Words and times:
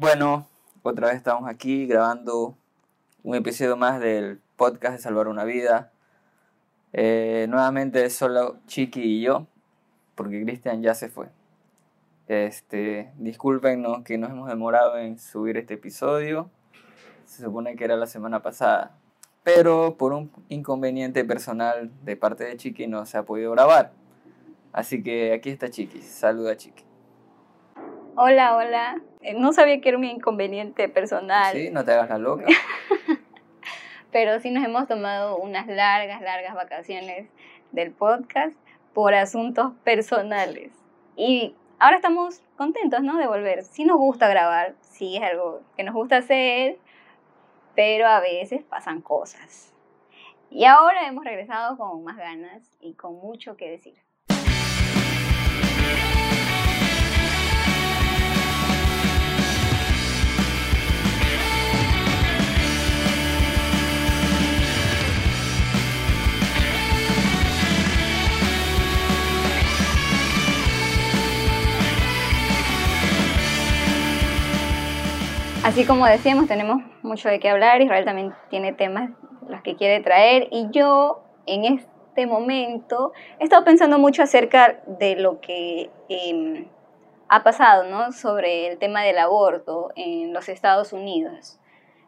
Bueno, 0.00 0.46
otra 0.84 1.08
vez 1.08 1.16
estamos 1.16 1.50
aquí 1.50 1.88
grabando 1.88 2.56
un 3.24 3.34
episodio 3.34 3.76
más 3.76 3.98
del 3.98 4.40
podcast 4.54 4.94
de 4.94 5.02
Salvar 5.02 5.26
una 5.26 5.42
Vida. 5.42 5.90
Eh, 6.92 7.46
nuevamente 7.48 8.08
solo 8.08 8.60
Chiqui 8.68 9.00
y 9.02 9.22
yo, 9.22 9.48
porque 10.14 10.40
Cristian 10.44 10.84
ya 10.84 10.94
se 10.94 11.08
fue. 11.08 11.30
Este, 12.28 13.10
discúlpenos 13.16 14.04
que 14.04 14.18
nos 14.18 14.30
hemos 14.30 14.48
demorado 14.48 14.96
en 14.98 15.18
subir 15.18 15.56
este 15.56 15.74
episodio. 15.74 16.48
Se 17.24 17.42
supone 17.42 17.74
que 17.74 17.82
era 17.82 17.96
la 17.96 18.06
semana 18.06 18.40
pasada. 18.40 18.96
Pero 19.42 19.96
por 19.98 20.12
un 20.12 20.30
inconveniente 20.48 21.24
personal 21.24 21.90
de 22.04 22.14
parte 22.16 22.44
de 22.44 22.56
Chiqui 22.56 22.86
no 22.86 23.04
se 23.04 23.18
ha 23.18 23.24
podido 23.24 23.50
grabar. 23.50 23.90
Así 24.72 25.02
que 25.02 25.32
aquí 25.32 25.50
está 25.50 25.68
Chiqui. 25.68 26.02
Saluda 26.02 26.56
Chiqui. 26.56 26.87
Hola, 28.20 28.56
hola. 28.56 29.00
Eh, 29.20 29.34
No 29.34 29.52
sabía 29.52 29.80
que 29.80 29.90
era 29.90 29.96
un 29.96 30.02
inconveniente 30.02 30.88
personal. 30.88 31.54
Sí, 31.54 31.70
no 31.70 31.84
te 31.84 31.92
hagas 31.92 32.08
la 32.08 32.18
loca. 32.18 32.46
pero 34.10 34.40
sí 34.40 34.50
nos 34.50 34.64
hemos 34.64 34.88
tomado 34.88 35.36
unas 35.36 35.68
largas, 35.68 36.20
largas 36.20 36.56
vacaciones 36.56 37.28
del 37.70 37.92
podcast 37.92 38.56
por 38.92 39.14
asuntos 39.14 39.72
personales. 39.84 40.72
Y 41.14 41.54
ahora 41.78 41.94
estamos 41.94 42.42
contentos, 42.56 43.02
¿no? 43.02 43.18
De 43.18 43.28
volver. 43.28 43.62
Sí 43.62 43.84
nos 43.84 43.98
gusta 43.98 44.26
grabar, 44.26 44.74
sí 44.80 45.16
es 45.16 45.22
algo 45.22 45.60
que 45.76 45.84
nos 45.84 45.94
gusta 45.94 46.16
hacer, 46.16 46.76
pero 47.76 48.08
a 48.08 48.18
veces 48.18 48.64
pasan 48.64 49.00
cosas. 49.00 49.72
Y 50.50 50.64
ahora 50.64 51.06
hemos 51.06 51.24
regresado 51.24 51.76
con 51.76 52.02
más 52.02 52.16
ganas 52.16 52.68
y 52.80 52.94
con 52.94 53.14
mucho 53.14 53.56
que 53.56 53.70
decir. 53.70 54.07
Así 75.68 75.84
como 75.84 76.06
decíamos, 76.06 76.48
tenemos 76.48 76.82
mucho 77.02 77.28
de 77.28 77.38
qué 77.40 77.50
hablar. 77.50 77.82
Israel 77.82 78.06
también 78.06 78.34
tiene 78.48 78.72
temas 78.72 79.10
los 79.50 79.60
que 79.60 79.76
quiere 79.76 80.02
traer. 80.02 80.48
Y 80.50 80.70
yo, 80.70 81.22
en 81.44 81.66
este 81.66 82.26
momento, 82.26 83.12
he 83.38 83.44
estado 83.44 83.66
pensando 83.66 83.98
mucho 83.98 84.22
acerca 84.22 84.80
de 84.86 85.16
lo 85.16 85.42
que 85.42 85.90
eh, 86.08 86.70
ha 87.28 87.42
pasado, 87.42 87.84
¿no? 87.84 88.12
Sobre 88.12 88.68
el 88.68 88.78
tema 88.78 89.02
del 89.02 89.18
aborto 89.18 89.92
en 89.94 90.32
los 90.32 90.48
Estados 90.48 90.94
Unidos. 90.94 91.60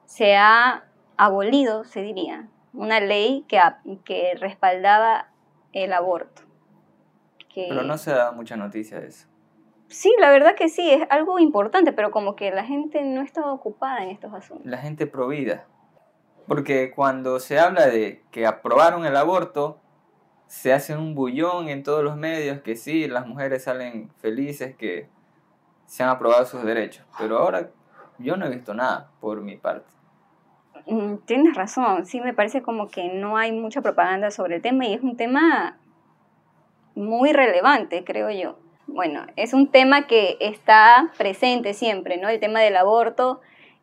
Se 0.07 0.37
ha 0.37 0.85
abolido, 1.19 1.85
se 1.85 2.01
diría, 2.01 2.49
una 2.73 2.99
ley 2.99 3.45
que, 3.47 3.61
que 4.07 4.37
respaldaba 4.41 5.29
el 5.75 5.93
aborto. 5.93 6.45
Pero 7.55 7.83
no 7.83 7.99
se 7.99 8.13
da 8.13 8.33
mucha 8.33 8.57
noticia 8.57 8.99
de 9.01 9.09
eso. 9.09 9.30
Sí, 9.91 10.15
la 10.21 10.31
verdad 10.31 10.55
que 10.55 10.69
sí, 10.69 10.89
es 10.89 11.03
algo 11.11 11.41
importante, 11.41 11.93
pero 11.93 12.13
como 12.13 12.37
que 12.37 12.53
la 12.53 12.65
gente 12.65 13.03
no 13.03 13.23
está 13.23 13.53
ocupada 13.53 14.05
en 14.05 14.11
estos 14.11 14.33
asuntos. 14.33 14.65
La 14.65 14.79
gente 14.79 15.09
provida. 15.09 15.67
Porque 16.47 16.93
cuando 16.95 17.41
se 17.41 17.59
habla 17.59 17.87
de 17.87 18.23
que 18.31 18.47
aprobaron 18.47 19.05
el 19.05 19.17
aborto, 19.17 19.81
se 20.47 20.73
hace 20.73 20.97
un 20.97 21.17
bullón 21.17 21.69
en 21.69 21.83
todos 21.83 22.05
los 22.05 22.17
medios 22.17 22.61
que 22.61 22.77
sí, 22.77 23.09
las 23.09 23.27
mujeres 23.27 23.65
salen 23.65 24.11
felices 24.21 24.77
que 24.77 25.09
se 25.87 26.05
han 26.05 26.09
aprobado 26.09 26.47
sus 26.47 26.63
derechos. 26.63 27.05
Pero 27.19 27.39
ahora 27.39 27.71
yo 28.19 28.37
no 28.37 28.47
he 28.47 28.51
visto 28.51 28.75
nada 28.75 29.11
por 29.21 29.41
mi 29.41 29.57
parte. 29.57 29.91
Mm, 30.87 31.17
Tienes 31.25 31.57
razón, 31.57 32.07
sí, 32.07 32.21
me 32.21 32.33
parece 32.33 32.63
como 32.63 32.89
que 32.89 33.09
no 33.13 33.37
hay 33.37 33.51
mucha 33.51 33.83
propaganda 33.83 34.31
sobre 34.31 34.57
el 34.57 34.63
tema 34.63 34.87
y 34.87 34.95
es 34.95 35.03
un 35.03 35.17
tema 35.17 35.79
muy 36.95 37.33
relevante, 37.33 38.05
creo 38.05 38.31
yo. 38.31 38.60
Bueno, 38.93 39.25
es 39.37 39.55
un 39.55 39.69
tema 39.69 40.09
que 40.09 40.37
está 40.41 41.13
presente 41.17 41.75
siempre, 41.75 42.17
¿no? 42.17 42.29
El 42.29 42.41
tema 42.41 42.61
del 42.61 42.77
aborto 42.77 43.41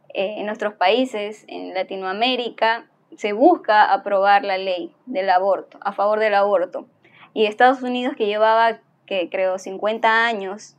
eh, 0.09 0.35
en 0.37 0.45
nuestros 0.45 0.73
países, 0.73 1.45
en 1.47 1.73
Latinoamérica, 1.73 2.87
se 3.15 3.31
busca 3.31 3.93
aprobar 3.93 4.43
la 4.43 4.57
ley 4.57 4.93
del 5.05 5.29
aborto, 5.29 5.77
a 5.81 5.93
favor 5.93 6.19
del 6.19 6.33
aborto. 6.35 6.87
Y 7.33 7.45
Estados 7.45 7.81
Unidos, 7.83 8.15
que 8.17 8.25
llevaba, 8.25 8.79
que 9.05 9.29
creo, 9.29 9.57
50 9.57 10.25
años, 10.25 10.75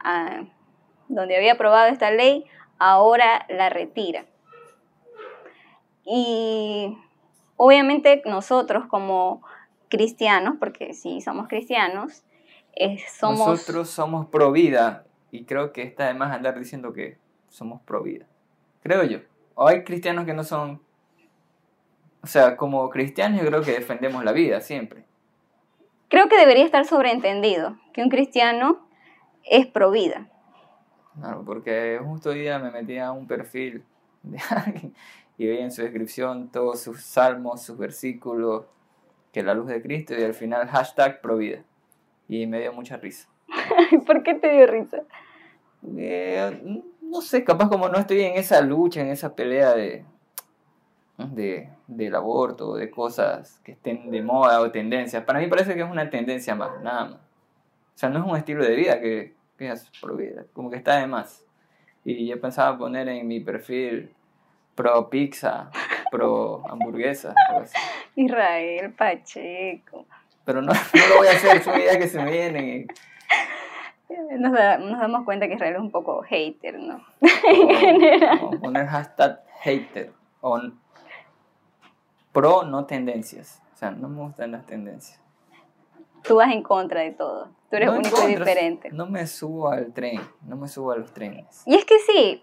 ah, 0.00 0.42
donde 1.06 1.36
había 1.36 1.52
aprobado 1.52 1.86
esta 1.92 2.10
ley, 2.10 2.44
ahora 2.80 3.46
la 3.48 3.68
retira. 3.70 4.26
Y 6.04 6.98
obviamente 7.56 8.20
nosotros 8.26 8.86
como 8.86 9.42
cristianos, 9.88 10.56
porque 10.58 10.92
sí 10.92 11.20
somos 11.20 11.46
cristianos, 11.46 12.24
eh, 12.76 12.98
somos... 13.18 13.46
Nosotros 13.46 13.88
somos 13.90 14.26
pro 14.26 14.52
vida 14.52 15.06
y 15.30 15.44
creo 15.44 15.72
que 15.72 15.82
está 15.82 16.06
de 16.06 16.14
más 16.14 16.32
andar 16.32 16.58
diciendo 16.58 16.92
que 16.92 17.18
somos 17.48 17.80
pro 17.82 18.02
vida. 18.02 18.26
Creo 18.82 19.02
yo. 19.04 19.20
O 19.54 19.68
hay 19.68 19.84
cristianos 19.84 20.24
que 20.24 20.34
no 20.34 20.44
son... 20.44 20.82
O 22.22 22.26
sea, 22.26 22.56
como 22.56 22.88
cristianos 22.90 23.40
yo 23.40 23.46
creo 23.46 23.62
que 23.62 23.72
defendemos 23.72 24.24
la 24.24 24.32
vida 24.32 24.60
siempre. 24.60 25.04
Creo 26.08 26.28
que 26.28 26.38
debería 26.38 26.64
estar 26.64 26.84
sobreentendido 26.84 27.76
que 27.92 28.02
un 28.02 28.08
cristiano 28.08 28.86
es 29.44 29.66
pro 29.66 29.90
vida. 29.90 30.28
Claro, 31.18 31.44
porque 31.44 32.00
justo 32.02 32.30
hoy 32.30 32.40
día 32.40 32.58
me 32.58 32.70
metí 32.70 32.98
a 32.98 33.12
un 33.12 33.26
perfil 33.26 33.84
de 34.22 34.38
alguien 34.50 34.94
y 35.36 35.46
veía 35.46 35.64
en 35.64 35.72
su 35.72 35.82
descripción 35.82 36.50
todos 36.50 36.80
sus 36.80 37.02
salmos, 37.02 37.62
sus 37.62 37.78
versículos, 37.78 38.64
que 39.32 39.42
la 39.42 39.54
luz 39.54 39.66
de 39.66 39.82
Cristo 39.82 40.14
y 40.16 40.22
al 40.22 40.34
final 40.34 40.68
hashtag 40.68 41.20
provida. 41.20 41.62
Y 42.28 42.46
me 42.46 42.60
dio 42.60 42.72
mucha 42.72 42.96
risa. 42.96 43.28
¿Por 44.06 44.22
qué 44.22 44.34
te 44.34 44.50
dio 44.50 44.66
risa? 44.66 45.02
Eh, 45.96 46.82
no 47.02 47.20
sé, 47.20 47.44
capaz 47.44 47.68
como 47.68 47.88
no 47.88 47.98
estoy 47.98 48.22
en 48.22 48.36
esa 48.36 48.60
lucha, 48.60 49.00
en 49.00 49.08
esa 49.08 49.34
pelea 49.34 49.74
de, 49.74 50.04
de, 51.18 51.68
del 51.86 52.14
aborto, 52.14 52.74
de 52.74 52.90
cosas 52.90 53.60
que 53.64 53.72
estén 53.72 54.10
de 54.10 54.22
moda 54.22 54.60
o 54.60 54.70
tendencias. 54.70 55.22
Para 55.24 55.38
mí 55.40 55.46
parece 55.46 55.74
que 55.74 55.82
es 55.82 55.90
una 55.90 56.10
tendencia 56.10 56.54
más, 56.54 56.80
nada 56.82 57.04
más. 57.06 57.14
O 57.14 57.98
sea, 57.98 58.08
no 58.08 58.18
es 58.18 58.26
un 58.26 58.36
estilo 58.36 58.64
de 58.64 58.74
vida 58.74 59.00
que, 59.00 59.34
que 59.56 59.70
es 59.70 59.90
pro 60.00 60.16
vida, 60.16 60.44
como 60.52 60.70
que 60.70 60.76
está 60.76 60.98
de 60.98 61.06
más. 61.06 61.44
Y 62.04 62.26
yo 62.26 62.40
pensaba 62.40 62.76
poner 62.76 63.08
en 63.08 63.26
mi 63.26 63.40
perfil 63.40 64.12
pro 64.74 65.08
pizza, 65.08 65.70
pro 66.10 66.62
hamburguesa. 66.68 67.34
Israel 68.16 68.92
Pacheco. 68.92 70.06
Pero 70.44 70.62
no, 70.62 70.72
no 70.94 71.06
lo 71.10 71.16
voy 71.18 71.28
a 71.28 71.32
hacer, 71.32 71.62
son 71.62 71.78
ideas 71.80 71.96
que 71.96 72.08
se 72.08 72.22
me 72.22 72.30
vienen. 72.30 72.86
Nos, 74.38 74.52
da- 74.52 74.78
nos 74.78 75.00
damos 75.00 75.24
cuenta 75.24 75.48
que 75.48 75.54
Israel 75.54 75.74
es 75.74 75.80
un 75.80 75.90
poco 75.90 76.22
hater, 76.22 76.78
¿no? 76.78 77.04
o- 78.42 78.46
o 78.46 78.60
poner 78.60 78.86
hashtag 78.86 79.40
hater 79.60 80.12
o 80.40 80.60
pro 82.32 82.62
no 82.64 82.84
tendencias. 82.84 83.60
O 83.72 83.76
sea, 83.76 83.90
no 83.90 84.08
me 84.08 84.22
gustan 84.22 84.52
las 84.52 84.66
tendencias. 84.66 85.20
Tú 86.22 86.36
vas 86.36 86.52
en 86.52 86.62
contra 86.62 87.00
de 87.00 87.10
todo. 87.12 87.48
Tú 87.70 87.76
eres 87.76 87.88
No 87.88 87.94
en 87.94 88.00
único 88.00 88.28
y 88.28 88.36
diferente. 88.36 88.90
No 88.92 89.06
me 89.06 89.26
subo 89.26 89.68
al 89.70 89.92
tren, 89.92 90.20
no 90.46 90.56
me 90.56 90.68
subo 90.68 90.92
a 90.92 90.96
los 90.96 91.12
trenes. 91.12 91.62
Y 91.66 91.74
es 91.74 91.84
que 91.84 91.98
sí, 91.98 92.42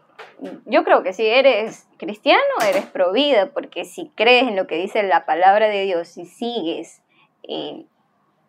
yo 0.65 0.83
creo 0.83 1.03
que 1.03 1.13
si 1.13 1.25
eres 1.25 1.87
cristiano, 1.97 2.41
eres 2.67 2.85
pro 2.85 3.11
vida, 3.11 3.51
porque 3.53 3.85
si 3.85 4.09
crees 4.15 4.47
en 4.47 4.55
lo 4.55 4.67
que 4.67 4.75
dice 4.75 5.03
la 5.03 5.25
palabra 5.25 5.67
de 5.67 5.83
Dios 5.83 6.17
y 6.17 6.25
sigues 6.25 7.01
eh, 7.43 7.85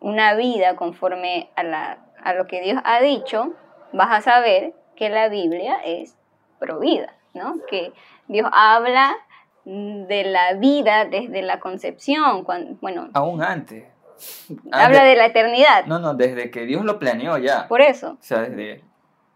una 0.03 0.35
vida 0.35 0.75
conforme 0.75 1.49
a, 1.55 1.63
la, 1.63 1.97
a 2.23 2.33
lo 2.33 2.45
que 2.45 2.61
Dios 2.61 2.79
ha 2.83 3.01
dicho, 3.01 3.53
vas 3.93 4.11
a 4.11 4.21
saber 4.21 4.73
que 4.95 5.09
la 5.09 5.29
Biblia 5.29 5.77
es 5.83 6.15
pro 6.59 6.79
vida, 6.79 7.15
¿no? 7.33 7.55
Que 7.67 7.91
Dios 8.27 8.47
habla 8.53 9.15
de 9.65 10.23
la 10.25 10.53
vida 10.55 11.05
desde 11.05 11.41
la 11.41 11.59
concepción, 11.59 12.43
cuando, 12.43 12.75
bueno, 12.81 13.09
Aún 13.13 13.41
antes. 13.41 13.85
habla 14.71 14.85
Antes- 14.87 15.03
de 15.03 15.15
la 15.15 15.25
eternidad, 15.25 15.85
No, 15.85 15.99
no, 15.99 16.13
desde 16.13 16.51
que 16.51 16.65
Dios 16.65 16.83
lo 16.85 16.99
planeó 16.99 17.37
ya. 17.37 17.67
por 17.69 17.81
eso, 17.81 18.11
O 18.11 18.17
sea, 18.19 18.41
desde 18.41 18.83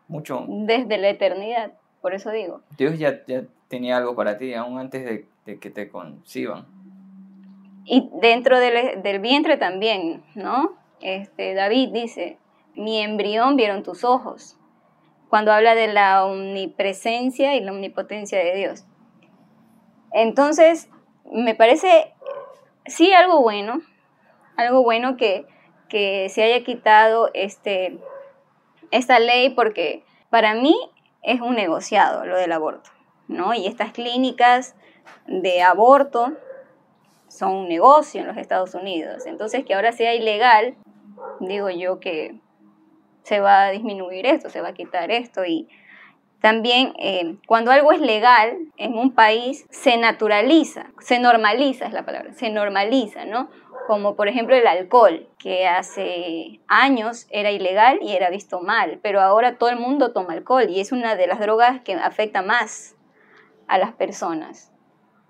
mucho. 0.09 0.45
desde 0.47 0.97
la 0.97 1.09
eternidad, 1.09 1.71
por 2.01 2.13
eso 2.13 2.30
digo. 2.31 2.62
Dios 2.77 3.00
ya, 3.00 3.25
ya 3.25 3.44
tenía 3.69 3.97
algo 3.97 4.15
para 4.15 4.38
ti, 4.38 4.53
aún 4.53 4.77
antes 4.80 5.06
de, 5.06 5.25
de 5.45 5.59
que 5.59 5.69
te 5.69 5.88
conciban. 5.89 6.65
Y 7.89 8.10
dentro 8.16 8.60
del, 8.60 9.01
del 9.01 9.19
vientre 9.19 9.56
también, 9.56 10.22
¿no? 10.36 10.78
Este, 11.00 11.54
David 11.54 11.92
dice, 11.94 12.38
mi 12.75 13.01
embrión 13.01 13.56
vieron 13.56 13.81
tus 13.81 14.04
ojos, 14.04 14.57
cuando 15.30 15.54
habla 15.54 15.74
de 15.74 15.88
la 15.88 16.25
omnipresencia 16.25 17.56
y 17.56 17.62
la 17.62 17.72
omnipotencia 17.72 18.39
de 18.39 18.56
Dios. 18.56 18.86
Entonces, 20.12 20.89
me 21.31 21.56
parece, 21.56 22.13
sí, 22.86 23.13
algo 23.13 23.42
bueno, 23.42 23.80
algo 24.57 24.84
bueno 24.84 25.16
que, 25.16 25.45
que 25.88 26.28
se 26.28 26.44
haya 26.44 26.66
quitado 26.66 27.30
este, 27.34 28.00
esta 28.92 29.19
ley, 29.19 29.51
porque 29.51 30.04
para 30.30 30.56
mí 30.56 30.75
es 31.24 31.39
un 31.39 31.56
negociado 31.56 32.25
lo 32.25 32.36
del 32.36 32.51
aborto, 32.51 32.89
¿no? 33.30 33.54
Y 33.54 33.66
estas 33.66 33.94
clínicas 33.94 34.75
de 35.25 35.62
aborto 35.62 36.34
son 37.27 37.53
un 37.53 37.69
negocio 37.69 38.21
en 38.21 38.27
los 38.27 38.38
Estados 38.38 38.74
Unidos. 38.75 39.25
Entonces, 39.25 39.65
que 39.65 39.74
ahora 39.74 39.91
sea 39.91 40.13
ilegal, 40.13 40.75
digo 41.39 41.69
yo 41.69 42.00
que 42.00 42.39
se 43.24 43.39
va 43.39 43.65
a 43.65 43.71
disminuir 43.71 44.25
esto, 44.25 44.50
se 44.50 44.62
va 44.62 44.69
a 44.69 44.74
quitar 44.74 45.12
esto 45.12 45.44
y 45.45 45.68
también 46.39 46.94
eh, 47.00 47.38
cuando 47.47 47.71
algo 47.71 47.91
es 47.91 48.00
legal 48.00 48.57
en 48.77 48.94
un 48.94 49.12
país 49.13 49.65
se 49.69 49.97
naturaliza, 49.97 50.88
se 51.00 51.19
normaliza 51.19 51.88
es 51.88 51.94
la 51.94 52.06
palabra, 52.06 52.33
se 52.33 52.50
normaliza, 52.50 53.25
¿no? 53.25 53.50
Como 53.88 54.15
por 54.15 54.27
ejemplo 54.27 54.56
el 54.56 54.68
alcohol, 54.68 55.27
que 55.39 55.68
hace 55.68 56.59
años 56.68 57.27
era 57.31 57.51
ilegal 57.51 58.00
y 58.01 58.13
era 58.13 58.29
visto 58.29 58.62
mal, 58.62 59.00
pero 59.01 59.19
ahora 59.21 59.57
todo 59.57 59.69
el 59.69 59.77
mundo 59.79 60.13
toma 60.13 60.33
alcohol 60.33 60.69
y 60.69 60.79
es 60.79 60.91
una 60.91 61.15
de 61.15 61.27
las 61.27 61.39
drogas 61.39 61.81
que 61.81 61.95
afecta 61.95 62.44
más 62.44 62.95
a 63.68 63.77
las 63.77 63.94
personas, 63.94 64.71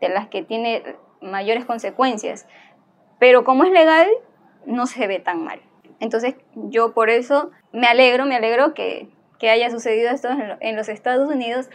de 0.02 0.10
las 0.10 0.28
que 0.28 0.44
tiene 0.44 0.84
mayores 1.22 1.66
consecuencias. 1.66 2.48
Pero 3.20 3.44
como 3.44 3.64
es 3.64 3.72
legal, 3.72 4.08
no 4.66 4.86
se 4.86 5.08
ve 5.08 5.20
tan 5.20 5.44
mal. 5.44 5.60
Entonces 6.00 6.36
yo 6.56 6.94
por 6.94 7.10
eso 7.10 7.52
me 7.72 7.88
alegro, 7.88 8.26
me 8.26 8.36
alegro 8.36 8.74
que, 8.74 9.10
haya 9.42 9.70
sucedido 9.70 10.10
esto 10.10 10.30
en, 10.60 10.76
los 10.76 10.90
Estados 10.90 11.30
Unidos, 11.30 11.70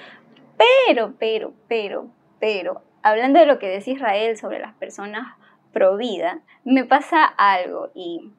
pero, 0.86 1.14
pero, 1.18 1.52
pero, 1.68 2.08
pero, 2.38 2.82
hablando 3.02 3.40
de 3.40 3.46
lo 3.46 3.58
que 3.58 3.68
decía 3.68 3.94
Israel 3.94 4.36
sobre 4.36 4.58
las 4.58 4.74
personas 4.74 5.36
pro 5.72 5.96
vida, 5.96 6.40
me 6.64 6.84
pasa 6.84 7.24
algo 7.24 7.90
y 7.94 8.30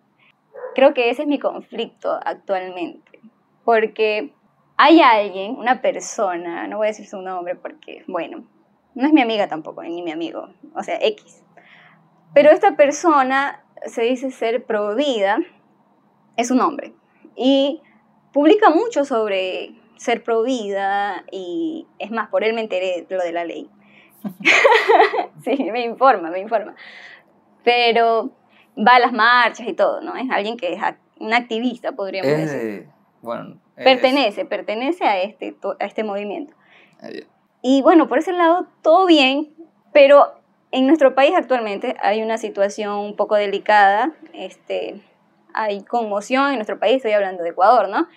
creo 0.75 0.93
que 0.93 1.09
ese 1.09 1.23
es 1.23 1.27
mi 1.27 1.39
conflicto 1.39 2.19
actualmente, 2.23 3.19
porque 3.65 4.33
hay 4.77 5.01
alguien, 5.01 5.55
una 5.57 5.81
persona, 5.81 6.67
no 6.67 6.77
voy 6.77 6.87
a 6.87 6.89
decir 6.89 7.07
su 7.07 7.21
nombre 7.21 7.55
porque, 7.55 8.03
bueno, 8.07 8.45
no 8.95 9.07
es 9.07 9.13
mi 9.13 9.21
amiga 9.21 9.47
tampoco, 9.47 9.83
ni 9.83 10.01
mi 10.01 10.11
amigo, 10.11 10.49
o 10.75 10.83
sea, 10.83 10.97
X, 11.01 11.43
pero 12.33 12.49
esta 12.49 12.75
persona 12.75 13.63
se 13.85 14.01
dice 14.01 14.31
ser 14.31 14.63
pro 14.63 14.95
vida, 14.95 15.37
es 16.35 16.51
un 16.51 16.61
hombre. 16.61 16.93
Y 17.35 17.81
publica 18.31 18.69
mucho 18.69 19.05
sobre 19.05 19.75
ser 19.97 20.23
pro 20.23 20.43
vida 20.43 21.23
y 21.31 21.87
es 21.99 22.11
más, 22.11 22.29
por 22.29 22.43
él 22.43 22.53
me 22.53 22.61
enteré 22.61 23.05
lo 23.09 23.23
de 23.23 23.31
la 23.31 23.45
ley. 23.45 23.69
sí, 25.43 25.69
me 25.71 25.81
informa, 25.85 26.31
me 26.31 26.39
informa. 26.39 26.75
Pero 27.63 28.31
va 28.75 28.95
a 28.95 28.99
las 28.99 29.13
marchas 29.13 29.67
y 29.67 29.73
todo, 29.73 30.01
¿no? 30.01 30.15
Es 30.15 30.29
alguien 30.31 30.57
que 30.57 30.73
es 30.73 30.81
un 31.19 31.33
activista, 31.33 31.91
podríamos 31.91 32.31
decir. 32.31 32.87
Bueno, 33.21 33.57
pertenece, 33.75 34.43
pertenece 34.45 35.05
a 35.05 35.21
este, 35.21 35.55
a 35.79 35.85
este 35.85 36.03
movimiento. 36.03 36.53
Y 37.65 37.81
bueno, 37.81 38.09
por 38.09 38.17
ese 38.17 38.33
lado, 38.33 38.67
todo 38.81 39.05
bien, 39.05 39.53
pero 39.93 40.33
en 40.71 40.85
nuestro 40.85 41.15
país 41.15 41.33
actualmente 41.33 41.95
hay 42.01 42.21
una 42.21 42.37
situación 42.37 42.97
un 42.97 43.15
poco 43.15 43.35
delicada. 43.35 44.11
Este, 44.33 45.01
hay 45.53 45.81
conmoción 45.83 46.49
en 46.49 46.55
nuestro 46.55 46.77
país, 46.77 46.97
estoy 46.97 47.13
hablando 47.13 47.41
de 47.41 47.51
Ecuador, 47.51 47.87
¿no? 47.87 48.09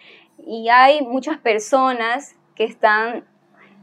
Y 0.45 0.69
hay 0.69 1.01
muchas 1.01 1.39
personas 1.39 2.35
que 2.57 2.65
están 2.65 3.25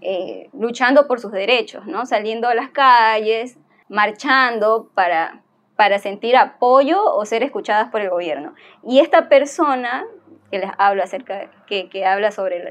eh, 0.01 0.49
luchando 0.51 1.07
por 1.07 1.21
sus 1.21 1.31
derechos, 1.31 1.85
¿no? 1.85 2.05
Saliendo 2.05 2.49
a 2.49 2.55
las 2.55 2.69
calles, 2.69 3.57
marchando 3.87 4.89
para, 4.93 5.43
para 5.77 5.97
sentir 5.97 6.35
apoyo 6.35 7.01
o 7.01 7.25
ser 7.25 7.41
escuchadas 7.41 7.89
por 7.89 8.01
el 8.01 8.09
gobierno. 8.09 8.53
Y 8.83 8.99
esta 8.99 9.29
persona 9.29 10.03
que 10.51 10.59
les 10.59 10.71
habla 10.77 11.05
acerca, 11.05 11.49
que, 11.67 11.87
que 11.89 12.05
habla 12.05 12.31
sobre 12.31 12.57
el, 12.57 12.67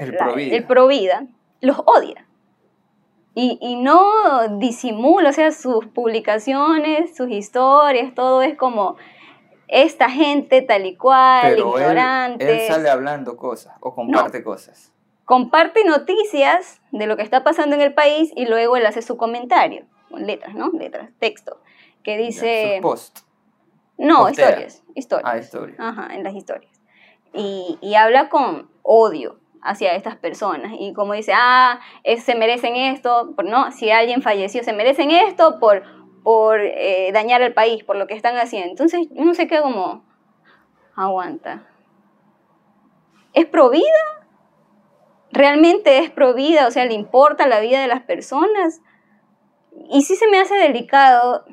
el 0.53 0.65
provida, 0.67 1.25
los 1.59 1.79
odia. 1.87 2.27
Y, 3.35 3.57
y, 3.61 3.75
no 3.77 4.47
disimula, 4.59 5.29
o 5.29 5.33
sea, 5.33 5.51
sus 5.51 5.87
publicaciones, 5.87 7.15
sus 7.15 7.31
historias, 7.31 8.13
todo 8.13 8.43
es 8.43 8.55
como 8.55 8.95
esta 9.67 10.09
gente 10.09 10.61
tal 10.61 10.85
y 10.85 10.95
cual, 10.95 11.57
ignorante. 11.57 12.43
Él, 12.43 12.59
él, 12.59 12.67
sale 12.67 12.89
hablando 12.89 13.35
cosas 13.35 13.73
o 13.79 13.95
comparte 13.95 14.43
cosas. 14.43 14.93
Comparte 15.25 15.83
noticias 15.83 16.81
de 16.91 17.07
lo 17.07 17.17
que 17.17 17.23
está 17.23 17.43
pasando 17.43 17.75
en 17.75 17.81
el 17.81 17.93
país 17.93 18.31
y 18.35 18.45
luego 18.45 18.77
él 18.77 18.85
hace 18.85 19.01
su 19.01 19.17
comentario, 19.17 19.85
con 20.11 20.27
letras, 20.27 20.53
¿no? 20.53 20.69
Letras, 20.71 21.09
texto, 21.17 21.59
que 22.03 22.17
dice... 22.17 22.79
post. 22.81 23.19
No, 23.97 24.29
historias, 24.29 24.83
historias. 24.95 25.33
Ah, 25.33 25.37
historias. 25.37 25.79
Ajá, 25.79 26.13
en 26.13 26.23
las 26.23 26.35
historias. 26.35 26.81
Y, 27.33 27.79
y 27.81 27.95
habla 27.95 28.29
con 28.29 28.69
odio 28.83 29.39
hacia 29.63 29.95
estas 29.95 30.15
personas. 30.17 30.73
Y 30.79 30.93
como 30.93 31.13
dice, 31.13 31.33
ah, 31.35 31.79
se 32.17 32.35
merecen 32.35 32.75
esto, 32.75 33.33
por, 33.35 33.45
no, 33.45 33.71
si 33.71 33.91
alguien 33.91 34.21
falleció, 34.21 34.63
se 34.63 34.73
merecen 34.73 35.11
esto 35.11 35.59
por 35.59 35.83
por 36.23 36.61
eh, 36.61 37.11
dañar 37.13 37.43
al 37.43 37.53
país, 37.53 37.83
por 37.83 37.97
lo 37.97 38.07
que 38.07 38.13
están 38.13 38.37
haciendo. 38.37 38.69
Entonces 38.69 39.07
uno 39.11 39.33
se 39.33 39.47
queda 39.47 39.61
como, 39.61 40.03
aguanta. 40.95 41.67
¿Es 43.33 43.45
provida? 43.45 43.83
¿Realmente 45.31 45.99
es 45.99 46.09
provida? 46.09 46.67
O 46.67 46.71
sea, 46.71 46.85
¿le 46.85 46.93
importa 46.93 47.47
la 47.47 47.59
vida 47.59 47.81
de 47.81 47.87
las 47.87 48.01
personas? 48.01 48.81
Y 49.89 50.03
sí 50.03 50.15
se 50.15 50.27
me 50.27 50.39
hace 50.39 50.55
delicado 50.55 51.45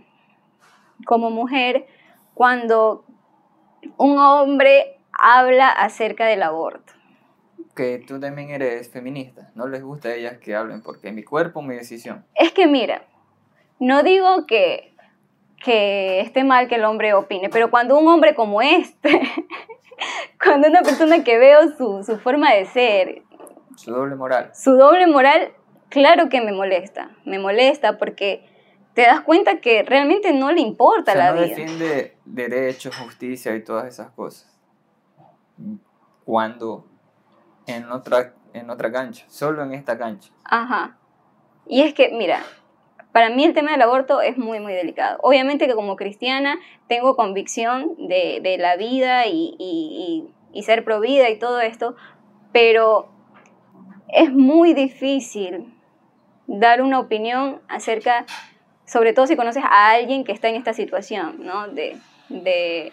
como 1.06 1.30
mujer 1.30 1.86
cuando 2.34 3.04
un 3.96 4.18
hombre 4.18 5.00
habla 5.12 5.68
acerca 5.68 6.26
del 6.26 6.42
aborto. 6.42 6.92
Que 7.74 7.98
tú 8.06 8.18
también 8.18 8.50
eres 8.50 8.90
feminista, 8.90 9.50
no 9.54 9.68
les 9.68 9.82
gusta 9.82 10.08
a 10.08 10.14
ellas 10.14 10.38
que 10.38 10.54
hablen 10.54 10.82
porque 10.82 11.12
mi 11.12 11.22
cuerpo, 11.22 11.62
mi 11.62 11.74
decisión. 11.76 12.24
Es 12.34 12.52
que 12.52 12.66
mira, 12.66 13.04
no 13.78 14.02
digo 14.02 14.46
que, 14.46 14.94
que 15.64 16.20
esté 16.20 16.44
mal 16.44 16.68
que 16.68 16.74
el 16.74 16.84
hombre 16.84 17.14
opine, 17.14 17.48
pero 17.48 17.70
cuando 17.70 17.98
un 17.98 18.08
hombre 18.08 18.34
como 18.34 18.60
este, 18.60 19.20
cuando 20.44 20.68
una 20.68 20.82
persona 20.82 21.22
que 21.22 21.38
veo 21.38 21.76
su, 21.76 22.02
su 22.04 22.18
forma 22.18 22.52
de 22.52 22.66
ser, 22.66 23.22
su 23.80 23.92
doble 23.92 24.14
moral. 24.14 24.50
Su 24.54 24.72
doble 24.72 25.06
moral, 25.06 25.52
claro 25.88 26.28
que 26.28 26.42
me 26.42 26.52
molesta. 26.52 27.10
Me 27.24 27.38
molesta 27.38 27.96
porque 27.96 28.44
te 28.92 29.02
das 29.02 29.22
cuenta 29.22 29.60
que 29.60 29.82
realmente 29.82 30.34
no 30.34 30.52
le 30.52 30.60
importa 30.60 31.14
la 31.14 31.32
no 31.32 31.40
vida. 31.40 31.46
defiende 31.46 32.16
derechos, 32.26 32.94
justicia 32.96 33.54
y 33.54 33.64
todas 33.64 33.86
esas 33.86 34.10
cosas. 34.10 34.54
Cuando 36.24 36.89
en 37.70 37.90
otra, 37.90 38.34
en 38.52 38.70
otra 38.70 38.92
cancha, 38.92 39.24
solo 39.28 39.62
en 39.62 39.74
esta 39.74 39.98
cancha. 39.98 40.30
Ajá. 40.44 40.96
Y 41.66 41.82
es 41.82 41.94
que, 41.94 42.10
mira, 42.10 42.42
para 43.12 43.30
mí 43.30 43.44
el 43.44 43.54
tema 43.54 43.72
del 43.72 43.82
aborto 43.82 44.20
es 44.20 44.38
muy, 44.38 44.60
muy 44.60 44.72
delicado. 44.72 45.18
Obviamente 45.22 45.66
que 45.66 45.74
como 45.74 45.96
cristiana 45.96 46.58
tengo 46.88 47.16
convicción 47.16 47.94
de, 47.98 48.40
de 48.42 48.58
la 48.58 48.76
vida 48.76 49.26
y, 49.26 49.56
y, 49.58 50.32
y, 50.52 50.62
ser 50.62 50.84
pro 50.84 51.00
vida 51.00 51.28
y 51.28 51.38
todo 51.38 51.60
esto, 51.60 51.96
pero 52.52 53.08
es 54.08 54.32
muy 54.32 54.74
difícil 54.74 55.72
dar 56.46 56.82
una 56.82 56.98
opinión 56.98 57.60
acerca, 57.68 58.26
sobre 58.84 59.12
todo 59.12 59.26
si 59.26 59.36
conoces 59.36 59.64
a 59.64 59.90
alguien 59.90 60.24
que 60.24 60.32
está 60.32 60.48
en 60.48 60.56
esta 60.56 60.72
situación 60.72 61.44
¿no? 61.44 61.68
de, 61.68 61.96
de, 62.28 62.92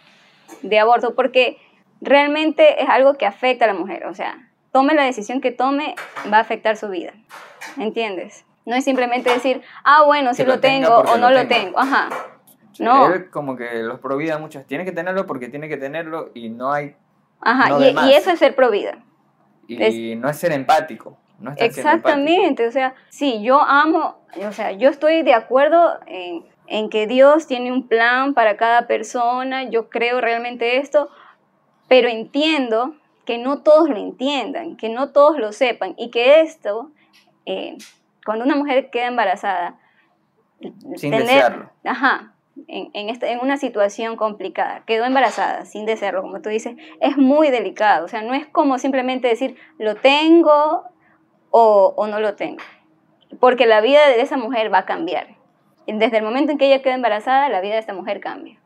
de 0.62 0.79
aborto, 0.79 1.15
porque 1.15 1.57
realmente 2.01 2.81
es 2.81 2.89
algo 2.89 3.15
que 3.15 3.25
afecta 3.25 3.65
a 3.65 3.67
la 3.67 3.74
mujer, 3.74 4.05
o 4.05 4.13
sea, 4.13 4.46
tome 4.71 4.93
la 4.93 5.03
decisión 5.03 5.41
que 5.41 5.51
tome, 5.51 5.95
va 6.31 6.38
a 6.38 6.41
afectar 6.41 6.77
su 6.77 6.89
vida, 6.89 7.13
¿entiendes? 7.77 8.45
No 8.65 8.75
es 8.75 8.83
simplemente 8.83 9.29
decir, 9.29 9.62
ah, 9.83 10.03
bueno, 10.05 10.33
si 10.33 10.43
lo, 10.43 10.59
tengo 10.59 10.97
o 10.97 11.17
no 11.17 11.31
lo, 11.31 11.47
tengo. 11.47 11.79
Ajá. 11.79 12.09
No. 12.79 13.13
Él 13.13 13.29
como 13.29 13.55
que 13.55 13.81
los 13.81 14.00
provida 14.00 14.38
muchos. 14.39 14.65
Tiene 14.65 14.83
que 14.83 14.91
tenerlo 14.91 15.25
porque 15.25 15.47
tiene 15.47 15.69
que 15.69 15.77
tenerlo 15.77 16.31
y 16.33 16.50
no 16.50 16.74
hay. 16.74 16.95
Ajá, 17.39 17.79
y, 17.79 18.13
eso 18.13 18.31
es 18.31 18.39
ser 18.39 18.55
provida. 18.55 18.97
Y 19.67 20.15
no 20.15 20.29
es 20.29 20.38
ser 20.38 20.51
empático. 20.51 21.17
No 21.39 21.53
Exactamente, 21.55 22.67
o 22.67 22.71
sea, 22.71 22.95
sí, 23.09 23.43
yo 23.43 23.62
amo, 23.62 24.17
o 24.43 24.51
sea, 24.51 24.71
yo 24.71 24.89
estoy 24.89 25.21
de 25.21 25.36
acuerdo 25.36 26.00
en, 26.07 26.43
en 26.65 26.89
que 26.89 27.05
Dios 27.05 27.45
tiene 27.45 27.71
un 27.71 27.88
plan 27.88 28.33
para 28.33 28.57
cada 28.57 28.88
persona, 28.88 29.63
yo 29.63 29.88
creo 29.88 30.19
realmente 30.19 30.77
esto, 30.77 31.09
pero 31.88 32.09
entiendo 32.09 32.95
que 33.27 33.38
no 33.38 33.62
todos 33.62 33.89
lo 33.89 33.98
entiendan, 33.98 34.77
que 34.77 34.88
no 34.88 35.12
todos 35.12 35.38
lo 35.38 35.51
sepan 35.51 35.93
y 35.98 36.12
que 36.12 36.39
esto 36.39 36.91
eh, 37.46 37.77
cuando 38.25 38.46
una 38.46 38.55
mujer 38.55 38.89
queda 38.89 39.07
embarazada, 39.07 39.77
sin 40.96 41.12
desearlo. 41.12 41.69
Ajá, 41.84 42.34
en, 42.69 42.89
en, 42.93 43.10
en, 43.22 43.39
una 43.39 43.57
situación 43.57 44.15
complicada, 44.15 44.84
quedó 44.86 45.03
embarazada 45.03 45.65
sin 45.65 45.86
desearlo, 45.86 46.22
como 46.22 46.41
tú 46.41 46.48
dices, 46.48 46.77
es 47.01 47.17
muy 47.17 47.51
delicado. 47.51 48.05
O 48.05 48.07
sea, 48.07 48.22
no 48.22 48.34
es 48.34 48.48
como 48.48 48.79
simplemente 48.79 49.27
decir, 49.27 49.57
lo 49.77 49.96
tengo 49.96 50.86
o, 51.51 51.93
o 51.98 52.07
no 52.07 52.22
lo 52.22 52.36
tengo. 52.36 52.63
Porque 53.41 53.65
la 53.65 53.81
vida 53.81 54.07
de 54.07 54.22
esa 54.22 54.38
mujer 54.38 54.74
va 54.74 54.79
a 54.79 54.86
cambiar. 54.86 55.36
Desde 55.86 56.17
el 56.17 56.24
momento 56.24 56.53
en 56.53 56.57
que 56.57 56.67
ella 56.67 56.81
queda 56.81 56.96
embarazada, 56.96 57.50
la 57.50 57.60
vida 57.60 57.74
de 57.74 57.79
esta 57.79 57.93
mujer 57.93 58.22
cambia. 58.22 58.57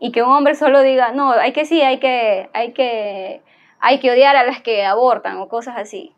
Y 0.00 0.10
que 0.10 0.22
un 0.22 0.30
hombre 0.30 0.56
solo 0.56 0.80
diga, 0.80 1.12
no, 1.12 1.30
hay 1.30 1.52
que 1.52 1.64
sí, 1.64 1.82
hay 1.82 2.00
que, 2.00 2.50
hay 2.52 2.72
que, 2.72 3.42
hay 3.78 4.00
que 4.00 4.10
odiar 4.10 4.34
a 4.34 4.44
las 4.44 4.60
que 4.60 4.84
abortan 4.84 5.36
o 5.38 5.48
cosas 5.48 5.76
así 5.76 6.16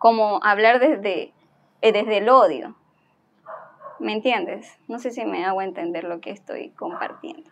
como 0.00 0.42
hablar 0.42 0.80
desde, 0.80 1.34
eh, 1.82 1.92
desde 1.92 2.16
el 2.16 2.28
odio. 2.30 2.74
¿Me 3.98 4.14
entiendes? 4.14 4.78
No 4.88 4.98
sé 4.98 5.10
si 5.10 5.26
me 5.26 5.44
hago 5.44 5.60
entender 5.60 6.04
lo 6.04 6.22
que 6.22 6.30
estoy 6.30 6.70
compartiendo. 6.70 7.50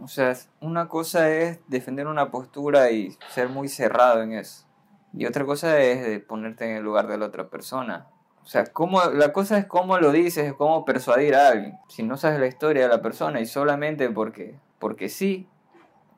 O 0.00 0.08
sea, 0.08 0.32
una 0.60 0.88
cosa 0.88 1.28
es 1.30 1.60
defender 1.68 2.06
una 2.06 2.30
postura 2.30 2.90
y 2.90 3.10
ser 3.28 3.50
muy 3.50 3.68
cerrado 3.68 4.22
en 4.22 4.32
eso. 4.32 4.66
Y 5.12 5.26
otra 5.26 5.44
cosa 5.44 5.78
es 5.78 6.22
ponerte 6.24 6.64
en 6.64 6.78
el 6.78 6.82
lugar 6.82 7.08
de 7.08 7.18
la 7.18 7.26
otra 7.26 7.50
persona. 7.50 8.06
O 8.46 8.48
sea, 8.48 8.64
cómo, 8.64 9.02
la 9.12 9.32
cosa 9.32 9.58
es 9.58 9.66
cómo 9.66 9.98
lo 9.98 10.12
dices, 10.12 10.52
cómo 10.52 10.84
persuadir 10.84 11.34
a 11.34 11.48
alguien. 11.48 11.76
Si 11.88 12.04
no 12.04 12.16
sabes 12.16 12.38
la 12.38 12.46
historia 12.46 12.84
de 12.84 12.88
la 12.88 13.02
persona 13.02 13.40
y 13.40 13.46
solamente 13.46 14.08
porque, 14.08 14.54
porque 14.78 15.08
sí, 15.08 15.48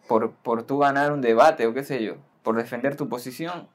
por, 0.06 0.32
por 0.32 0.64
tú 0.64 0.76
ganar 0.76 1.10
un 1.10 1.22
debate 1.22 1.66
o 1.66 1.72
qué 1.72 1.84
sé 1.84 2.04
yo, 2.04 2.16
por 2.42 2.54
defender 2.56 2.96
tu 2.96 3.08
posición, 3.08 3.66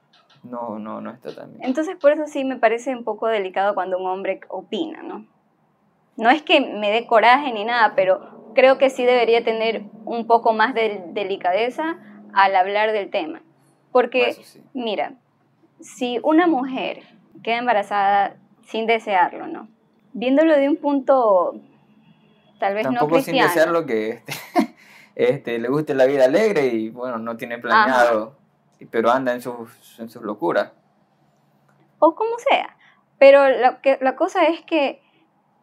no, 0.44 0.78
no, 0.78 1.00
no 1.00 1.10
está 1.10 1.34
tan 1.34 1.52
bien. 1.52 1.64
Entonces, 1.64 1.96
por 1.96 2.12
eso 2.12 2.28
sí 2.28 2.44
me 2.44 2.54
parece 2.54 2.94
un 2.94 3.02
poco 3.02 3.26
delicado 3.26 3.74
cuando 3.74 3.98
un 3.98 4.06
hombre 4.06 4.38
opina, 4.48 5.02
¿no? 5.02 5.26
No 6.16 6.30
es 6.30 6.42
que 6.42 6.60
me 6.60 6.92
dé 6.92 7.08
coraje 7.08 7.52
ni 7.52 7.64
nada, 7.64 7.94
pero 7.96 8.52
creo 8.54 8.78
que 8.78 8.88
sí 8.88 9.04
debería 9.04 9.42
tener 9.42 9.82
un 10.04 10.28
poco 10.28 10.52
más 10.52 10.74
de 10.74 11.02
delicadeza 11.08 11.96
al 12.32 12.54
hablar 12.54 12.92
del 12.92 13.10
tema. 13.10 13.42
Porque, 13.90 14.36
mira, 14.74 15.14
si 15.80 16.20
una 16.22 16.46
mujer 16.46 17.02
queda 17.42 17.58
embarazada 17.58 18.36
sin 18.66 18.86
desearlo, 18.86 19.46
¿no? 19.46 19.68
Viéndolo 20.12 20.56
de 20.56 20.68
un 20.68 20.76
punto 20.76 21.54
tal 22.58 22.74
vez 22.74 22.84
Tampoco 22.84 23.16
no 23.16 23.22
sin 23.22 23.36
desearlo 23.36 23.84
que 23.84 24.10
este, 24.10 24.32
este, 25.14 25.58
le 25.58 25.68
guste 25.68 25.94
la 25.94 26.06
vida 26.06 26.24
alegre 26.24 26.66
y 26.66 26.90
bueno, 26.90 27.18
no 27.18 27.36
tiene 27.36 27.58
planeado, 27.58 28.36
pero 28.90 29.10
anda 29.10 29.32
en 29.32 29.40
sus, 29.40 29.98
en 29.98 30.08
sus 30.08 30.22
locuras. 30.22 30.72
O 31.98 32.14
como 32.14 32.38
sea. 32.38 32.76
Pero 33.18 33.48
la, 33.48 33.80
que, 33.80 33.98
la 34.00 34.16
cosa 34.16 34.44
es 34.44 34.60
que 34.62 35.02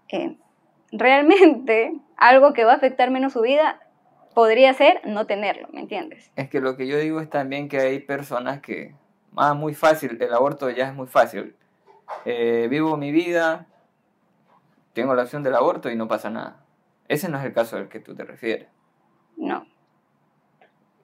eh, 0.09 0.37
realmente 0.91 1.93
algo 2.17 2.53
que 2.53 2.65
va 2.65 2.73
a 2.73 2.75
afectar 2.75 3.11
menos 3.11 3.33
su 3.33 3.41
vida 3.41 3.79
podría 4.33 4.73
ser 4.73 5.01
no 5.05 5.25
tenerlo, 5.25 5.67
¿me 5.73 5.81
entiendes? 5.81 6.31
Es 6.35 6.49
que 6.49 6.61
lo 6.61 6.77
que 6.77 6.87
yo 6.87 6.97
digo 6.97 7.19
es 7.19 7.29
también 7.29 7.67
que 7.67 7.79
hay 7.79 7.99
personas 7.99 8.61
que, 8.61 8.95
ah, 9.35 9.53
muy 9.53 9.73
fácil, 9.73 10.17
el 10.21 10.33
aborto 10.33 10.69
ya 10.69 10.87
es 10.87 10.93
muy 10.93 11.07
fácil. 11.07 11.55
Eh, 12.25 12.67
vivo 12.69 12.97
mi 12.97 13.11
vida, 13.11 13.67
tengo 14.93 15.13
la 15.15 15.23
opción 15.23 15.43
del 15.43 15.55
aborto 15.55 15.89
y 15.89 15.95
no 15.95 16.07
pasa 16.07 16.29
nada. 16.29 16.63
Ese 17.07 17.29
no 17.29 17.37
es 17.37 17.45
el 17.45 17.53
caso 17.53 17.77
al 17.77 17.89
que 17.89 17.99
tú 17.99 18.15
te 18.15 18.23
refieres. 18.23 18.67
No. 19.37 19.65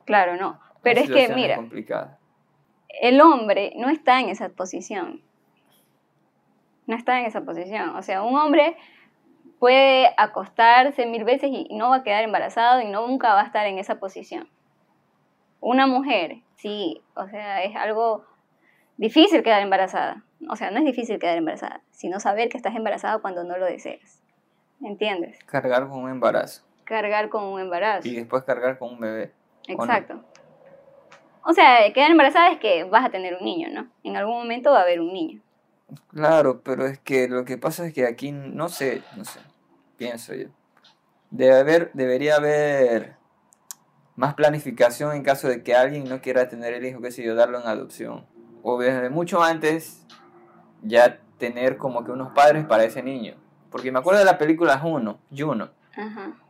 Claro, 0.06 0.38
no. 0.38 0.60
Pero 0.82 1.02
es 1.02 1.10
que, 1.10 1.34
mira, 1.34 1.60
el 3.02 3.22
hombre 3.22 3.74
no 3.76 3.90
está 3.90 4.20
en 4.20 4.30
esa 4.30 4.50
posición. 4.50 5.22
No 6.86 6.96
está 6.96 7.20
en 7.20 7.26
esa 7.26 7.42
posición. 7.42 7.96
O 7.96 8.02
sea, 8.02 8.24
un 8.24 8.38
hombre 8.38 8.78
puede 9.60 10.14
acostarse 10.18 11.06
mil 11.06 11.24
veces 11.24 11.50
y 11.52 11.68
no 11.76 11.90
va 11.90 11.98
a 11.98 12.04
quedar 12.04 12.24
embarazado 12.24 12.82
y 12.82 12.86
no, 12.86 13.08
nunca 13.08 13.34
va 13.34 13.42
a 13.42 13.46
estar 13.46 13.66
en 13.66 13.80
esa 13.80 14.00
posición. 14.00 14.48
Una 15.60 15.88
mujer, 15.88 16.38
sí, 16.56 17.02
o 17.16 17.28
sea, 17.28 17.64
es 17.64 17.76
algo 17.76 18.24
difícil 18.96 19.44
quedar 19.44 19.62
embarazada. 19.62 20.24
O 20.50 20.56
sea, 20.56 20.72
no 20.72 20.80
es 20.80 20.86
difícil 20.86 21.20
quedar 21.20 21.38
embarazada, 21.38 21.82
sino 21.92 22.20
saber 22.20 22.50
que 22.50 22.58
estás 22.58 22.76
embarazada 22.76 23.20
cuando 23.20 23.44
no 23.44 23.58
lo 23.58 23.66
deseas. 23.66 24.22
¿Me 24.80 24.90
entiendes? 24.90 25.40
Cargar 25.46 25.88
con 25.88 26.04
un 26.04 26.10
embarazo. 26.10 26.64
Cargar 26.84 27.30
con 27.30 27.44
un 27.44 27.60
embarazo. 27.60 28.08
Y 28.08 28.16
después 28.16 28.44
cargar 28.44 28.78
con 28.78 28.94
un 28.94 29.00
bebé. 29.00 29.32
Exacto. 29.68 30.24
O 31.44 31.54
sea, 31.54 31.92
quedar 31.94 32.12
embarazada 32.12 32.52
es 32.52 32.60
que 32.60 32.84
vas 32.84 33.06
a 33.06 33.10
tener 33.10 33.36
un 33.36 33.46
niño, 33.46 33.70
¿no? 33.72 33.88
En 34.04 34.18
algún 34.18 34.36
momento 34.36 34.72
va 34.72 34.80
a 34.80 34.84
haber 34.84 35.00
un 35.00 35.14
niño. 35.14 35.42
Claro, 36.10 36.62
pero 36.62 36.86
es 36.86 37.00
que 37.00 37.28
lo 37.28 37.46
que 37.46 37.58
pasa 37.58 37.86
es 37.86 37.94
que 37.94 38.06
aquí, 38.06 38.32
no 38.32 38.68
sé, 38.68 39.02
no 39.16 39.24
sé, 39.24 39.40
pienso 39.96 40.34
yo. 40.34 40.48
Debe 41.32 41.56
haber, 41.58 41.92
debería 41.94 42.36
haber 42.36 43.16
más 44.16 44.34
planificación 44.34 45.16
en 45.16 45.24
caso 45.24 45.48
de 45.48 45.64
que 45.64 45.76
alguien 45.76 46.10
no 46.10 46.22
quiera 46.22 46.50
tener 46.50 46.74
el 46.74 46.86
hijo, 46.86 47.02
que 47.02 47.12
sé 47.12 47.24
yo, 47.24 47.36
darlo 47.36 47.62
en 47.62 47.68
adopción. 47.68 48.26
O 48.64 48.78
desde 48.80 49.10
mucho 49.10 49.42
antes 49.42 50.06
ya 50.82 51.20
tener 51.38 51.78
como 51.78 52.04
que 52.04 52.12
unos 52.12 52.32
padres 52.34 52.66
para 52.66 52.84
ese 52.84 53.04
niño. 53.04 53.36
Porque 53.70 53.92
me 53.92 54.00
acuerdo 54.00 54.20
de 54.20 54.26
la 54.26 54.38
película 54.38 54.80
Juno, 54.80 55.20
Juno, 55.36 55.70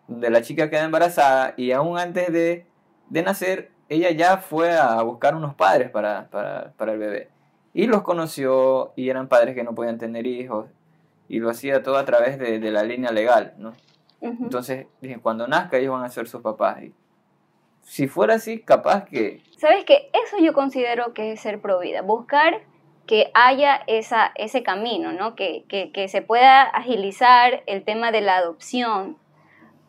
donde 0.07 0.29
la 0.29 0.41
chica 0.41 0.69
queda 0.69 0.83
embarazada 0.83 1.53
y 1.57 1.71
aún 1.71 1.97
antes 1.97 2.31
de, 2.31 2.65
de 3.09 3.23
nacer, 3.23 3.71
ella 3.89 4.11
ya 4.11 4.37
fue 4.37 4.77
a 4.77 5.01
buscar 5.01 5.35
unos 5.35 5.55
padres 5.55 5.89
para, 5.89 6.29
para, 6.29 6.73
para 6.77 6.93
el 6.93 6.99
bebé. 6.99 7.29
Y 7.73 7.87
los 7.87 8.01
conoció 8.01 8.93
y 8.95 9.09
eran 9.09 9.27
padres 9.27 9.55
que 9.55 9.63
no 9.63 9.75
podían 9.75 9.97
tener 9.97 10.25
hijos. 10.25 10.67
Y 11.29 11.39
lo 11.39 11.49
hacía 11.49 11.83
todo 11.83 11.97
a 11.97 12.05
través 12.05 12.39
de, 12.39 12.59
la 12.71 12.83
línea 12.83 13.11
legal, 13.11 13.53
¿no? 13.57 13.73
Entonces, 14.21 14.87
dije, 15.01 15.19
cuando 15.19 15.47
nazca 15.47 15.77
ellos 15.77 15.93
van 15.93 16.03
a 16.03 16.09
ser 16.09 16.27
sus 16.27 16.41
papás. 16.41 16.81
Y 16.83 16.93
si 17.81 18.07
fuera 18.07 18.35
así, 18.35 18.61
capaz 18.61 19.05
que... 19.05 19.43
¿Sabes 19.57 19.85
qué? 19.85 20.09
Eso 20.25 20.37
yo 20.41 20.53
considero 20.53 21.13
que 21.13 21.33
es 21.33 21.41
ser 21.41 21.61
pro 21.61 21.79
vida. 21.79 22.01
Buscar 22.01 22.61
que 23.07 23.31
haya 23.33 23.81
esa, 23.87 24.31
ese 24.35 24.61
camino, 24.61 25.13
¿no? 25.13 25.35
Que, 25.35 25.65
que, 25.67 25.91
que 25.91 26.07
se 26.07 26.21
pueda 26.21 26.61
agilizar 26.61 27.63
el 27.65 27.83
tema 27.83 28.11
de 28.11 28.21
la 28.21 28.37
adopción. 28.37 29.17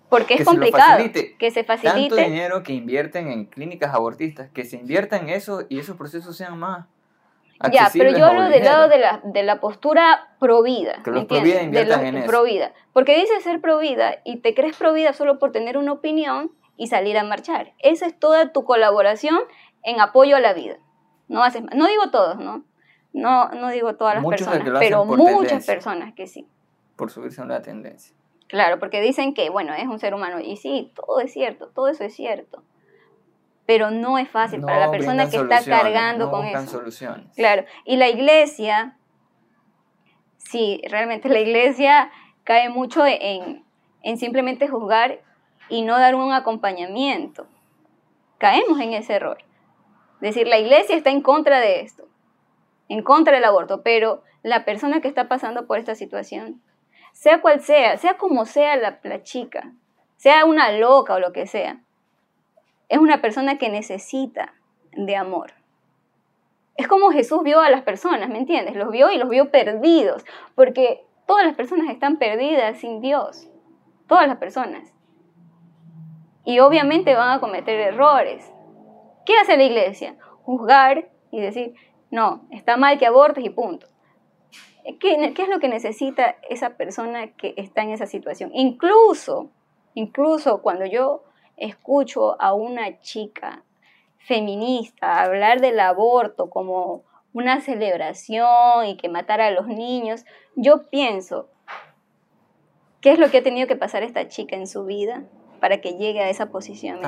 Porque 0.09 0.35
es 0.35 0.45
complicado. 0.45 1.05
que 1.39 1.51
se 1.51 1.65
facilite. 1.65 2.09
Tanto 2.09 2.17
dinero 2.17 2.63
que 2.63 2.73
invierten 2.73 3.29
en 3.31 3.45
clínicas 3.45 3.93
abortistas, 3.93 4.49
que 4.51 4.65
se 4.65 4.77
invierta 4.77 5.19
en 5.19 5.29
eso 5.29 5.67
y 5.69 5.79
esos 5.79 5.97
procesos 5.97 6.35
sean 6.35 6.59
más 6.59 6.87
ya, 7.73 7.91
pero 7.93 8.17
yo 8.17 8.27
hablo 8.27 8.49
del 8.49 8.65
lado 8.65 8.89
de 8.89 8.99
la, 8.99 9.21
de 9.25 9.43
la 9.43 9.61
postura 9.61 10.29
provida. 10.39 11.03
Que 11.03 11.11
los 11.11 11.25
provida 11.25 11.63
inviertan 11.63 12.07
en 12.07 12.17
eso. 12.19 12.33
Porque 12.93 13.17
dices 13.19 13.43
ser 13.43 13.61
provida 13.61 14.17
y 14.25 14.37
te 14.37 14.55
crees 14.55 14.77
provida 14.77 15.13
solo 15.13 15.39
por 15.39 15.51
tener 15.51 15.77
una 15.77 15.93
opinión 15.93 16.53
y 16.77 16.87
salir 16.87 17.19
a 17.19 17.25
marchar. 17.25 17.73
Esa 17.81 18.07
es 18.07 18.19
toda 18.19 18.53
tu 18.53 18.65
colaboración 18.65 19.41
en 19.83 20.01
apoyo 20.01 20.37
a 20.37 20.41
la 20.41 20.53
vida. 20.53 20.77
No 21.27 21.43
haces 21.43 21.63
No 21.75 21.87
digo 21.89 22.11
todos, 22.11 22.39
¿no? 22.39 22.65
No, 23.19 23.49
no 23.51 23.71
digo 23.71 23.95
todas 23.97 24.17
las 24.17 24.25
personas, 24.25 24.79
pero 24.79 25.05
muchas 25.05 25.67
personas 25.67 26.15
que 26.15 26.27
sí. 26.27 26.47
Por 26.97 27.11
subirse 27.11 27.41
a 27.41 27.45
una 27.45 27.63
tendencia. 27.63 28.15
Claro, 28.49 28.79
porque 28.79 29.01
dicen 29.01 29.35
que, 29.35 29.51
bueno, 29.51 29.75
es 29.75 29.87
un 29.87 29.99
ser 29.99 30.15
humano. 30.15 30.41
Y 30.41 30.57
sí, 30.57 30.93
todo 30.95 31.21
es 31.21 31.33
cierto, 31.33 31.69
todo 31.69 31.89
eso 31.89 32.05
es 32.05 32.15
cierto 32.15 32.63
pero 33.69 33.91
no 33.91 34.17
es 34.17 34.31
fácil 34.31 34.63
para 34.63 34.87
la 34.87 34.91
persona 34.91 35.29
que 35.29 35.37
está 35.37 35.63
cargando 35.63 36.31
con 36.31 36.47
eso. 36.47 36.65
Soluciones. 36.67 37.27
Claro, 37.37 37.67
y 37.85 37.99
la 37.99 38.09
iglesia, 38.09 38.97
sí, 40.39 40.81
realmente 40.89 41.29
la 41.29 41.41
iglesia 41.41 42.11
cae 42.45 42.71
mucho 42.71 43.05
en, 43.05 43.63
en 44.03 44.17
simplemente 44.17 44.69
juzgar 44.69 45.21
y 45.69 45.83
no 45.83 45.99
dar 45.99 46.15
un 46.15 46.33
acompañamiento. 46.33 47.47
Caemos 48.39 48.81
en 48.81 48.95
ese 48.95 49.13
error. 49.13 49.37
Decir, 50.23 50.47
la 50.49 50.59
iglesia 50.59 50.97
está 50.97 51.11
en 51.11 51.21
contra 51.21 51.61
de 51.61 51.83
esto, 51.83 52.09
en 52.88 53.02
contra 53.02 53.35
del 53.35 53.45
aborto, 53.45 53.83
pero 53.83 54.23
la 54.42 54.64
persona 54.64 55.00
que 55.00 55.09
está 55.09 55.28
pasando 55.28 55.66
por 55.66 55.78
esta 55.78 55.95
situación, 55.95 56.62
sea 57.12 57.40
cual 57.40 57.61
sea, 57.61 57.97
sea 57.97 58.16
como 58.16 58.47
sea 58.47 58.76
la, 58.76 59.00
la 59.02 59.23
chica, 59.23 59.73
sea 60.16 60.45
una 60.45 60.73
loca 60.73 61.14
o 61.14 61.21
lo 61.21 61.33
que 61.33 61.47
sea, 61.47 61.80
es 62.88 62.99
una 62.99 63.21
persona 63.21 63.59
que 63.59 63.68
necesita 63.68 64.54
de 64.92 65.16
amor. 65.16 65.52
Es 66.76 66.87
como 66.87 67.11
Jesús 67.11 67.42
vio 67.42 67.61
a 67.61 67.71
las 67.71 67.83
personas, 67.83 68.28
¿me 68.28 68.38
entiendes? 68.38 68.76
Los 68.76 68.90
vio 68.90 69.11
y 69.11 69.18
los 69.18 69.28
vio 69.28 69.50
perdidos, 69.50 70.25
porque 70.54 71.04
todas 71.26 71.45
las 71.45 71.57
personas 71.57 71.90
están 71.90 72.18
perdidas 72.18 72.78
sin 72.78 73.00
Dios, 73.00 73.49
todas 74.07 74.26
las 74.28 74.38
personas. 74.38 74.92
Y 76.45 76.61
obviamente 76.61 77.14
van 77.14 77.37
a 77.37 77.40
cometer 77.40 77.78
errores. 77.78 78.50
¿Qué 79.26 79.37
hace 79.37 79.57
la 79.57 79.64
iglesia? 79.64 80.16
Juzgar 80.45 81.11
y 81.30 81.40
decir, 81.40 81.75
no, 82.11 82.47
está 82.50 82.77
mal 82.77 82.99
que 82.99 83.07
abortes 83.07 83.45
y 83.45 83.50
punto. 83.50 83.87
¿Qué, 84.85 85.33
¿Qué, 85.35 85.43
es 85.43 85.49
lo 85.49 85.61
que 85.61 85.69
necesita 85.69 86.37
esa 86.49 86.77
persona 86.77 87.33
que 87.35 87.53
está 87.57 87.83
en 87.83 87.91
esa 87.91 88.07
situación? 88.07 88.50
Incluso, 88.55 89.50
incluso 89.95 90.62
cuando 90.62 90.87
yo 90.87 91.25
escucho 91.57 92.41
a 92.41 92.55
una 92.55 93.00
chica 93.00 93.65
feminista 94.17 95.23
hablar 95.23 95.61
del 95.61 95.79
aborto 95.81 96.49
como 96.49 97.05
una 97.33 97.61
celebración 97.61 98.87
y 98.87 98.97
que 98.97 99.09
matar 99.09 99.41
a 99.41 99.50
los 99.50 99.67
niños, 99.67 100.25
yo 100.57 100.88
pienso, 100.88 101.49
¿qué 103.00 103.12
es 103.12 103.19
lo 103.19 103.31
que 103.31 103.38
ha 103.38 103.43
tenido 103.43 103.69
que 103.69 103.77
pasar 103.77 104.03
esta 104.03 104.29
chica 104.29 104.57
en 104.57 104.67
su 104.67 104.85
vida 104.85 105.25
para 105.61 105.81
que 105.81 105.95
llegue 105.95 106.21
a 106.21 106.31
esa 106.31 106.50
posición? 106.50 107.00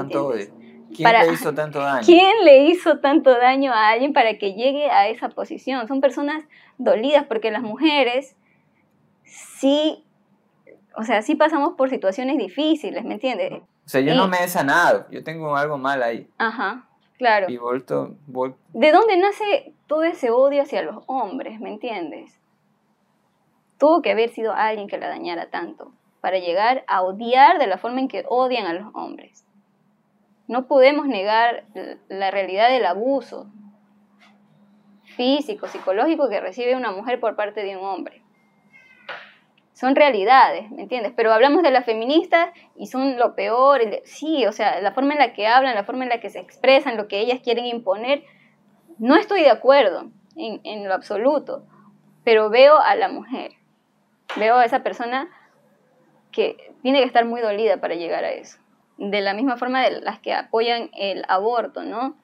¿Quién 0.94 1.12
le 1.12 1.32
hizo 1.32 1.54
tanto 1.54 1.80
daño? 1.80 2.02
¿Quién 2.04 2.44
le 2.44 2.64
hizo 2.64 2.99
tanto 2.99 3.30
daño 3.30 3.73
a 3.73 3.88
alguien 3.90 4.12
para 4.12 4.38
que 4.38 4.54
llegue 4.54 4.90
a 4.90 5.09
esa 5.09 5.28
posición? 5.28 5.87
Son 5.88 6.00
personas 6.00 6.44
dolidas 6.78 7.25
porque 7.26 7.50
las 7.50 7.62
mujeres 7.62 8.37
sí, 9.25 10.04
o 10.97 11.04
sea, 11.04 11.23
sí 11.23 11.35
pasamos 11.35 11.75
por 11.76 11.90
situaciones 11.90 12.38
difíciles, 12.38 13.04
¿me 13.04 13.14
entiendes? 13.14 13.52
O 13.52 13.88
sea, 13.88 14.00
yo 14.00 14.14
no 14.14 14.28
me 14.28 14.42
he 14.42 14.49
sanado, 14.49 15.06
yo 15.11 15.25
tengo 15.25 15.56
algo 15.56 15.78
mal 15.78 16.02
ahí. 16.02 16.28
Ajá, 16.38 16.87
claro. 17.18 17.47
Y 17.49 17.56
vuelto, 17.56 18.16
¿De 18.73 18.92
dónde 18.92 19.16
nace 19.16 19.75
todo 19.87 20.04
ese 20.04 20.30
odio 20.30 20.62
hacia 20.62 20.82
los 20.82 21.02
hombres, 21.06 21.61
¿me 21.61 21.70
entiendes? 21.70 22.38
Tuvo 23.78 24.02
que 24.02 24.12
haber 24.12 24.30
sido 24.30 24.52
alguien 24.52 24.88
que 24.88 24.99
la 24.99 25.09
dañara 25.09 25.50
tanto 25.50 25.92
para 26.20 26.38
llegar 26.38 26.85
a 26.87 27.02
odiar 27.02 27.59
de 27.59 27.66
la 27.66 27.78
forma 27.78 28.00
en 28.00 28.09
que 28.09 28.25
odian 28.28 28.66
a 28.66 28.75
los 28.75 28.94
hombres. 28.94 29.44
No 30.50 30.66
podemos 30.66 31.07
negar 31.07 31.62
la 32.09 32.33
realidad 32.33 32.71
del 32.71 32.85
abuso 32.85 33.47
físico, 35.04 35.69
psicológico 35.69 36.28
que 36.28 36.40
recibe 36.40 36.75
una 36.75 36.90
mujer 36.90 37.21
por 37.21 37.37
parte 37.37 37.62
de 37.62 37.76
un 37.76 37.85
hombre. 37.85 38.25
Son 39.75 39.95
realidades, 39.95 40.69
¿me 40.73 40.83
entiendes? 40.83 41.12
Pero 41.14 41.33
hablamos 41.33 41.62
de 41.62 41.71
las 41.71 41.85
feministas 41.85 42.50
y 42.75 42.88
son 42.88 43.16
lo 43.16 43.37
peor. 43.37 43.80
Sí, 44.02 44.45
o 44.45 44.50
sea, 44.50 44.80
la 44.80 44.90
forma 44.90 45.12
en 45.12 45.21
la 45.21 45.35
que 45.35 45.47
hablan, 45.47 45.76
la 45.76 45.85
forma 45.85 46.02
en 46.02 46.09
la 46.09 46.19
que 46.19 46.30
se 46.30 46.40
expresan, 46.40 46.97
lo 46.97 47.07
que 47.07 47.21
ellas 47.21 47.38
quieren 47.45 47.66
imponer, 47.66 48.25
no 48.99 49.14
estoy 49.14 49.42
de 49.42 49.50
acuerdo 49.50 50.11
en, 50.35 50.61
en 50.64 50.88
lo 50.88 50.95
absoluto, 50.95 51.64
pero 52.25 52.50
veo 52.50 52.76
a 52.76 52.97
la 52.97 53.09
mujer, 53.09 53.52
veo 54.35 54.57
a 54.57 54.64
esa 54.64 54.83
persona 54.83 55.30
que 56.33 56.75
tiene 56.83 56.99
que 56.99 57.07
estar 57.07 57.25
muy 57.25 57.40
dolida 57.40 57.80
para 57.80 57.95
llegar 57.95 58.25
a 58.25 58.33
eso. 58.33 58.60
De 59.00 59.23
la 59.23 59.33
misma 59.33 59.57
forma 59.57 59.83
de 59.83 60.02
las 60.02 60.21
que 60.21 60.35
apoyan 60.35 60.90
el 60.92 61.25
aborto, 61.26 61.83
¿no? 61.83 62.14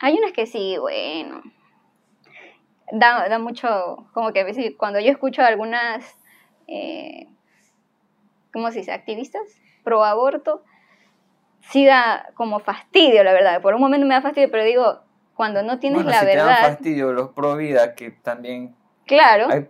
Hay 0.00 0.16
unas 0.16 0.32
que 0.32 0.46
sí, 0.46 0.78
bueno, 0.78 1.42
da, 2.92 3.28
da 3.28 3.38
mucho, 3.38 4.06
como 4.14 4.32
que 4.32 4.40
a 4.40 4.44
veces 4.44 4.72
cuando 4.78 4.98
yo 4.98 5.10
escucho 5.10 5.42
a 5.42 5.46
algunas, 5.46 6.16
eh, 6.68 7.28
¿cómo 8.50 8.70
se 8.70 8.78
dice?, 8.78 8.92
activistas 8.92 9.42
pro 9.84 10.02
aborto, 10.04 10.64
sí 11.60 11.84
da 11.84 12.30
como 12.34 12.58
fastidio, 12.58 13.22
la 13.24 13.32
verdad. 13.34 13.60
Por 13.60 13.74
un 13.74 13.82
momento 13.82 14.06
me 14.06 14.14
da 14.14 14.22
fastidio, 14.22 14.50
pero 14.50 14.64
digo, 14.64 15.02
cuando 15.34 15.62
no 15.62 15.78
tienes 15.78 16.04
la 16.06 16.20
si 16.20 16.26
verdad... 16.26 16.46
Te 16.46 16.62
dan 16.62 16.72
fastidio 16.72 17.12
los 17.12 17.30
pro 17.30 17.56
vida, 17.56 17.94
que 17.94 18.10
también... 18.10 18.74
Claro. 19.06 19.48
Hay, 19.50 19.68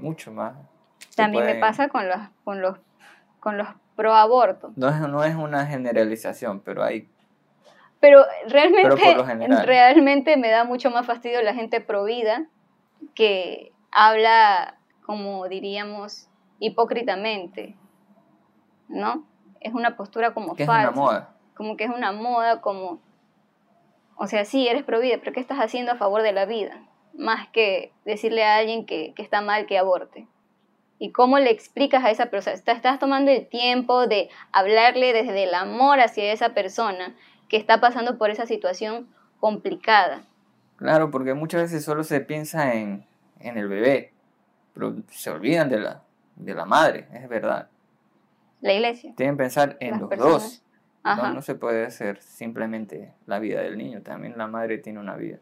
mucho 0.00 0.32
más. 0.32 0.56
También 1.14 1.46
me 1.46 1.54
pasa 1.56 1.88
con 1.88 2.08
los, 2.08 2.18
con 2.44 2.60
los, 2.60 2.78
con 3.40 3.58
los 3.58 3.68
pro 3.96 4.14
aborto. 4.14 4.72
No 4.76 4.88
es, 4.88 5.00
no 5.00 5.24
es 5.24 5.34
una 5.34 5.66
generalización, 5.66 6.60
pero 6.60 6.82
hay 6.82 7.08
pero 8.04 8.22
realmente, 8.48 9.64
realmente 9.64 10.36
me 10.36 10.50
da 10.50 10.64
mucho 10.64 10.90
más 10.90 11.06
fastidio 11.06 11.40
la 11.40 11.54
gente 11.54 11.80
pro 11.80 12.04
vida 12.04 12.44
que 13.14 13.72
habla, 13.90 14.76
como 15.06 15.48
diríamos, 15.48 16.28
hipócritamente, 16.58 17.78
¿no? 18.88 19.24
Es 19.60 19.72
una 19.72 19.96
postura 19.96 20.34
como 20.34 20.54
que 20.54 20.66
falsa. 20.66 20.90
Es 20.90 20.96
una 20.96 21.02
moda. 21.02 21.34
Como 21.56 21.78
que 21.78 21.84
es 21.84 21.90
una 21.90 22.12
moda, 22.12 22.60
como... 22.60 23.00
O 24.16 24.26
sea, 24.26 24.44
sí, 24.44 24.68
eres 24.68 24.82
pro 24.82 25.00
vida, 25.00 25.16
pero 25.20 25.32
¿qué 25.32 25.40
estás 25.40 25.56
haciendo 25.56 25.92
a 25.92 25.96
favor 25.96 26.20
de 26.20 26.32
la 26.32 26.44
vida? 26.44 26.86
Más 27.14 27.48
que 27.48 27.94
decirle 28.04 28.44
a 28.44 28.56
alguien 28.56 28.84
que, 28.84 29.14
que 29.14 29.22
está 29.22 29.40
mal 29.40 29.64
que 29.64 29.78
aborte. 29.78 30.28
¿Y 30.98 31.12
cómo 31.12 31.38
le 31.38 31.50
explicas 31.50 32.04
a 32.04 32.10
esa 32.10 32.26
persona? 32.26 32.54
Estás 32.54 32.98
tomando 32.98 33.30
el 33.30 33.46
tiempo 33.46 34.06
de 34.06 34.30
hablarle 34.52 35.12
desde 35.12 35.44
el 35.44 35.54
amor 35.54 36.00
hacia 36.00 36.32
esa 36.32 36.54
persona 36.54 37.14
que 37.48 37.56
está 37.56 37.80
pasando 37.80 38.16
por 38.16 38.30
esa 38.30 38.46
situación 38.46 39.08
complicada. 39.40 40.22
Claro, 40.76 41.10
porque 41.10 41.34
muchas 41.34 41.62
veces 41.62 41.84
solo 41.84 42.04
se 42.04 42.20
piensa 42.20 42.74
en, 42.74 43.06
el 43.40 43.68
bebé, 43.68 44.12
pero 44.72 44.96
se 45.10 45.30
olvidan 45.30 45.68
de 45.68 45.80
la, 45.80 46.02
de 46.36 46.54
la 46.54 46.64
madre, 46.64 47.06
es 47.12 47.28
verdad. 47.28 47.68
La 48.60 48.72
iglesia. 48.72 49.12
Tienen 49.16 49.36
que 49.36 49.44
pensar 49.44 49.76
en 49.80 50.00
los 50.00 50.10
dos. 50.10 50.62
No, 51.04 51.34
no 51.34 51.42
se 51.42 51.54
puede 51.54 51.84
hacer 51.84 52.22
simplemente 52.22 53.12
la 53.26 53.38
vida 53.38 53.60
del 53.60 53.76
niño, 53.76 54.00
también 54.00 54.38
la 54.38 54.46
madre 54.46 54.78
tiene 54.78 55.00
una 55.00 55.16
vida. 55.16 55.38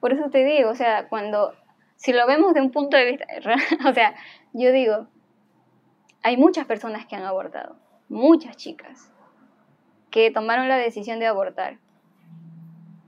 Por 0.00 0.12
eso 0.12 0.28
te 0.28 0.44
digo, 0.44 0.70
o 0.70 0.74
sea, 0.74 1.08
cuando, 1.08 1.54
si 2.04 2.12
lo 2.12 2.26
vemos 2.26 2.52
de 2.52 2.60
un 2.60 2.70
punto 2.70 2.98
de 2.98 3.12
vista, 3.12 3.26
o 3.88 3.94
sea, 3.94 4.14
yo 4.52 4.72
digo, 4.72 5.06
hay 6.22 6.36
muchas 6.36 6.66
personas 6.66 7.06
que 7.06 7.16
han 7.16 7.24
abortado, 7.24 7.76
muchas 8.10 8.58
chicas 8.58 9.10
que 10.10 10.30
tomaron 10.30 10.68
la 10.68 10.76
decisión 10.76 11.18
de 11.18 11.26
abortar. 11.26 11.78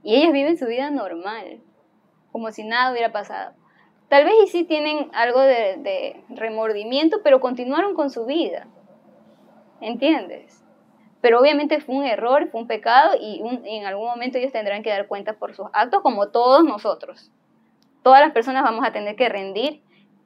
Y 0.01 0.15
ellas 0.15 0.33
viven 0.33 0.57
su 0.57 0.65
vida 0.65 0.89
normal, 0.89 1.61
como 2.31 2.49
si 2.51 2.63
nada 2.63 2.91
hubiera 2.91 3.11
pasado. 3.11 3.53
Tal 4.09 4.25
vez 4.25 4.33
y 4.43 4.47
sí 4.47 4.63
tienen 4.63 5.11
algo 5.13 5.41
de, 5.41 6.23
remordimiento, 6.29 7.21
pero 7.23 7.39
continuaron 7.39 7.93
con 7.93 8.09
su 8.09 8.25
vida. 8.25 8.65
¿Entiendes? 9.79 10.65
Pero 11.21 11.39
obviamente 11.39 11.81
fue 11.81 11.97
un 11.97 12.05
error, 12.05 12.49
fue 12.49 12.61
un 12.61 12.67
pecado 12.67 13.15
y, 13.21 13.43
en 13.63 13.85
algún 13.85 14.07
momento 14.07 14.39
ellos 14.39 14.51
tendrán 14.51 14.81
que 14.81 14.89
dar 14.89 15.07
cuenta 15.07 15.33
por 15.33 15.53
sus 15.53 15.67
actos, 15.71 16.01
como 16.01 16.29
todos 16.29 16.63
nosotros. 16.63 17.31
Todas 18.03 18.21
las 18.21 18.31
personas 18.31 18.63
vamos 18.63 18.85
a 18.85 18.91
tener 18.91 19.15
que 19.15 19.29
rendir 19.29 19.83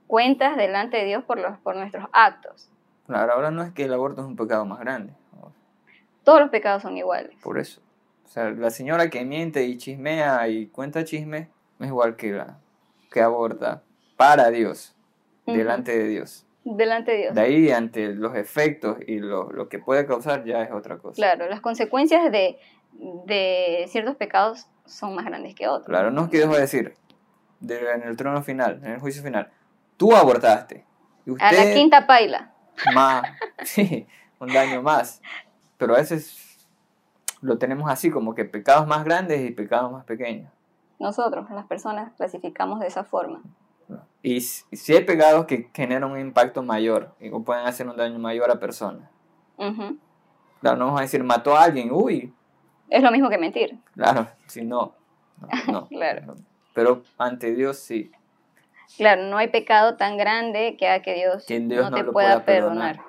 cuentas 0.07 0.57
delante 0.57 0.97
de 0.97 1.05
Dios 1.05 1.23
por, 1.23 1.39
los, 1.39 1.57
por 1.59 1.75
nuestros 1.75 2.05
actos. 2.11 2.69
Claro, 3.07 3.33
ahora 3.33 3.51
no 3.51 3.63
es 3.63 3.71
que 3.71 3.85
el 3.85 3.93
aborto 3.93 4.21
es 4.21 4.27
un 4.27 4.35
pecado 4.35 4.65
más 4.65 4.79
grande. 4.79 5.13
Todos 6.23 6.39
los 6.39 6.49
pecados 6.49 6.83
son 6.83 6.97
iguales. 6.97 7.35
Por 7.41 7.57
eso. 7.57 7.81
O 8.25 8.27
sea, 8.27 8.51
la 8.51 8.69
señora 8.69 9.09
que 9.09 9.25
miente 9.25 9.65
y 9.65 9.77
chismea 9.77 10.47
y 10.47 10.67
cuenta 10.67 11.03
chisme 11.03 11.49
es 11.79 11.87
igual 11.87 12.15
que 12.15 12.31
la 12.31 12.59
que 13.11 13.21
aborta 13.21 13.83
para 14.15 14.49
Dios, 14.49 14.95
delante 15.45 15.97
de 15.97 16.07
Dios. 16.07 16.45
Delante 16.63 17.11
de 17.11 17.17
Dios. 17.17 17.35
De 17.35 17.41
ahí, 17.41 17.71
ante 17.71 18.13
los 18.13 18.35
efectos 18.35 18.97
y 19.05 19.19
lo, 19.19 19.51
lo, 19.51 19.67
que 19.67 19.79
puede 19.79 20.05
causar, 20.05 20.45
ya 20.45 20.61
es 20.61 20.71
otra 20.71 20.97
cosa. 20.97 21.15
Claro, 21.15 21.49
las 21.49 21.59
consecuencias 21.59 22.31
de, 22.31 22.57
de 23.25 23.85
ciertos 23.87 24.15
pecados 24.15 24.67
son 24.85 25.15
más 25.15 25.25
grandes 25.25 25.55
que 25.55 25.67
otros. 25.67 25.87
Claro, 25.87 26.11
no 26.11 26.25
es 26.25 26.29
que 26.29 26.37
dejo 26.37 26.53
de 26.53 26.61
decir, 26.61 26.93
en 27.61 28.03
el 28.03 28.15
trono 28.15 28.41
final, 28.41 28.79
en 28.83 28.93
el 28.93 28.99
juicio 28.99 29.23
final, 29.23 29.49
tú 29.97 30.15
abortaste. 30.15 30.85
Y 31.25 31.31
usted, 31.31 31.45
a 31.45 31.51
la 31.51 31.73
quinta 31.73 32.07
paila. 32.07 32.51
Más, 32.93 33.23
sí, 33.63 34.07
un 34.39 34.47
daño 34.51 34.81
más. 34.81 35.21
Pero 35.77 35.95
a 35.95 35.97
veces 35.97 36.67
lo 37.41 37.57
tenemos 37.57 37.89
así, 37.89 38.09
como 38.09 38.35
que 38.35 38.45
pecados 38.45 38.87
más 38.87 39.03
grandes 39.03 39.41
y 39.41 39.51
pecados 39.51 39.91
más 39.91 40.05
pequeños. 40.05 40.51
Nosotros, 40.99 41.49
las 41.49 41.65
personas, 41.65 42.13
clasificamos 42.15 42.79
de 42.79 42.87
esa 42.87 43.03
forma. 43.03 43.41
Y 44.23 44.39
si 44.41 44.93
hay 44.93 45.03
pecados 45.03 45.45
que 45.45 45.69
generan 45.73 46.11
un 46.11 46.19
impacto 46.19 46.61
mayor 46.63 47.15
y 47.19 47.29
pueden 47.29 47.65
hacer 47.65 47.87
un 47.87 47.97
daño 47.97 48.19
mayor 48.19 48.51
a 48.51 48.59
personas. 48.59 49.09
Claro, 49.57 50.77
no 50.77 50.85
vamos 50.85 50.99
a 50.99 51.03
decir 51.03 51.23
mató 51.23 51.55
a 51.55 51.63
alguien, 51.63 51.91
uy. 51.91 52.33
Es 52.89 53.01
lo 53.01 53.11
mismo 53.11 53.29
que 53.29 53.37
mentir. 53.37 53.79
Claro, 53.93 54.27
si 54.45 54.63
no. 54.63 54.93
no, 55.67 55.87
claro. 55.89 56.35
Pero 56.73 57.03
ante 57.17 57.53
Dios 57.53 57.77
sí. 57.77 58.11
Claro, 58.97 59.23
no 59.23 59.37
hay 59.37 59.47
pecado 59.47 59.95
tan 59.95 60.17
grande 60.17 60.75
que 60.77 60.87
haga 60.87 61.01
que 61.01 61.13
Dios, 61.13 61.45
no, 61.49 61.91
te 61.91 62.03
pueda, 62.03 62.43
perdonar. 62.45 62.99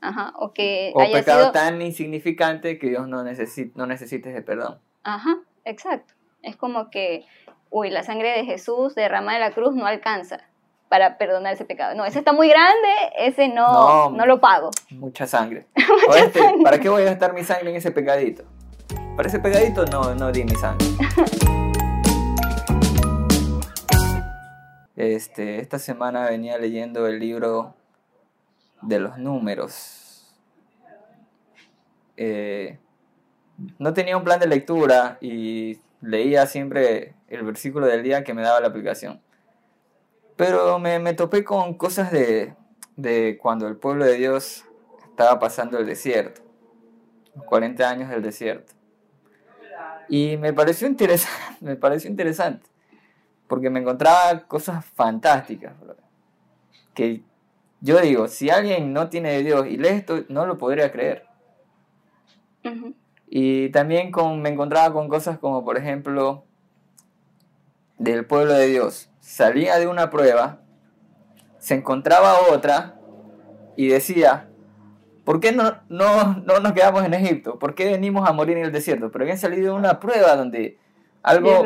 Ajá, 0.00 0.32
o 0.36 0.52
que 0.52 0.92
o 0.94 1.12
pecado 1.12 1.52
tan 1.52 1.80
insignificante 1.82 2.78
que 2.78 2.88
Dios 2.88 3.06
no, 3.06 3.22
necesite, 3.22 3.72
no 3.74 3.86
necesites 3.86 4.34
de 4.34 4.42
perdón. 4.42 4.78
Ajá, 5.02 5.38
exacto. 5.64 6.14
Es 6.42 6.56
como 6.56 6.90
que, 6.90 7.26
uy, 7.70 7.90
la 7.90 8.02
sangre 8.02 8.30
de 8.30 8.44
Jesús 8.44 8.94
derramada 8.94 9.38
de 9.38 9.44
la 9.44 9.52
cruz 9.52 9.74
no 9.74 9.86
alcanza 9.86 10.40
para 10.88 11.18
perdonar 11.18 11.54
ese 11.54 11.64
pecado. 11.64 11.94
No, 11.94 12.04
ese 12.04 12.18
está 12.18 12.32
muy 12.32 12.48
grande, 12.48 12.88
ese 13.18 13.48
no, 13.48 14.10
no, 14.10 14.26
lo 14.26 14.40
pago. 14.40 14.70
Mucha 14.90 15.26
sangre. 15.26 15.66
Este, 16.16 16.40
¿Para 16.64 16.80
qué 16.80 16.88
voy 16.88 17.02
a 17.02 17.06
gastar 17.06 17.32
mi 17.32 17.44
sangre 17.44 17.70
en 17.70 17.76
ese 17.76 17.92
pecadito? 17.92 18.44
Para 19.16 19.28
ese 19.28 19.38
pecadito 19.38 19.84
no, 19.86 20.14
no 20.14 20.32
di 20.32 20.44
mi 20.44 20.54
sangre. 20.54 20.86
Este, 25.00 25.60
esta 25.60 25.78
semana 25.78 26.28
venía 26.28 26.58
leyendo 26.58 27.06
el 27.06 27.20
libro 27.20 27.74
de 28.82 29.00
los 29.00 29.16
números. 29.16 30.36
Eh, 32.18 32.78
no 33.78 33.94
tenía 33.94 34.18
un 34.18 34.24
plan 34.24 34.38
de 34.38 34.46
lectura 34.46 35.16
y 35.22 35.78
leía 36.02 36.44
siempre 36.44 37.14
el 37.28 37.44
versículo 37.44 37.86
del 37.86 38.02
día 38.02 38.24
que 38.24 38.34
me 38.34 38.42
daba 38.42 38.60
la 38.60 38.68
aplicación. 38.68 39.22
Pero 40.36 40.78
me, 40.78 40.98
me 40.98 41.14
topé 41.14 41.44
con 41.44 41.78
cosas 41.78 42.12
de, 42.12 42.54
de, 42.96 43.38
cuando 43.40 43.68
el 43.68 43.78
pueblo 43.78 44.04
de 44.04 44.16
Dios 44.16 44.66
estaba 45.08 45.38
pasando 45.38 45.78
el 45.78 45.86
desierto, 45.86 46.42
los 47.34 47.46
40 47.46 47.88
años 47.88 48.10
del 48.10 48.20
desierto. 48.20 48.74
Y 50.10 50.36
me 50.36 50.52
pareció 50.52 50.86
me 51.62 51.76
pareció 51.76 52.10
interesante, 52.10 52.68
porque 53.50 53.68
me 53.68 53.80
encontraba 53.80 54.46
cosas 54.46 54.84
fantásticas, 54.84 55.74
que 56.94 57.24
yo 57.80 58.00
digo, 58.00 58.28
si 58.28 58.48
alguien 58.48 58.92
no 58.92 59.08
tiene 59.08 59.32
de 59.32 59.42
Dios 59.42 59.66
y 59.66 59.76
lee 59.76 59.88
esto, 59.88 60.22
no 60.28 60.46
lo 60.46 60.56
podría 60.56 60.92
creer. 60.92 61.26
Y 63.28 63.70
también 63.70 64.12
con, 64.12 64.40
me 64.40 64.50
encontraba 64.50 64.92
con 64.92 65.08
cosas 65.08 65.40
como, 65.40 65.64
por 65.64 65.76
ejemplo, 65.76 66.44
del 67.98 68.24
pueblo 68.24 68.52
de 68.52 68.68
Dios. 68.68 69.10
Salía 69.18 69.80
de 69.80 69.88
una 69.88 70.10
prueba, 70.10 70.60
se 71.58 71.74
encontraba 71.74 72.52
otra 72.52 73.00
y 73.76 73.88
decía, 73.88 74.48
¿por 75.24 75.40
qué 75.40 75.50
no, 75.50 75.74
no, 75.88 76.36
no 76.36 76.60
nos 76.60 76.72
quedamos 76.72 77.04
en 77.04 77.14
Egipto? 77.14 77.58
¿Por 77.58 77.74
qué 77.74 77.86
venimos 77.86 78.28
a 78.28 78.32
morir 78.32 78.58
en 78.58 78.66
el 78.66 78.72
desierto? 78.72 79.10
Pero 79.10 79.24
habían 79.24 79.38
salido 79.38 79.72
de 79.72 79.78
una 79.80 79.98
prueba 79.98 80.36
donde 80.36 80.78
Algo 81.22 81.64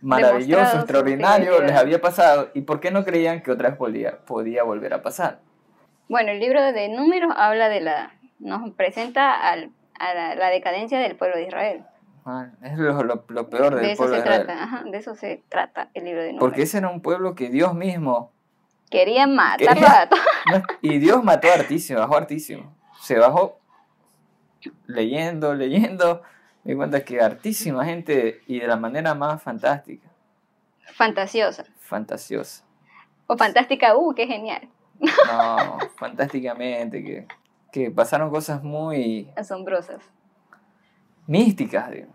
maravilloso, 0.00 0.76
extraordinario 0.78 1.60
les 1.62 1.76
había 1.76 2.00
pasado 2.00 2.50
y 2.54 2.62
por 2.62 2.80
qué 2.80 2.90
no 2.90 3.04
creían 3.04 3.42
que 3.42 3.50
otra 3.50 3.68
vez 3.70 3.78
podía, 3.78 4.18
podía 4.24 4.62
volver 4.62 4.94
a 4.94 5.02
pasar. 5.02 5.40
Bueno, 6.08 6.30
el 6.30 6.40
libro 6.40 6.60
de 6.72 6.88
Números 6.88 7.32
habla 7.36 7.68
de 7.68 7.80
la, 7.80 8.14
nos 8.38 8.70
presenta 8.74 9.34
al- 9.50 9.70
a 9.98 10.14
la, 10.14 10.34
la 10.34 10.48
decadencia 10.48 10.98
del 10.98 11.16
pueblo 11.16 11.36
de 11.36 11.44
Israel. 11.46 11.84
Ah, 12.24 12.46
Es 12.62 12.78
lo, 12.78 13.02
lo- 13.02 13.24
lo 13.28 13.50
peor 13.50 13.74
del 13.74 13.84
De 13.84 13.92
eso 13.92 13.98
pueblo 14.04 14.16
se 14.16 14.22
de 14.22 14.28
Israel. 14.28 14.46
trata, 14.46 14.62
ajá, 14.62 14.84
de 14.90 14.96
eso 14.98 15.14
se 15.14 15.42
trata 15.48 15.90
el 15.94 16.04
libro 16.04 16.20
de 16.22 16.28
Números. 16.28 16.48
Porque 16.48 16.62
ese 16.62 16.78
era 16.78 16.88
un 16.88 17.02
pueblo 17.02 17.34
que 17.34 17.50
Dios 17.50 17.74
mismo 17.74 18.32
Querían 18.90 19.34
matarlo 19.34 19.74
Quería- 19.74 20.00
a 20.02 20.08
todos. 20.08 20.22
Y 20.82 20.98
Dios 20.98 21.22
mató 21.24 21.48
a 21.48 21.54
Artísimo, 21.54 21.98
bajó 22.00 22.14
a 22.14 22.18
Artísimo. 22.18 22.74
Se 23.00 23.18
bajó 23.18 23.58
leyendo, 24.86 25.54
leyendo. 25.54 26.22
Me 26.64 26.72
di 26.72 26.76
cuenta 26.76 27.04
que 27.04 27.20
hartísima 27.20 27.84
gente 27.84 28.40
y 28.46 28.60
de 28.60 28.66
la 28.66 28.76
manera 28.76 29.14
más 29.14 29.42
fantástica, 29.42 30.08
Fantasiosa. 30.94 31.64
fantasiosa. 31.78 32.64
O 33.26 33.36
fantástica, 33.36 33.96
uh, 33.96 34.14
qué 34.14 34.26
genial. 34.26 34.68
No, 35.00 35.78
fantásticamente, 35.96 37.02
que, 37.02 37.26
que 37.72 37.90
pasaron 37.90 38.30
cosas 38.30 38.62
muy 38.62 39.28
Asombrosas. 39.36 40.00
místicas, 41.26 41.90
digo, 41.90 42.12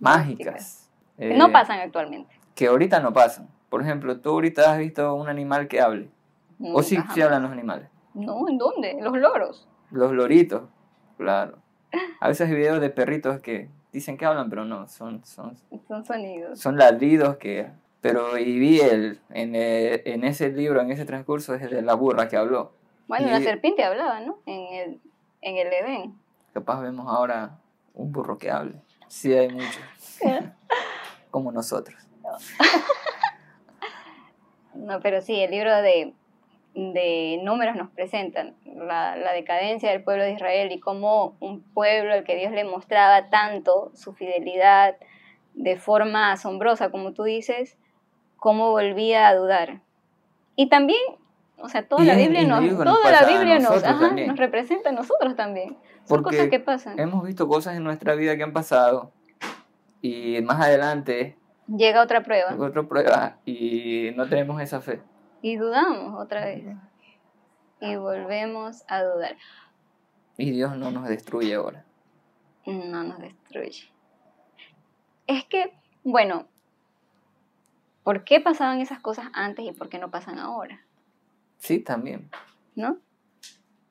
mágicas. 0.00 0.90
Que 1.18 1.34
no 1.34 1.46
eh, 1.48 1.52
pasan 1.52 1.80
actualmente. 1.80 2.34
Que 2.54 2.66
ahorita 2.66 3.00
no 3.00 3.12
pasan. 3.12 3.48
Por 3.68 3.82
ejemplo, 3.82 4.20
tú 4.20 4.30
ahorita 4.30 4.72
has 4.72 4.78
visto 4.78 5.14
un 5.14 5.28
animal 5.28 5.68
que 5.68 5.80
hable. 5.80 6.10
O 6.72 6.82
sí, 6.82 6.96
Nunca 6.96 7.14
sí 7.14 7.20
jamás. 7.20 7.24
hablan 7.26 7.42
los 7.42 7.52
animales. 7.52 7.88
No, 8.14 8.48
¿en 8.48 8.58
dónde? 8.58 8.96
Los 9.00 9.16
loros. 9.16 9.68
Los 9.90 10.12
loritos, 10.12 10.62
claro. 11.16 11.58
A 12.20 12.28
veces 12.28 12.48
hay 12.48 12.54
videos 12.56 12.80
de 12.80 12.90
perritos 12.90 13.40
que 13.40 13.68
dicen 13.94 14.18
que 14.18 14.26
hablan, 14.26 14.50
pero 14.50 14.64
no, 14.66 14.86
son, 14.88 15.24
son, 15.24 15.56
Son 15.88 16.04
sonidos. 16.04 16.60
son 16.60 16.76
ladridos 16.76 17.36
que... 17.38 17.70
Pero 18.02 18.36
y 18.36 18.58
vi 18.58 18.80
el, 18.80 19.18
en, 19.30 19.54
el- 19.54 20.02
en 20.04 20.24
ese 20.24 20.50
libro, 20.50 20.82
en 20.82 20.90
ese 20.90 21.06
transcurso, 21.06 21.54
es 21.54 21.62
el 21.62 21.70
de 21.70 21.80
la 21.80 21.94
burra 21.94 22.28
que 22.28 22.36
habló. 22.36 22.72
Bueno, 23.08 23.28
Y- 23.28 23.30
la 23.30 23.40
serpiente 23.40 23.82
hablaba, 23.82 24.20
¿no? 24.20 24.40
En 24.44 24.74
el, 24.74 25.00
en 25.40 25.56
el 25.56 25.72
Edén. 25.72 26.14
Capaz 26.52 26.82
vemos 26.82 27.06
ahora 27.08 27.58
un 27.94 28.12
burro 28.12 28.36
que 28.36 28.50
hable. 28.50 28.74
Sí 29.08 29.32
hay 29.32 29.48
muchos, 29.48 29.80
como 31.30 31.50
nosotros. 31.50 31.96
No, 34.74 35.00
pero 35.00 35.20
sí, 35.22 35.40
el 35.40 35.50
libro 35.52 35.72
de, 35.82 36.14
de 36.74 37.40
números 37.42 37.76
nos 37.76 37.90
presenta 37.90 38.52
la, 38.64 39.16
la 39.16 39.32
decadencia 39.32 39.90
del 39.90 40.02
pueblo 40.02 40.24
de 40.24 40.32
Israel 40.32 40.72
y 40.72 40.80
cómo 40.80 41.36
un 41.40 41.62
pueblo 41.62 42.12
al 42.12 42.24
que 42.24 42.36
Dios 42.36 42.52
le 42.52 42.64
mostraba 42.64 43.30
tanto 43.30 43.92
su 43.94 44.12
fidelidad 44.12 44.96
de 45.54 45.76
forma 45.76 46.32
asombrosa, 46.32 46.90
como 46.90 47.12
tú 47.12 47.22
dices, 47.22 47.76
cómo 48.36 48.70
volvía 48.70 49.28
a 49.28 49.34
dudar. 49.34 49.80
Y 50.56 50.68
también, 50.68 51.00
o 51.58 51.68
sea, 51.68 51.86
toda 51.86 52.02
Y 52.02 52.06
la 52.06 52.16
Biblia 52.16 52.44
nos, 52.44 52.62
nos 52.62 52.84
toda 52.84 53.10
la 53.10 53.26
Biblia 53.26 53.58
nos, 53.60 53.84
ajá, 53.84 54.10
nos 54.10 54.36
representa 54.36 54.90
a 54.90 54.92
nosotros 54.92 55.36
también. 55.36 55.78
Son 56.04 56.22
Porque 56.22 56.36
cosas 56.36 56.50
que 56.50 56.60
pasan. 56.60 56.98
Hemos 56.98 57.24
visto 57.24 57.48
cosas 57.48 57.76
en 57.76 57.84
nuestra 57.84 58.14
vida 58.14 58.36
que 58.36 58.42
han 58.42 58.52
pasado 58.52 59.12
y 60.02 60.40
más 60.42 60.60
adelante 60.60 61.36
Llega 61.66 62.02
otra 62.02 62.22
prueba 62.22 62.54
otra 62.58 62.82
prueba 62.82 63.38
y 63.46 64.10
no 64.16 64.28
tenemos 64.28 64.60
esa 64.60 64.80
fe. 64.80 65.00
Y 65.44 65.56
dudamos 65.56 66.18
otra 66.18 66.46
vez. 66.46 66.64
Y 67.78 67.96
volvemos 67.96 68.82
a 68.88 69.02
dudar. 69.02 69.36
Y 70.38 70.50
Dios 70.52 70.74
no 70.78 70.90
nos 70.90 71.06
destruye 71.06 71.54
ahora. 71.54 71.84
no 72.64 73.04
nos 73.04 73.18
destruye. 73.18 73.92
Es 75.26 75.44
que, 75.44 75.74
bueno, 76.02 76.46
¿por 78.04 78.24
qué 78.24 78.40
pasaban 78.40 78.80
esas 78.80 79.00
cosas 79.00 79.26
antes 79.34 79.66
y 79.66 79.72
por 79.72 79.90
qué 79.90 79.98
no 79.98 80.10
pasan 80.10 80.38
ahora? 80.38 80.80
Sí, 81.58 81.78
también. 81.78 82.30
¿No? 82.74 82.96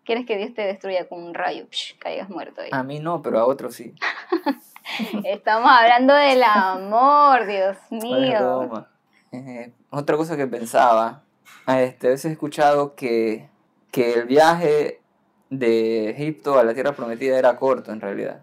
¿Quieres 0.06 0.26
que 0.26 0.38
Dios 0.38 0.56
te 0.56 0.64
destruya 0.64 1.08
con 1.08 1.24
un 1.24 1.36
rayo? 1.36 1.68
Psh, 1.70 2.00
caigas 2.00 2.32
muerto 2.32 2.62
ahí. 2.62 2.70
A 2.72 2.82
mí 2.82 3.00
no, 3.00 3.22
pero 3.22 3.38
a 3.38 3.46
otros 3.46 3.76
sí. 3.76 3.94
Estamos 5.24 5.70
hablando 5.70 6.16
del 6.16 6.42
amor, 6.42 7.46
Dios 7.46 7.78
mío. 7.92 8.88
Eh, 9.32 9.72
otra 9.92 10.18
cosa 10.18 10.36
que 10.36 10.48
pensaba, 10.48 11.24
este, 11.68 12.08
a 12.08 12.10
veces 12.12 12.26
he 12.26 12.32
escuchado 12.34 12.96
que, 12.96 13.50
que 13.92 14.14
el 14.14 14.26
viaje 14.26 15.02
de 15.50 16.10
Egipto 16.10 16.58
a 16.58 16.64
la 16.64 16.74
tierra 16.74 16.94
prometida 16.94 17.38
era 17.38 17.58
corto 17.58 17.92
en 17.92 18.02
realidad. 18.02 18.42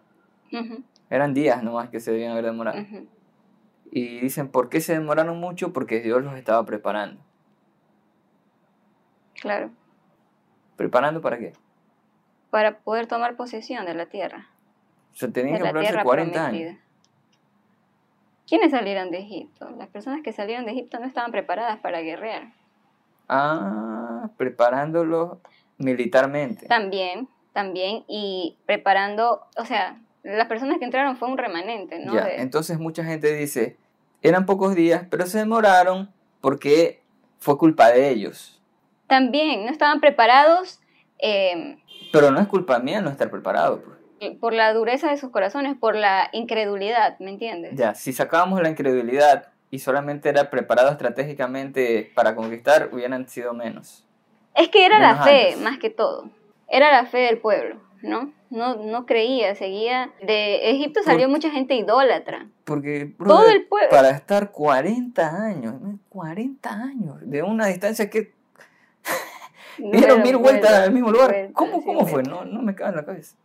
Eran 1.08 1.34
días 1.34 1.62
nomás 1.62 1.88
que 1.90 2.00
se 2.00 2.12
debían 2.12 2.32
haber 2.32 2.44
demorado. 2.46 2.78
Y 3.92 4.20
dicen, 4.20 4.48
¿por 4.48 4.68
qué 4.68 4.80
se 4.80 4.92
demoraron 4.92 5.38
mucho? 5.40 5.72
Porque 5.72 6.00
Dios 6.00 6.22
los 6.22 6.34
estaba 6.36 6.64
preparando. 6.64 7.20
Claro, 9.40 9.70
¿Preparando 10.76 11.20
para 11.20 11.38
qué? 11.38 11.52
para 12.50 12.78
poder 12.80 13.06
tomar 13.06 13.36
posesión 13.36 13.86
de 13.86 13.94
la 13.94 14.06
tierra, 14.06 14.48
O 15.12 15.16
sea, 15.16 15.30
tenían 15.30 15.54
de 15.54 15.58
que 15.60 15.64
la 15.64 15.70
prepararse 15.70 15.90
tierra 15.92 16.04
40 16.04 16.32
prometida. 16.32 16.68
años. 16.70 16.80
¿Quiénes 18.48 18.70
salieron 18.72 19.10
de 19.12 19.18
Egipto? 19.18 19.70
Las 19.78 19.88
personas 19.88 20.22
que 20.24 20.32
salieron 20.32 20.64
de 20.66 20.72
Egipto 20.72 20.98
no 20.98 21.06
estaban 21.06 21.30
preparadas 21.30 21.78
para 21.78 22.00
guerrear. 22.00 22.52
Ah, 23.32 24.28
preparándolos 24.36 25.38
militarmente. 25.78 26.66
También, 26.66 27.28
también, 27.52 28.04
y 28.08 28.58
preparando, 28.66 29.46
o 29.56 29.64
sea, 29.64 30.00
las 30.24 30.48
personas 30.48 30.78
que 30.78 30.84
entraron 30.84 31.16
fue 31.16 31.28
un 31.28 31.38
remanente, 31.38 31.98
¿no? 32.04 32.12
Ya, 32.12 32.24
De- 32.24 32.40
entonces 32.42 32.78
mucha 32.80 33.04
gente 33.04 33.32
dice, 33.32 33.76
eran 34.20 34.46
pocos 34.46 34.74
días, 34.74 35.06
pero 35.08 35.26
se 35.26 35.38
demoraron 35.38 36.10
porque 36.40 37.02
fue 37.38 37.56
culpa 37.56 37.88
de 37.90 38.10
ellos. 38.10 38.60
También, 39.06 39.64
no 39.64 39.70
estaban 39.70 40.00
preparados 40.00 40.80
eh, 41.22 41.76
Pero 42.12 42.30
no 42.32 42.40
es 42.40 42.48
culpa 42.48 42.78
mía 42.80 43.00
no 43.00 43.10
estar 43.10 43.30
preparado. 43.30 43.82
pues. 44.18 44.32
por 44.40 44.52
la 44.54 44.72
dureza 44.72 45.08
de 45.10 45.16
sus 45.18 45.30
corazones, 45.30 45.76
por 45.78 45.94
la 45.94 46.28
incredulidad, 46.32 47.16
¿me 47.20 47.30
entiendes? 47.30 47.76
Ya, 47.76 47.94
si 47.94 48.12
sacábamos 48.12 48.60
la 48.60 48.70
incredulidad 48.70 49.52
y 49.70 49.78
solamente 49.78 50.28
era 50.28 50.50
preparado 50.50 50.90
estratégicamente 50.90 52.10
para 52.14 52.34
conquistar, 52.34 52.90
hubieran 52.92 53.28
sido 53.28 53.54
menos. 53.54 54.04
Es 54.54 54.68
que 54.68 54.84
era 54.84 54.98
la 54.98 55.12
Menos 55.12 55.24
fe, 55.28 55.44
antes. 55.48 55.60
más 55.60 55.78
que 55.78 55.90
todo. 55.90 56.28
Era 56.68 56.90
la 56.92 57.06
fe 57.06 57.18
del 57.18 57.38
pueblo, 57.38 57.76
¿no? 58.02 58.32
No, 58.50 58.74
no 58.76 59.06
creía, 59.06 59.54
seguía. 59.54 60.10
De 60.22 60.70
Egipto 60.70 61.02
salió 61.04 61.26
Por- 61.26 61.30
mucha 61.36 61.50
gente 61.50 61.74
idólatra. 61.74 62.48
Porque, 62.64 63.14
Todo 63.24 63.48
el 63.48 63.66
pueblo. 63.66 63.90
para 63.90 64.10
estar 64.10 64.50
40 64.50 65.44
años, 65.44 65.80
¿no? 65.80 65.98
40 66.08 66.68
años, 66.70 67.16
de 67.22 67.42
una 67.44 67.66
distancia 67.66 68.10
que 68.10 68.32
dieron 69.78 70.22
mil 70.22 70.36
vueltas 70.36 70.72
al 70.72 70.92
mismo 70.92 71.10
lugar. 71.10 71.30
vueltas, 71.30 71.52
¿Cómo, 71.54 71.78
sí, 71.80 71.86
cómo 71.86 72.06
fue? 72.06 72.22
No, 72.24 72.44
no 72.44 72.60
me 72.62 72.74
cabe 72.74 72.90
en 72.90 72.96
la 72.96 73.04
cabeza. 73.04 73.36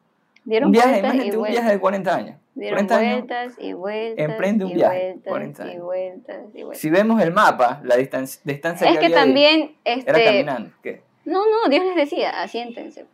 Dieron 0.45 0.67
Un 0.67 0.71
viaje, 0.73 0.99
imagínate 0.99 1.37
un 1.37 1.67
de 1.67 1.79
40 1.79 2.15
años. 2.15 2.37
Dieron 2.53 2.87
40 2.87 2.97
años. 2.97 3.13
vueltas 3.13 3.53
y 3.57 3.73
vueltas. 3.73 4.25
Emprende 4.29 4.65
un 4.65 4.71
y 4.71 4.73
viaje, 4.75 4.99
vueltas 4.99 5.29
40 5.31 5.65
y 5.65 5.69
años. 5.69 5.83
vueltas 5.83 6.41
y 6.53 6.63
vueltas. 6.63 6.77
Si 6.79 6.89
vemos 6.91 7.21
el 7.21 7.33
mapa, 7.33 7.81
la 7.83 7.97
distancia, 7.97 8.41
distancia 8.43 8.87
es 8.87 8.99
que 8.99 9.05
había 9.05 9.17
ahí, 9.17 9.25
también, 9.25 9.75
era 9.83 9.97
este, 9.97 10.23
caminando. 10.23 10.69
¿qué? 10.83 11.01
no, 11.25 11.43
no, 11.49 11.69
Dios 11.69 11.83
les 11.83 11.95
decía, 11.95 12.41
asiéntense. 12.43 13.07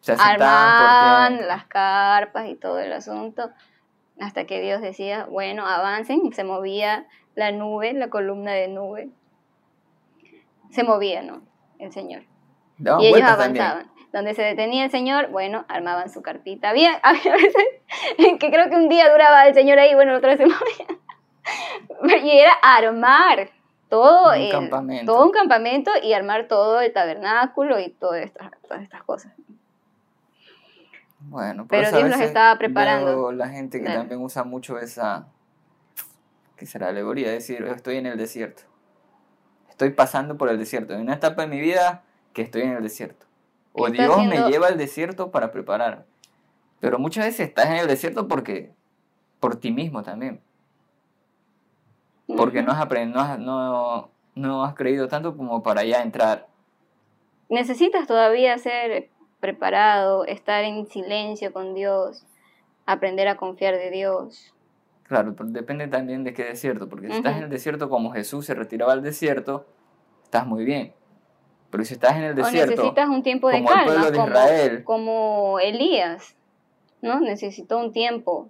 Se 0.00 0.12
asentaban 0.12 0.38
por 0.38 0.46
Armaban 0.46 1.28
tiempo. 1.28 1.46
las 1.48 1.64
carpas 1.64 2.48
y 2.48 2.54
todo 2.54 2.78
el 2.78 2.92
asunto, 2.92 3.50
hasta 4.20 4.44
que 4.44 4.60
Dios 4.60 4.82
decía, 4.82 5.26
bueno, 5.30 5.66
avancen, 5.66 6.26
y 6.26 6.32
se 6.32 6.44
movía 6.44 7.06
la 7.34 7.52
nube, 7.52 7.92
la 7.94 8.08
columna 8.10 8.52
de 8.52 8.68
nube. 8.68 9.08
Se 10.70 10.84
movía, 10.84 11.22
¿no? 11.22 11.40
El 11.78 11.90
Señor. 11.90 12.22
Daban 12.78 13.00
y 13.00 13.06
ellos 13.06 13.18
vueltas 13.18 13.38
también. 13.38 13.95
Donde 14.16 14.32
se 14.32 14.40
detenía 14.40 14.84
el 14.86 14.90
Señor, 14.90 15.28
bueno, 15.28 15.66
armaban 15.68 16.08
su 16.08 16.22
carpita. 16.22 16.70
Había, 16.70 16.94
había 17.02 17.32
veces 17.34 17.66
que 18.40 18.50
creo 18.50 18.70
que 18.70 18.76
un 18.76 18.88
día 18.88 19.10
duraba 19.12 19.46
el 19.46 19.52
Señor 19.54 19.78
ahí, 19.78 19.94
bueno, 19.94 20.16
otra 20.16 20.34
vez 20.34 20.38
se 20.38 20.46
movía. 22.00 22.22
Y 22.24 22.38
era 22.38 22.52
armar 22.62 23.50
todo, 23.90 24.30
Un 24.30 24.40
el- 24.40 24.50
campamento. 24.50 25.12
todo 25.12 25.26
un 25.26 25.32
campamento 25.32 25.90
y 26.02 26.14
armar 26.14 26.48
todo 26.48 26.80
el 26.80 26.92
tabernáculo 26.94 27.78
y 27.78 27.90
todas 27.90 28.22
estas, 28.24 28.50
todas 28.62 28.82
estas 28.82 29.02
cosas. 29.04 29.32
Bueno, 31.20 31.66
Pero 31.68 31.88
a 31.88 31.90
Dios 31.90 32.08
los 32.08 32.20
estaba 32.20 32.56
preparando. 32.56 33.32
la 33.32 33.48
gente 33.48 33.78
que 33.78 33.84
Claro. 33.84 34.00
también 34.00 34.20
usa 34.22 34.44
mucho 34.44 34.78
esa, 34.78 35.26
¿qué 36.56 36.66
será? 36.66 36.88
Alegoría, 36.88 37.30
decir, 37.30 37.62
estoy 37.66 37.96
en 37.96 38.06
el 38.06 38.16
desierto. 38.16 38.62
Estoy 39.68 39.90
pasando 39.90 40.36
por 40.38 40.48
el 40.48 40.58
desierto. 40.58 40.94
En 40.94 41.00
una 41.02 41.14
etapa 41.14 41.42
de 41.42 41.48
mi 41.48 41.60
vida 41.60 42.02
que 42.32 42.42
estoy 42.42 42.62
en 42.62 42.72
el 42.72 42.82
desierto. 42.82 43.25
O 43.78 43.90
Dios 43.90 44.10
haciendo- 44.16 44.44
me 44.46 44.50
lleva 44.50 44.68
al 44.68 44.78
desierto 44.78 45.30
para 45.30 45.52
prepararme. 45.52 46.04
Pero 46.80 46.98
muchas 46.98 47.26
veces 47.26 47.48
estás 47.48 47.66
en 47.66 47.76
el 47.76 47.86
desierto 47.86 48.28
porque 48.28 48.72
por 49.40 49.56
ti 49.56 49.70
mismo 49.72 50.02
también. 50.02 50.40
Porque 52.36 52.62
no 52.62 52.72
has 52.72 52.80
aprendido, 52.80 53.18
no 53.18 53.24
has, 53.24 53.38
no, 53.38 54.10
no 54.34 54.64
has 54.64 54.74
creído 54.74 55.08
tanto 55.08 55.36
como 55.36 55.62
para 55.62 55.84
ya 55.84 56.02
entrar. 56.02 56.48
Necesitas 57.48 58.06
todavía 58.06 58.58
ser 58.58 59.08
preparado, 59.40 60.24
estar 60.24 60.64
en 60.64 60.86
silencio 60.86 61.52
con 61.52 61.74
Dios, 61.74 62.24
aprender 62.84 63.28
a 63.28 63.36
confiar 63.36 63.74
de 63.76 63.90
Dios. 63.90 64.52
Claro, 65.04 65.34
pero 65.36 65.48
depende 65.50 65.86
también 65.86 66.24
de 66.24 66.32
qué 66.32 66.44
desierto, 66.44 66.88
porque 66.88 67.06
si 67.08 67.12
estás 67.18 67.36
en 67.36 67.44
el 67.44 67.50
desierto 67.50 67.88
como 67.88 68.10
Jesús 68.10 68.44
se 68.44 68.54
retiraba 68.54 68.92
al 68.92 69.02
desierto, 69.02 69.64
estás 70.24 70.44
muy 70.46 70.64
bien. 70.64 70.92
Pero 71.70 71.84
si 71.84 71.94
estás 71.94 72.16
en 72.16 72.22
el 72.24 72.32
O 72.32 72.34
desierto, 72.44 72.70
necesitas 72.70 73.08
un 73.08 73.22
tiempo 73.22 73.48
de 73.48 73.54
como 73.58 73.68
el 73.70 73.74
calma, 73.74 73.84
pueblo 73.92 74.10
de 74.10 74.16
como, 74.18 74.28
Israel. 74.28 74.84
como 74.84 75.58
Elías, 75.60 76.36
¿no? 77.02 77.20
Necesitó 77.20 77.78
un 77.78 77.92
tiempo 77.92 78.48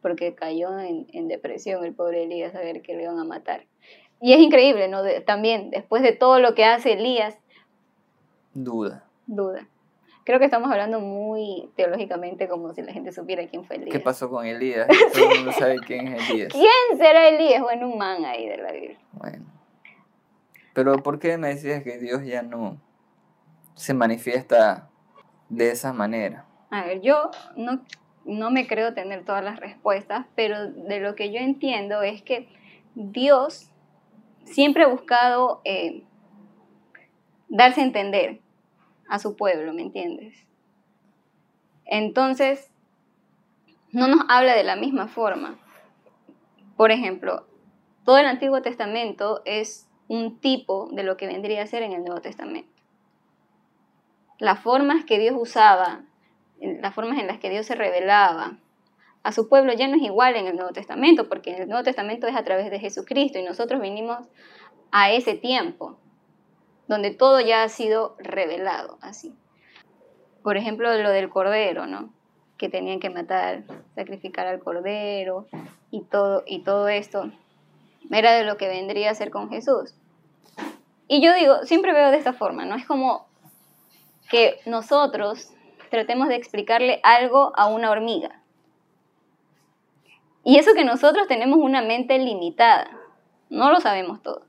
porque 0.00 0.34
cayó 0.34 0.78
en, 0.78 1.06
en 1.12 1.28
depresión 1.28 1.84
el 1.84 1.94
pobre 1.94 2.24
Elías 2.24 2.54
a 2.54 2.60
ver 2.60 2.82
que 2.82 2.94
le 2.96 3.04
iban 3.04 3.18
a 3.18 3.24
matar. 3.24 3.66
Y 4.20 4.32
es 4.32 4.40
increíble, 4.40 4.88
¿no? 4.88 5.02
De- 5.02 5.20
también, 5.20 5.70
después 5.70 6.02
de 6.02 6.12
todo 6.12 6.38
lo 6.40 6.54
que 6.54 6.64
hace 6.64 6.92
Elías, 6.94 7.36
duda. 8.54 9.04
duda. 9.26 9.66
Creo 10.24 10.38
que 10.38 10.44
estamos 10.44 10.70
hablando 10.70 11.00
muy 11.00 11.68
teológicamente 11.74 12.48
como 12.48 12.72
si 12.72 12.82
la 12.82 12.92
gente 12.92 13.10
supiera 13.10 13.44
quién 13.48 13.64
fue 13.64 13.76
Elías. 13.76 13.90
¿Qué 13.92 13.98
pasó 14.00 14.30
con 14.30 14.46
Elías? 14.46 14.86
Todo 15.12 15.30
el 15.30 15.36
mundo 15.38 15.52
sabe 15.52 15.76
quién 15.84 16.06
es 16.08 16.30
Elías. 16.30 16.52
¿Quién 16.52 16.98
será 16.98 17.28
Elías? 17.28 17.60
Bueno, 17.62 17.88
un 17.88 17.98
man 17.98 18.24
ahí 18.24 18.48
de 18.48 18.56
la 18.58 18.70
Biblia. 18.72 18.98
Bueno. 19.12 19.44
Pero 20.74 20.96
¿por 20.96 21.18
qué 21.18 21.38
me 21.38 21.48
decías 21.48 21.82
que 21.82 21.98
Dios 21.98 22.24
ya 22.24 22.42
no 22.42 22.80
se 23.74 23.94
manifiesta 23.94 24.88
de 25.48 25.70
esa 25.70 25.92
manera? 25.92 26.46
A 26.70 26.84
ver, 26.84 27.00
yo 27.02 27.30
no, 27.56 27.84
no 28.24 28.50
me 28.50 28.66
creo 28.66 28.94
tener 28.94 29.24
todas 29.24 29.44
las 29.44 29.60
respuestas, 29.60 30.26
pero 30.34 30.70
de 30.70 31.00
lo 31.00 31.14
que 31.14 31.32
yo 31.32 31.40
entiendo 31.40 32.02
es 32.02 32.22
que 32.22 32.48
Dios 32.94 33.70
siempre 34.44 34.84
ha 34.84 34.88
buscado 34.88 35.60
eh, 35.64 36.04
darse 37.48 37.82
a 37.82 37.84
entender 37.84 38.40
a 39.08 39.18
su 39.18 39.36
pueblo, 39.36 39.74
¿me 39.74 39.82
entiendes? 39.82 40.46
Entonces, 41.84 42.70
no 43.90 44.08
nos 44.08 44.24
habla 44.28 44.54
de 44.54 44.64
la 44.64 44.76
misma 44.76 45.08
forma. 45.08 45.58
Por 46.76 46.90
ejemplo, 46.90 47.46
todo 48.04 48.16
el 48.18 48.26
Antiguo 48.26 48.62
Testamento 48.62 49.42
es 49.44 49.88
un 50.08 50.38
tipo 50.40 50.88
de 50.92 51.02
lo 51.02 51.16
que 51.16 51.26
vendría 51.26 51.62
a 51.62 51.66
ser 51.66 51.82
en 51.82 51.92
el 51.92 52.04
Nuevo 52.04 52.20
Testamento. 52.20 52.70
Las 54.38 54.60
formas 54.60 55.04
que 55.04 55.18
Dios 55.18 55.34
usaba 55.38 56.04
las 56.62 56.94
formas 56.94 57.18
en 57.18 57.26
las 57.26 57.38
que 57.38 57.50
Dios 57.50 57.66
se 57.66 57.74
revelaba 57.74 58.56
a 59.22 59.32
su 59.32 59.48
pueblo 59.48 59.72
ya 59.72 59.88
no 59.88 59.96
es 59.96 60.02
igual 60.02 60.36
en 60.36 60.46
el 60.46 60.56
Nuevo 60.56 60.72
Testamento, 60.72 61.28
porque 61.28 61.50
en 61.50 61.62
el 61.62 61.68
Nuevo 61.68 61.84
Testamento 61.84 62.26
es 62.26 62.36
a 62.36 62.44
través 62.44 62.70
de 62.70 62.78
Jesucristo 62.78 63.38
y 63.38 63.44
nosotros 63.44 63.80
vinimos 63.80 64.18
a 64.90 65.12
ese 65.12 65.34
tiempo 65.34 65.96
donde 66.88 67.10
todo 67.10 67.40
ya 67.40 67.62
ha 67.62 67.68
sido 67.68 68.16
revelado 68.18 68.98
así. 69.00 69.34
Por 70.42 70.56
ejemplo, 70.56 70.92
lo 70.98 71.10
del 71.10 71.30
cordero, 71.30 71.86
¿no? 71.86 72.12
Que 72.58 72.68
tenían 72.68 72.98
que 72.98 73.10
matar, 73.10 73.62
sacrificar 73.94 74.46
al 74.46 74.58
cordero 74.58 75.46
y 75.90 76.02
todo 76.02 76.42
y 76.46 76.62
todo 76.62 76.88
esto 76.88 77.30
era 78.10 78.32
de 78.32 78.44
lo 78.44 78.56
que 78.56 78.68
vendría 78.68 79.10
a 79.10 79.14
ser 79.14 79.30
con 79.30 79.50
Jesús. 79.50 79.94
Y 81.08 81.20
yo 81.20 81.34
digo, 81.34 81.64
siempre 81.64 81.92
veo 81.92 82.10
de 82.10 82.16
esta 82.16 82.32
forma, 82.32 82.64
¿no? 82.64 82.76
Es 82.76 82.86
como 82.86 83.26
que 84.30 84.60
nosotros 84.64 85.52
tratemos 85.90 86.28
de 86.28 86.36
explicarle 86.36 87.00
algo 87.02 87.52
a 87.54 87.66
una 87.66 87.90
hormiga. 87.90 88.40
Y 90.44 90.58
eso 90.58 90.72
que 90.74 90.84
nosotros 90.84 91.28
tenemos 91.28 91.58
una 91.58 91.82
mente 91.82 92.18
limitada, 92.18 92.90
no 93.50 93.70
lo 93.70 93.80
sabemos 93.80 94.22
todo. 94.22 94.46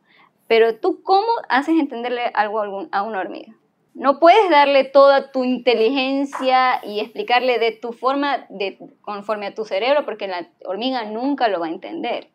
Pero 0.48 0.76
tú, 0.80 1.04
¿cómo 1.04 1.28
haces 1.50 1.78
entenderle 1.80 2.32
algo 2.34 2.88
a 2.92 3.04
una 3.04 3.20
hormiga? 3.20 3.54
No 3.94 4.20
puedes 4.20 4.50
darle 4.50 4.86
toda 4.86 5.32
tu 5.32 5.44
inteligencia 5.44 6.80
y 6.84 7.00
explicarle 7.00 7.60
de 7.60 7.74
tu 7.74 7.94
forma, 7.94 8.46
de, 8.50 8.80
conforme 9.02 9.48
a 9.48 9.54
tu 9.54 9.66
cerebro, 9.66 10.04
porque 10.04 10.28
la 10.28 10.48
hormiga 10.66 11.06
nunca 11.06 11.48
lo 11.48 11.60
va 11.60 11.68
a 11.68 11.72
entender. 11.72 12.30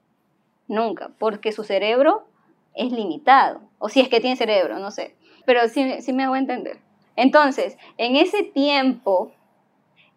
Nunca, 0.69 1.11
porque 1.19 1.53
su 1.53 1.65
cerebro 1.65 2.27
es 2.75 2.93
limitado. 2.93 3.61
O 3.79 3.89
si 3.89 4.01
es 4.01 4.09
que 4.09 4.21
tiene 4.21 4.37
cerebro, 4.37 4.79
no 4.79 4.91
sé. 4.91 5.17
Pero 5.47 5.67
sí, 5.69 6.01
sí 6.03 6.13
me 6.13 6.25
hago 6.25 6.37
entender. 6.37 6.79
Entonces, 7.17 7.77
en 7.97 8.17
ese 8.17 8.45
tiempo, 8.45 9.33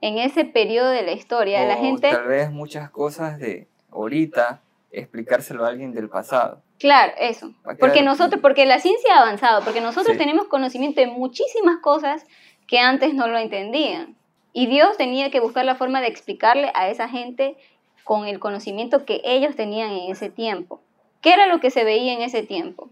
en 0.01 0.17
ese 0.17 0.45
periodo 0.45 0.89
de 0.89 1.01
la 1.03 1.13
historia, 1.13 1.65
la 1.65 1.77
gente... 1.77 2.11
tal 2.11 2.27
vez 2.27 2.51
muchas 2.51 2.91
cosas 2.91 3.39
de 3.39 3.67
ahorita 3.91 4.61
explicárselo 4.91 5.65
a 5.65 5.69
alguien 5.69 5.93
del 5.93 6.09
pasado. 6.09 6.61
Claro, 6.77 7.13
eso. 7.17 7.53
Porque 7.79 8.01
nosotros, 8.01 8.41
porque 8.41 8.65
la 8.65 8.79
ciencia 8.79 9.15
ha 9.15 9.21
avanzado, 9.21 9.63
porque 9.63 9.81
nosotros 9.81 10.13
Sí. 10.13 10.17
tenemos 10.17 10.47
conocimiento 10.47 10.99
de 10.99 11.07
muchísimas 11.07 11.77
cosas 11.77 12.25
que 12.67 12.79
antes 12.79 13.13
no 13.13 13.27
lo 13.27 13.37
entendían. 13.37 14.15
Y 14.53 14.67
Dios 14.67 14.97
tenía 14.97 15.31
que 15.31 15.39
buscar 15.39 15.63
la 15.63 15.75
forma 15.75 16.01
de 16.01 16.07
explicarle 16.07 16.71
a 16.73 16.89
esa 16.89 17.07
gente 17.07 17.55
con 18.03 18.27
el 18.27 18.39
conocimiento 18.39 19.05
que 19.05 19.21
ellos 19.23 19.55
tenían 19.55 19.91
en 19.91 20.11
ese 20.11 20.29
tiempo. 20.29 20.81
¿Qué 21.21 21.33
era 21.33 21.47
lo 21.47 21.59
que 21.59 21.71
se 21.71 21.83
veía 21.83 22.13
en 22.13 22.21
ese 22.21 22.43
tiempo? 22.43 22.89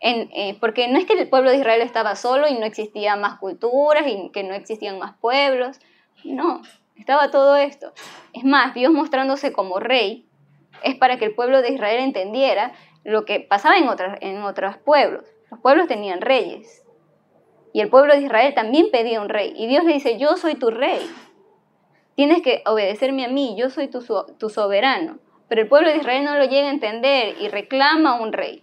Eh, 0.00 0.56
porque 0.60 0.88
no 0.88 0.98
es 0.98 1.04
que 1.04 1.12
el 1.12 1.28
pueblo 1.28 1.50
de 1.50 1.58
Israel 1.58 1.82
estaba 1.82 2.16
solo 2.16 2.48
y 2.48 2.54
no 2.54 2.64
existían 2.64 3.20
más 3.20 3.38
culturas 3.38 4.06
y 4.06 4.30
que 4.30 4.42
no 4.42 4.54
existían 4.54 4.98
más 4.98 5.14
pueblos. 5.18 5.78
No, 6.24 6.62
estaba 6.96 7.30
todo 7.30 7.56
esto. 7.56 7.92
Es 8.32 8.44
más, 8.44 8.74
Dios 8.74 8.92
mostrándose 8.92 9.52
como 9.52 9.78
rey 9.78 10.26
es 10.82 10.96
para 10.96 11.18
que 11.18 11.26
el 11.26 11.34
pueblo 11.34 11.60
de 11.62 11.72
Israel 11.72 12.00
entendiera 12.00 12.72
lo 13.04 13.24
que 13.24 13.40
pasaba 13.40 13.76
en, 13.76 13.88
otras, 13.88 14.18
en 14.20 14.42
otros 14.42 14.76
pueblos. 14.78 15.24
Los 15.50 15.60
pueblos 15.60 15.88
tenían 15.88 16.20
reyes. 16.20 16.82
Y 17.72 17.80
el 17.80 17.88
pueblo 17.88 18.14
de 18.14 18.22
Israel 18.22 18.54
también 18.54 18.90
pedía 18.90 19.20
un 19.20 19.28
rey. 19.28 19.52
Y 19.56 19.66
Dios 19.66 19.84
le 19.84 19.92
dice, 19.92 20.18
yo 20.18 20.36
soy 20.36 20.54
tu 20.54 20.70
rey. 20.70 21.00
Tienes 22.20 22.42
que 22.42 22.62
obedecerme 22.66 23.24
a 23.24 23.28
mí, 23.28 23.56
yo 23.58 23.70
soy 23.70 23.88
tu, 23.88 24.02
so- 24.02 24.26
tu 24.38 24.50
soberano. 24.50 25.16
Pero 25.48 25.62
el 25.62 25.68
pueblo 25.68 25.88
de 25.88 25.96
Israel 25.96 26.22
no 26.22 26.36
lo 26.36 26.44
llega 26.44 26.68
a 26.68 26.70
entender 26.70 27.34
y 27.40 27.48
reclama 27.48 28.20
un 28.20 28.34
rey. 28.34 28.62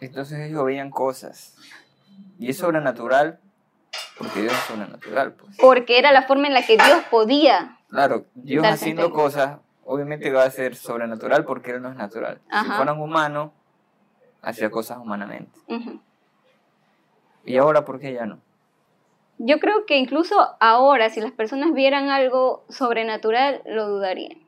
Entonces 0.00 0.38
ellos 0.48 0.64
veían 0.64 0.88
cosas. 0.90 1.54
Y 2.38 2.48
es 2.48 2.56
sobrenatural, 2.56 3.40
porque 4.16 4.40
Dios 4.40 4.54
es 4.54 4.58
sobrenatural, 4.60 5.34
pues. 5.34 5.54
Porque 5.58 5.98
era 5.98 6.12
la 6.12 6.22
forma 6.22 6.46
en 6.46 6.54
la 6.54 6.64
que 6.64 6.78
Dios 6.78 7.04
podía. 7.10 7.76
Claro, 7.90 8.24
Dios 8.32 8.64
a 8.64 8.70
haciendo 8.70 9.12
cosas, 9.12 9.58
obviamente 9.84 10.30
va 10.30 10.44
a 10.44 10.50
ser 10.50 10.74
sobrenatural 10.74 11.44
porque 11.44 11.72
Él 11.72 11.82
no 11.82 11.90
es 11.90 11.96
natural. 11.96 12.40
Si 12.46 12.56
Ajá. 12.56 12.76
fueran 12.76 12.98
humanos, 13.02 13.50
hacía 14.40 14.70
cosas 14.70 14.96
humanamente. 14.96 15.52
Y 17.44 17.58
ahora, 17.58 17.84
¿por 17.84 18.00
qué 18.00 18.14
ya 18.14 18.24
no? 18.24 18.38
Yo 19.38 19.58
creo 19.58 19.84
que 19.86 19.96
incluso 19.96 20.36
ahora, 20.60 21.10
si 21.10 21.20
las 21.20 21.32
personas 21.32 21.72
vieran 21.72 22.08
algo 22.08 22.64
sobrenatural, 22.68 23.62
lo 23.66 23.88
dudarían. 23.88 24.38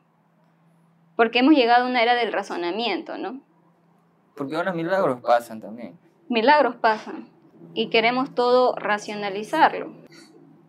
Porque 1.15 1.39
hemos 1.39 1.55
llegado 1.55 1.85
a 1.85 1.89
una 1.89 2.01
era 2.01 2.15
del 2.15 2.31
razonamiento, 2.31 3.17
¿no? 3.17 3.41
Porque 4.35 4.55
ahora 4.55 4.71
milagros 4.71 5.21
pasan 5.21 5.59
también. 5.61 5.97
milagros 6.29 6.75
pasan 6.75 7.27
y 7.73 7.89
queremos 7.89 8.33
todo 8.35 8.75
racionalizarlo. 8.75 9.91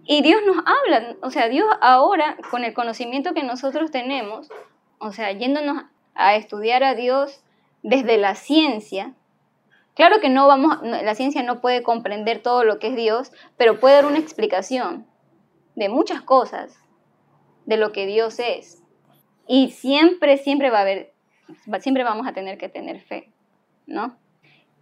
Y 0.05 0.23
Dios 0.23 0.41
nos 0.47 0.57
habla, 0.57 1.17
o 1.21 1.31
sea, 1.31 1.49
Dios 1.49 1.67
ahora, 1.83 2.37
con 2.51 2.65
el 2.65 2.73
conocimiento 2.73 3.35
que 3.35 3.43
nosotros 3.43 3.91
tenemos, 3.91 4.49
o 4.99 5.13
sea, 5.13 5.33
yéndonos 5.33 5.85
a 6.15 6.35
estudiar 6.35 6.83
a 6.83 6.95
Dios 6.95 7.45
desde 7.83 8.17
la 8.17 8.35
ciencia, 8.35 9.15
claro 9.99 10.21
que 10.21 10.31
no 10.31 10.47
vamos, 10.47 10.79
la 10.83 11.15
ciencia 11.17 11.43
no 11.43 11.61
puede 11.61 11.83
comprender 11.83 12.41
todo 12.41 12.63
lo 12.63 12.79
que 12.79 12.87
es 12.87 12.97
Dios, 12.97 13.33
pero 13.57 13.81
puede 13.81 13.97
dar 13.97 14.07
una 14.07 14.21
explicación 14.21 15.09
de 15.75 15.89
muchas 15.89 16.23
cosas, 16.23 16.81
de 17.67 17.77
lo 17.77 17.91
que 17.91 18.07
Dios 18.07 18.39
es. 18.39 18.81
Y 19.49 19.73
siempre, 19.73 20.37
siempre 20.37 20.71
va 20.71 20.79
a 20.79 20.83
haber, 20.83 21.13
siempre 21.81 22.05
vamos 22.05 22.29
a 22.29 22.33
tener 22.33 22.59
que 22.59 22.69
tener 22.69 23.01
fe, 23.01 23.33
¿no? 23.87 24.17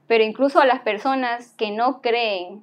Pero 0.07 0.23
incluso 0.23 0.61
a 0.61 0.67
las 0.67 0.81
personas 0.81 1.55
que 1.55 1.71
no 1.71 2.03
creen 2.03 2.63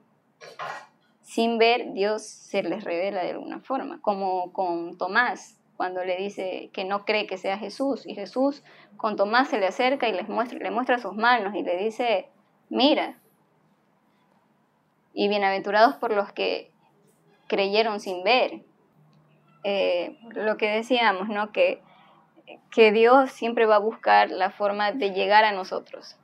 sin 1.23 1.57
ver, 1.57 1.93
Dios 1.93 2.21
se 2.21 2.61
les 2.61 2.83
revela 2.83 3.23
de 3.23 3.31
alguna 3.31 3.61
forma, 3.61 3.99
como 3.99 4.53
con 4.53 4.95
Tomás, 4.99 5.59
cuando 5.75 6.05
le 6.05 6.17
dice 6.17 6.69
que 6.71 6.85
no 6.85 7.03
cree 7.03 7.25
que 7.25 7.39
sea 7.39 7.57
Jesús. 7.57 8.05
Y 8.05 8.13
Jesús 8.13 8.63
con 8.95 9.15
Tomás 9.15 9.49
se 9.49 9.57
le 9.57 9.65
acerca 9.65 10.07
y 10.07 10.11
les 10.13 10.29
muestra, 10.29 10.59
le 10.59 10.69
muestra 10.69 10.99
sus 10.99 11.15
manos 11.15 11.55
y 11.55 11.63
le 11.63 11.77
dice, 11.77 12.29
mira. 12.73 13.19
Y 15.13 15.27
bienaventurados 15.27 15.95
por 15.95 16.11
los 16.11 16.31
que 16.31 16.71
creyeron 17.47 17.99
sin 17.99 18.23
ver. 18.23 18.63
Eh, 19.63 20.17
lo 20.31 20.57
que 20.57 20.69
decíamos, 20.69 21.29
¿no? 21.29 21.51
Que, 21.51 21.81
que 22.71 22.91
Dios 22.91 23.31
siempre 23.31 23.65
va 23.67 23.75
a 23.75 23.79
buscar 23.79 24.31
la 24.31 24.49
forma 24.49 24.91
de 24.91 25.11
llegar 25.11 25.45
a 25.45 25.51
nosotros 25.51 26.17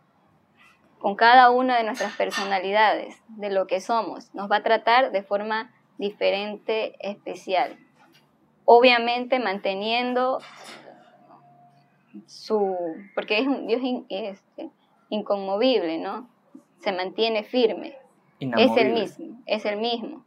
con 0.97 1.15
cada 1.15 1.49
una 1.49 1.77
de 1.77 1.85
nuestras 1.85 2.13
personalidades, 2.17 3.15
de 3.29 3.49
lo 3.49 3.67
que 3.67 3.79
somos. 3.79 4.33
Nos 4.33 4.51
va 4.51 4.57
a 4.57 4.63
tratar 4.63 5.11
de 5.11 5.23
forma 5.23 5.71
diferente, 5.97 6.95
especial. 6.99 7.77
Obviamente 8.65 9.39
manteniendo 9.39 10.39
su... 12.25 12.75
porque 13.15 13.39
es 13.39 13.47
un 13.47 13.67
Dios 13.67 13.81
in- 13.81 14.05
inconmovible, 15.09 15.99
¿no? 15.99 16.27
Se 16.79 16.91
mantiene 16.91 17.43
firme. 17.43 17.97
Es 18.39 18.77
el 18.77 18.93
mismo, 18.93 19.41
es 19.45 19.65
el 19.65 19.77
mismo, 19.77 20.23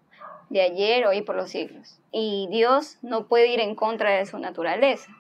de 0.51 0.61
ayer, 0.61 1.07
hoy, 1.07 1.23
por 1.23 1.35
los 1.35 1.51
siglos. 1.51 1.99
Y 2.11 2.47
Dios 2.51 2.99
no 3.01 3.27
puede 3.27 3.49
ir 3.49 3.61
en 3.61 3.75
contra 3.75 4.11
de 4.11 4.27
su 4.27 4.39
naturaleza. 4.39 5.11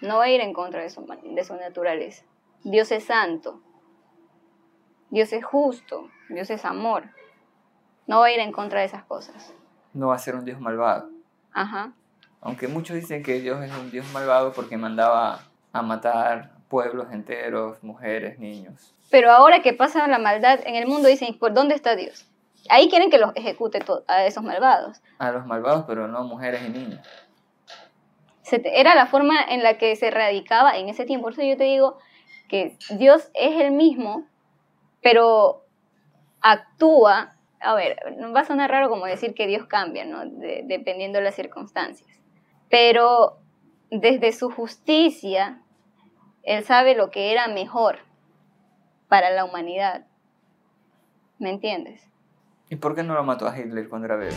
No 0.00 0.18
va 0.18 0.24
a 0.24 0.30
ir 0.30 0.40
en 0.40 0.52
contra 0.52 0.82
de 0.82 0.90
su, 0.90 1.04
de 1.04 1.44
su 1.44 1.56
naturaleza. 1.56 2.24
Dios 2.62 2.92
es 2.92 3.04
santo. 3.04 3.60
Dios 5.10 5.32
es 5.32 5.44
justo. 5.44 6.08
Dios 6.28 6.50
es 6.50 6.64
amor. 6.64 7.10
No 8.06 8.20
va 8.20 8.26
a 8.26 8.32
ir 8.32 8.38
en 8.38 8.52
contra 8.52 8.80
de 8.80 8.86
esas 8.86 9.04
cosas. 9.04 9.52
No 9.92 10.08
va 10.08 10.14
a 10.14 10.18
ser 10.18 10.36
un 10.36 10.44
Dios 10.44 10.60
malvado. 10.60 11.10
Ajá. 11.52 11.92
Aunque 12.40 12.68
muchos 12.68 12.94
dicen 12.94 13.24
que 13.24 13.40
Dios 13.40 13.64
es 13.64 13.72
un 13.76 13.90
Dios 13.90 14.06
malvado 14.12 14.52
porque 14.52 14.76
mandaba 14.76 15.40
a 15.72 15.82
matar 15.82 16.55
pueblos 16.68 17.08
enteros, 17.12 17.82
mujeres, 17.82 18.38
niños. 18.38 18.94
Pero 19.10 19.30
ahora 19.30 19.62
que 19.62 19.72
pasa 19.72 20.06
la 20.08 20.18
maldad 20.18 20.60
en 20.64 20.74
el 20.74 20.86
mundo, 20.86 21.08
dicen, 21.08 21.38
¿por 21.38 21.54
dónde 21.54 21.74
está 21.74 21.96
Dios? 21.96 22.26
Ahí 22.68 22.88
quieren 22.88 23.10
que 23.10 23.18
los 23.18 23.34
ejecute 23.36 23.78
a 24.08 24.26
esos 24.26 24.42
malvados. 24.42 25.00
A 25.18 25.30
los 25.30 25.46
malvados, 25.46 25.84
pero 25.86 26.08
no 26.08 26.24
mujeres 26.24 26.62
y 26.66 26.70
niños. 26.70 27.00
Era 28.50 28.94
la 28.94 29.06
forma 29.06 29.40
en 29.42 29.62
la 29.62 29.78
que 29.78 29.94
se 29.96 30.10
radicaba 30.10 30.76
en 30.76 30.88
ese 30.88 31.04
tiempo. 31.04 31.24
Por 31.24 31.32
eso 31.32 31.42
yo 31.42 31.56
te 31.56 31.64
digo 31.64 31.98
que 32.48 32.76
Dios 32.90 33.30
es 33.34 33.60
el 33.60 33.72
mismo, 33.72 34.26
pero 35.02 35.64
actúa. 36.40 37.34
A 37.60 37.74
ver, 37.74 37.96
va 38.34 38.40
a 38.40 38.44
sonar 38.44 38.70
raro 38.70 38.88
como 38.88 39.06
decir 39.06 39.34
que 39.34 39.46
Dios 39.46 39.66
cambia, 39.66 40.04
¿no? 40.04 40.24
dependiendo 40.24 41.18
de 41.18 41.24
las 41.24 41.34
circunstancias. 41.34 42.08
Pero 42.68 43.38
desde 43.90 44.32
su 44.32 44.50
justicia, 44.50 45.62
Él 46.46 46.62
sabe 46.62 46.94
lo 46.94 47.10
que 47.10 47.32
era 47.32 47.48
mejor 47.48 47.98
para 49.08 49.30
la 49.30 49.44
humanidad. 49.44 50.06
¿Me 51.40 51.50
entiendes? 51.50 52.08
¿Y 52.70 52.76
por 52.76 52.94
qué 52.94 53.02
no 53.02 53.14
lo 53.14 53.24
mató 53.24 53.48
a 53.48 53.58
Hitler 53.58 53.88
cuando 53.88 54.06
era 54.06 54.14
bebé? 54.14 54.30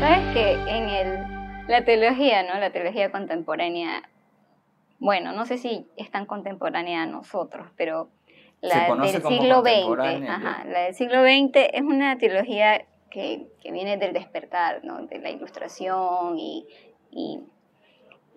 Sabes 0.00 0.34
que 0.34 0.52
en 0.68 0.88
el, 0.90 1.66
la 1.66 1.82
teología, 1.82 2.42
¿no? 2.42 2.60
La 2.60 2.72
teología 2.72 3.10
contemporánea, 3.10 4.02
bueno, 4.98 5.32
no 5.32 5.46
sé 5.46 5.56
si 5.56 5.88
es 5.96 6.10
tan 6.10 6.26
contemporánea 6.26 7.04
a 7.04 7.06
nosotros, 7.06 7.68
pero 7.74 8.10
la 8.60 8.94
del 8.96 9.22
siglo 9.22 9.62
XX, 9.62 10.28
ajá, 10.28 10.64
la 10.66 10.80
del 10.80 10.94
siglo 10.94 11.22
XX 11.22 11.70
es 11.72 11.82
una 11.82 12.18
teología 12.18 12.84
que, 13.10 13.48
que, 13.62 13.72
viene 13.72 13.96
del 13.96 14.12
despertar, 14.12 14.84
¿no? 14.84 15.06
De 15.06 15.18
la 15.18 15.30
ilustración 15.30 16.38
y, 16.38 16.68
y 17.10 17.40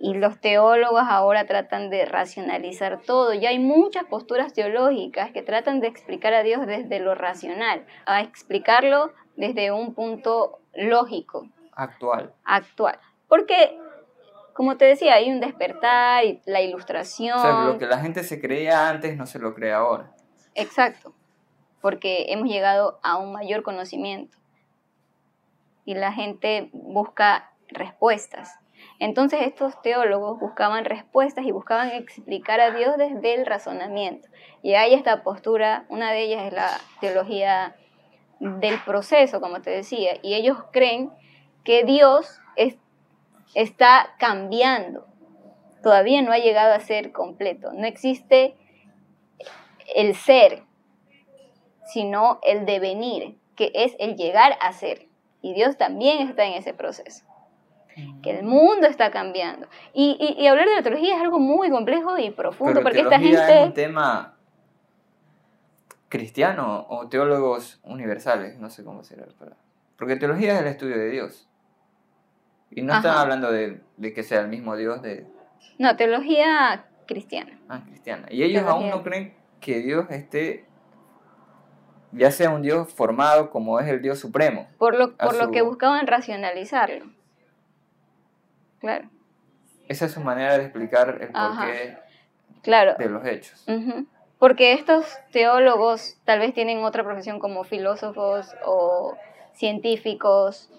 y 0.03 0.13
los 0.15 0.37
teólogos 0.41 1.03
ahora 1.07 1.45
tratan 1.45 1.89
de 1.89 2.03
racionalizar 2.03 2.99
todo. 3.03 3.33
Ya 3.33 3.51
hay 3.51 3.59
muchas 3.59 4.03
posturas 4.03 4.51
teológicas 4.51 5.31
que 5.31 5.41
tratan 5.41 5.79
de 5.79 5.87
explicar 5.87 6.33
a 6.33 6.43
Dios 6.43 6.67
desde 6.67 6.99
lo 6.99 7.15
racional, 7.15 7.85
a 8.05 8.19
explicarlo 8.19 9.13
desde 9.37 9.71
un 9.71 9.93
punto 9.93 10.59
lógico. 10.73 11.47
Actual. 11.71 12.33
Actual. 12.43 12.99
Porque, 13.29 13.79
como 14.53 14.75
te 14.75 14.83
decía, 14.83 15.13
hay 15.13 15.31
un 15.31 15.39
despertar 15.39 16.25
y 16.25 16.41
la 16.45 16.59
ilustración. 16.59 17.37
O 17.37 17.41
sea, 17.41 17.63
lo 17.63 17.77
que 17.77 17.87
la 17.87 17.99
gente 17.99 18.25
se 18.25 18.41
creía 18.41 18.89
antes 18.89 19.15
no 19.15 19.25
se 19.25 19.39
lo 19.39 19.53
cree 19.53 19.71
ahora. 19.71 20.11
Exacto. 20.53 21.13
Porque 21.79 22.25
hemos 22.27 22.49
llegado 22.49 22.99
a 23.03 23.15
un 23.15 23.31
mayor 23.31 23.63
conocimiento. 23.63 24.37
Y 25.85 25.95
la 25.95 26.11
gente 26.11 26.69
busca 26.73 27.53
respuestas 27.69 28.59
entonces 28.99 29.41
estos 29.41 29.81
teólogos 29.81 30.39
buscaban 30.39 30.85
respuestas 30.85 31.45
y 31.45 31.51
buscaban 31.51 31.89
explicar 31.91 32.59
a 32.59 32.71
Dios 32.71 32.97
desde 32.97 33.33
el 33.33 33.45
razonamiento. 33.45 34.29
Y 34.61 34.75
hay 34.75 34.93
esta 34.93 35.23
postura, 35.23 35.85
una 35.89 36.11
de 36.11 36.21
ellas 36.23 36.43
es 36.47 36.53
la 36.53 36.69
teología 37.01 37.75
del 38.39 38.79
proceso, 38.79 39.41
como 39.41 39.61
te 39.61 39.71
decía, 39.71 40.17
y 40.21 40.35
ellos 40.35 40.57
creen 40.71 41.11
que 41.63 41.83
Dios 41.83 42.39
está 43.55 44.15
cambiando, 44.17 45.05
todavía 45.81 46.21
no 46.21 46.31
ha 46.31 46.39
llegado 46.39 46.73
a 46.73 46.79
ser 46.79 47.11
completo, 47.11 47.71
no 47.73 47.85
existe 47.85 48.55
el 49.95 50.15
ser, 50.15 50.63
sino 51.85 52.39
el 52.43 52.65
devenir, 52.65 53.37
que 53.55 53.71
es 53.75 53.95
el 53.99 54.15
llegar 54.15 54.57
a 54.59 54.73
ser, 54.73 55.07
y 55.41 55.53
Dios 55.53 55.77
también 55.77 56.27
está 56.27 56.45
en 56.45 56.53
ese 56.53 56.73
proceso 56.73 57.25
que 58.21 58.31
el 58.39 58.43
mundo 58.43 58.87
está 58.87 59.11
cambiando. 59.11 59.67
Y, 59.93 60.35
y, 60.37 60.47
hablar 60.47 60.67
de 60.67 60.75
la 60.75 60.83
teología 60.83 61.15
es 61.15 61.21
algo 61.21 61.39
muy 61.39 61.69
complejo 61.69 62.17
y 62.17 62.31
profundo, 62.31 62.81
porque 62.81 63.01
esta 63.01 63.19
gente... 63.19 63.61
es 63.61 63.67
un 63.67 63.73
tema 63.73 64.35
cristiano 66.09 66.85
o 66.89 67.07
teólogos 67.07 67.79
universales, 67.83 68.59
no 68.59 68.69
sé 68.69 68.83
cómo 68.83 69.03
será 69.03 69.25
Porque 69.97 70.15
teología 70.15 70.53
es 70.53 70.61
el 70.61 70.67
estudio 70.67 70.97
de 70.97 71.09
Dios. 71.09 71.49
Y 72.69 72.81
no 72.81 72.95
están 72.95 73.17
hablando 73.17 73.51
de, 73.51 73.81
de, 73.97 74.13
que 74.13 74.23
sea 74.23 74.41
el 74.41 74.47
mismo 74.47 74.75
Dios 74.75 75.01
de... 75.01 75.27
No, 75.77 75.95
teología 75.95 76.85
cristiana. 77.07 77.59
Ah, 77.69 77.83
cristiana. 77.85 78.27
Y 78.29 78.43
ellos 78.43 78.63
aún 78.63 78.89
no 78.89 79.03
creen 79.03 79.35
que 79.59 79.79
Dios 79.79 80.07
esté 80.09 80.65
ya 82.15 82.31
sea 82.31 82.49
un 82.49 82.61
Dios 82.61 82.93
formado 82.93 83.49
como 83.49 83.79
es 83.79 83.87
el 83.87 84.01
Dios 84.01 84.19
supremo. 84.19 84.67
Por 84.77 84.95
lo, 84.95 85.15
por 85.15 85.35
lo 85.35 85.51
que 85.51 85.61
buscaban 85.61 86.07
racionalizarlo. 86.07 87.05
Claro. 88.83 89.09
Esa 89.87 90.07
es 90.07 90.11
su 90.11 90.19
manera 90.19 90.57
de 90.57 90.65
explicar 90.65 91.17
el 91.21 91.29
porqué 91.29 91.97
de 92.97 93.09
los 93.09 93.25
hechos. 93.25 93.65
Porque 94.39 94.73
estos 94.73 95.05
teólogos 95.31 96.17
tal 96.25 96.39
vez 96.39 96.53
tienen 96.53 96.83
otra 96.83 97.05
profesión 97.05 97.39
como 97.39 97.63
filósofos 97.63 98.53
o 98.65 99.15
científicos, 99.53 100.69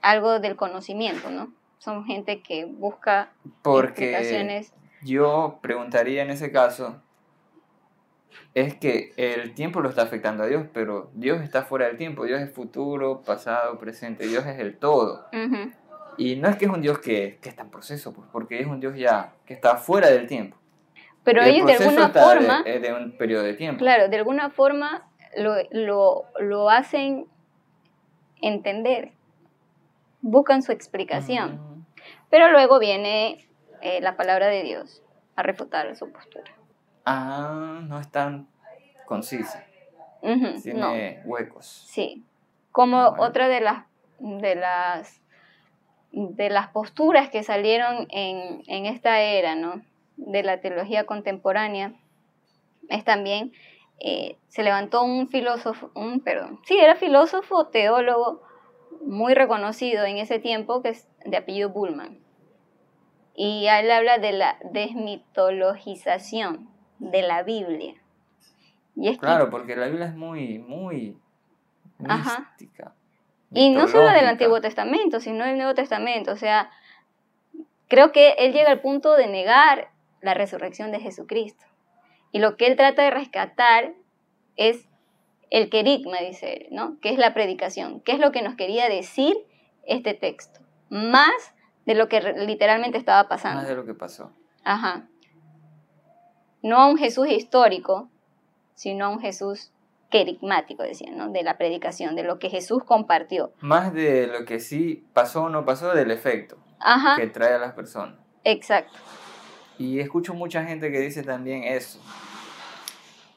algo 0.00 0.38
del 0.38 0.54
conocimiento, 0.54 1.28
¿no? 1.28 1.52
Son 1.78 2.04
gente 2.04 2.40
que 2.40 2.66
busca 2.66 3.32
Porque 3.62 4.12
explicaciones. 4.12 4.72
Yo 5.02 5.58
preguntaría 5.62 6.22
en 6.22 6.30
ese 6.30 6.52
caso, 6.52 7.02
es 8.54 8.76
que 8.76 9.12
el 9.16 9.54
tiempo 9.54 9.80
lo 9.80 9.88
está 9.88 10.02
afectando 10.02 10.44
a 10.44 10.46
Dios, 10.46 10.66
pero 10.72 11.10
Dios 11.14 11.42
está 11.42 11.64
fuera 11.64 11.86
del 11.86 11.96
tiempo, 11.96 12.26
Dios 12.26 12.40
es 12.40 12.52
futuro, 12.52 13.22
pasado, 13.22 13.76
presente, 13.76 14.28
Dios 14.28 14.46
es 14.46 14.60
el 14.60 14.78
todo. 14.78 15.26
Y 16.16 16.36
no 16.36 16.48
es 16.48 16.56
que 16.56 16.64
es 16.64 16.70
un 16.70 16.80
Dios 16.80 16.98
que, 16.98 17.38
está 17.42 17.62
en 17.62 17.70
proceso, 17.70 18.12
pues, 18.12 18.28
porque 18.32 18.60
es 18.60 18.66
un 18.66 18.80
Dios 18.80 18.96
ya 18.96 19.34
que 19.44 19.54
está 19.54 19.76
fuera 19.76 20.08
del 20.08 20.26
tiempo. 20.26 20.56
Pero 21.24 21.42
ellos 21.42 21.66
de 21.66 21.74
alguna 21.74 22.08
forma... 22.10 22.62
De, 22.62 22.78
de, 22.78 22.92
un 22.92 23.16
periodo 23.16 23.42
de 23.42 23.54
tiempo. 23.54 23.80
Claro, 23.80 24.08
de 24.08 24.16
alguna 24.16 24.50
forma 24.50 25.08
lo, 25.36 26.70
hacen 26.70 27.26
entender, 28.40 29.12
buscan 30.20 30.62
su 30.62 30.72
explicación. 30.72 31.56
Mm. 31.56 31.86
Pero 32.30 32.50
luego 32.50 32.78
viene 32.78 33.46
eh, 33.82 34.00
la 34.00 34.16
palabra 34.16 34.46
de 34.46 34.62
Dios 34.62 35.02
a 35.36 35.42
refutar 35.42 35.94
su 35.96 36.10
postura. 36.10 36.52
Ah, 37.04 37.80
no 37.82 38.00
es 38.00 38.10
tan 38.10 38.48
concisa. 39.06 39.64
Tiene 40.62 41.22
huecos. 41.24 41.66
Sí. 41.88 42.24
Como 42.72 43.14
otra 43.18 43.48
de 43.48 43.60
las, 43.60 43.84
de 44.18 44.54
las 44.56 45.22
de 46.12 46.50
las 46.50 46.68
posturas 46.68 47.28
que 47.30 47.42
salieron 47.42 48.06
en, 48.10 48.86
esta 48.86 49.20
era, 49.20 49.54
¿no? 49.54 49.82
De 50.16 50.42
la 50.42 50.60
teología 50.60 51.04
contemporánea, 51.04 51.92
es 52.88 53.04
también, 53.04 53.52
eh, 54.00 54.36
se 54.48 54.62
levantó 54.62 55.02
un 55.02 55.28
filósofo, 55.28 55.90
un, 55.94 56.20
perdón, 56.20 56.60
sí, 56.64 56.78
era 56.78 56.96
filósofo, 56.96 57.66
teólogo, 57.66 58.42
muy 59.04 59.34
reconocido 59.34 60.04
en 60.04 60.18
ese 60.18 60.38
tiempo, 60.38 60.82
que 60.82 60.90
es 60.90 61.08
de 61.24 61.36
apellido 61.36 61.70
Bullman. 61.70 62.18
Y 63.34 63.66
él 63.66 63.90
habla 63.90 64.18
de 64.18 64.32
la 64.32 64.58
desmitologización 64.72 66.70
de 66.98 67.22
la 67.22 67.42
Biblia. 67.42 67.94
Y 68.94 69.08
es 69.08 69.18
claro, 69.18 69.50
porque 69.50 69.76
la 69.76 69.88
Biblia 69.88 70.06
es 70.06 70.16
muy, 70.16 70.58
muy 70.58 71.18
mística. 71.98 72.94
Y 73.52 73.70
no 73.70 73.88
solo 73.88 74.10
del 74.10 74.26
Antiguo 74.26 74.60
Testamento, 74.60 75.20
sino 75.20 75.44
del 75.44 75.56
Nuevo 75.56 75.74
Testamento. 75.74 76.32
O 76.32 76.36
sea, 76.36 76.70
creo 77.88 78.12
que 78.12 78.32
él 78.38 78.52
llega 78.52 78.70
al 78.70 78.80
punto 78.80 79.14
de 79.14 79.26
negar 79.26 79.90
la 80.20 80.34
resurrección 80.34 80.90
de 80.90 81.00
Jesucristo. 81.00 81.64
Y 82.32 82.40
lo 82.40 82.56
que 82.56 82.66
él 82.66 82.76
trata 82.76 83.02
de 83.02 83.10
rescatar 83.10 83.94
es 84.56 84.86
el 85.50 85.70
querigma, 85.70 86.18
dice 86.18 86.52
él, 86.54 86.66
¿no? 86.70 86.98
Que 87.00 87.10
es 87.10 87.18
la 87.18 87.34
predicación. 87.34 88.00
¿Qué 88.00 88.12
es 88.12 88.18
lo 88.18 88.32
que 88.32 88.42
nos 88.42 88.56
quería 88.56 88.88
decir 88.88 89.36
este 89.84 90.14
texto? 90.14 90.60
Más 90.90 91.54
de 91.84 91.94
lo 91.94 92.08
que 92.08 92.20
literalmente 92.20 92.98
estaba 92.98 93.28
pasando. 93.28 93.60
Más 93.60 93.68
de 93.68 93.76
lo 93.76 93.86
que 93.86 93.94
pasó. 93.94 94.32
Ajá. 94.64 95.08
No 96.62 96.78
a 96.78 96.88
un 96.88 96.98
Jesús 96.98 97.28
histórico, 97.28 98.10
sino 98.74 99.06
a 99.06 99.08
un 99.08 99.20
Jesús 99.20 99.72
querigmático, 100.10 100.82
decían, 100.82 101.16
¿no? 101.16 101.30
De 101.30 101.42
la 101.42 101.58
predicación, 101.58 102.14
de 102.16 102.22
lo 102.22 102.38
que 102.38 102.50
Jesús 102.50 102.84
compartió. 102.84 103.52
Más 103.60 103.92
de 103.92 104.26
lo 104.26 104.44
que 104.44 104.60
sí 104.60 105.04
pasó 105.12 105.44
o 105.44 105.48
no 105.48 105.64
pasó, 105.64 105.94
del 105.94 106.10
efecto 106.10 106.56
que 107.16 107.26
trae 107.26 107.54
a 107.54 107.58
las 107.58 107.72
personas. 107.72 108.16
Exacto. 108.44 108.96
Y 109.78 110.00
escucho 110.00 110.34
mucha 110.34 110.64
gente 110.64 110.90
que 110.90 111.00
dice 111.00 111.22
también 111.22 111.64
eso. 111.64 112.00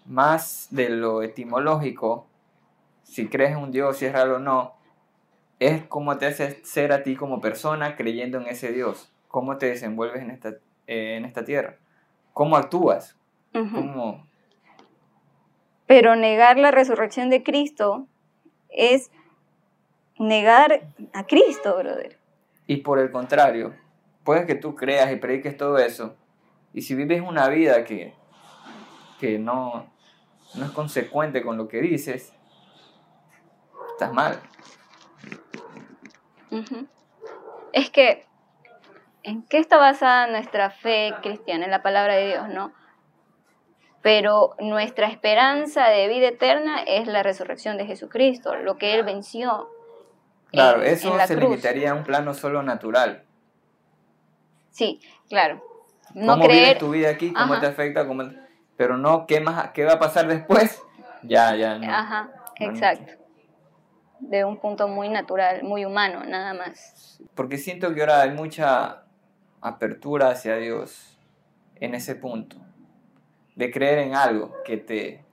Más 0.06 0.68
de 0.72 0.90
lo 0.90 1.22
etimológico, 1.22 2.28
si 3.04 3.28
crees 3.28 3.52
en 3.52 3.58
un 3.58 3.72
Dios, 3.72 3.98
si 3.98 4.06
es 4.06 4.14
real 4.14 4.32
o 4.32 4.40
no, 4.40 4.76
es 5.60 5.84
cómo 5.88 6.18
te 6.18 6.28
hace 6.28 6.64
ser 6.64 6.92
a 6.92 7.04
ti 7.04 7.16
como 7.16 7.42
persona 7.42 7.96
creyendo 7.96 8.40
en 8.40 8.48
ese 8.48 8.72
Dios, 8.72 9.12
cómo 9.28 9.58
te 9.58 9.68
desenvuelves 9.68 10.22
en 10.22 10.32
esta, 10.32 10.50
eh, 10.88 11.18
en 11.18 11.26
esta 11.26 11.44
tierra, 11.44 11.78
cómo 12.34 12.56
actúas, 12.56 13.18
Ujú. 13.54 13.76
cómo... 13.76 14.29
Pero 15.90 16.16
negar 16.16 16.60
la 16.60 16.70
resurrección 16.70 17.32
de 17.32 17.42
Cristo 17.42 18.06
es 18.70 19.10
negar 20.20 20.88
a 21.14 21.26
Cristo, 21.26 21.76
brother. 21.80 22.16
Y 22.68 22.78
por 22.78 23.00
el 23.00 23.10
contrario, 23.10 23.74
puedes 24.24 24.46
que 24.46 24.54
tú 24.54 24.76
creas 24.76 25.12
y 25.12 25.16
prediques 25.16 25.58
todo 25.58 25.80
eso, 25.80 26.16
y 26.76 26.84
si 26.84 26.94
vives 26.94 27.24
una 27.24 27.50
vida 27.50 27.86
que, 27.86 28.14
que 29.20 29.40
no, 29.40 29.92
no 30.54 30.66
es 30.66 30.72
consecuente 30.74 31.42
con 31.42 31.58
lo 31.58 31.68
que 31.68 31.82
dices, 31.82 32.36
estás 33.94 34.14
mal. 34.14 34.40
Es 37.74 37.90
que, 37.90 38.28
¿en 39.24 39.42
qué 39.42 39.58
está 39.58 39.78
basada 39.78 40.28
nuestra 40.28 40.70
fe 40.70 41.16
cristiana? 41.24 41.66
En 41.66 41.72
la 41.72 41.82
palabra 41.82 42.14
de 42.14 42.28
Dios, 42.28 42.48
¿no? 42.50 42.78
Pero 44.02 44.56
nuestra 44.60 45.08
esperanza 45.08 45.88
de 45.89 46.08
vida 46.08 46.30
eterna 46.30 46.82
es 46.84 47.08
la 47.08 47.22
resurrección 47.22 47.78
de 47.78 47.86
Jesucristo, 47.86 48.56
lo 48.56 48.78
que 48.78 48.95
Él 48.95 49.04
venció. 49.04 49.70
Claro, 50.52 50.82
en- 50.82 50.93
eso 50.93 51.20
en 51.20 51.28
se 51.28 51.36
cruz. 51.36 51.50
limitaría 51.50 51.91
a 51.91 51.95
un 51.95 52.04
plano 52.04 52.34
solo 52.34 52.64
natural. 52.64 53.24
Sí, 54.72 55.02
claro. 55.28 55.62
No 56.14 56.34
cómo 56.34 56.45
creer. 56.45 56.64
vives 56.64 56.78
tu 56.80 56.89
vida 56.91 57.10
aquí, 57.10 57.34
cómo 57.34 57.54
Ajá. 57.54 57.62
te 57.62 57.68
afecta, 57.68 58.08
cómo... 58.08 58.24
pero 58.78 58.97
no 58.97 59.28
qué 59.28 59.41
más, 59.41 59.72
qué 59.72 59.84
va 59.86 59.93
a 59.93 60.00
pasar 60.00 60.28
después. 60.28 60.82
Ya, 61.24 61.54
ya, 61.56 61.78
no. 61.78 61.91
Ajá, 61.91 62.32
exacto. 62.60 63.14
De 64.20 64.43
un 64.45 64.58
punto 64.58 64.88
muy 64.88 65.10
natural, 65.10 65.64
muy 65.64 65.86
humano, 65.86 66.24
nada 66.26 66.54
más. 66.54 67.20
Porque 67.36 67.58
siento 67.58 67.93
que 67.93 68.02
ahora 68.02 68.22
hay 68.22 68.32
mucha 68.32 69.04
apertura 69.62 70.30
hacia 70.30 70.56
Dios 70.56 71.18
en 71.76 71.93
ese 71.95 72.16
punto. 72.16 72.58
De 73.60 73.72
creer 73.72 73.99
en 73.99 74.16
algo 74.16 74.55
que 74.64 74.78
te... 74.78 75.24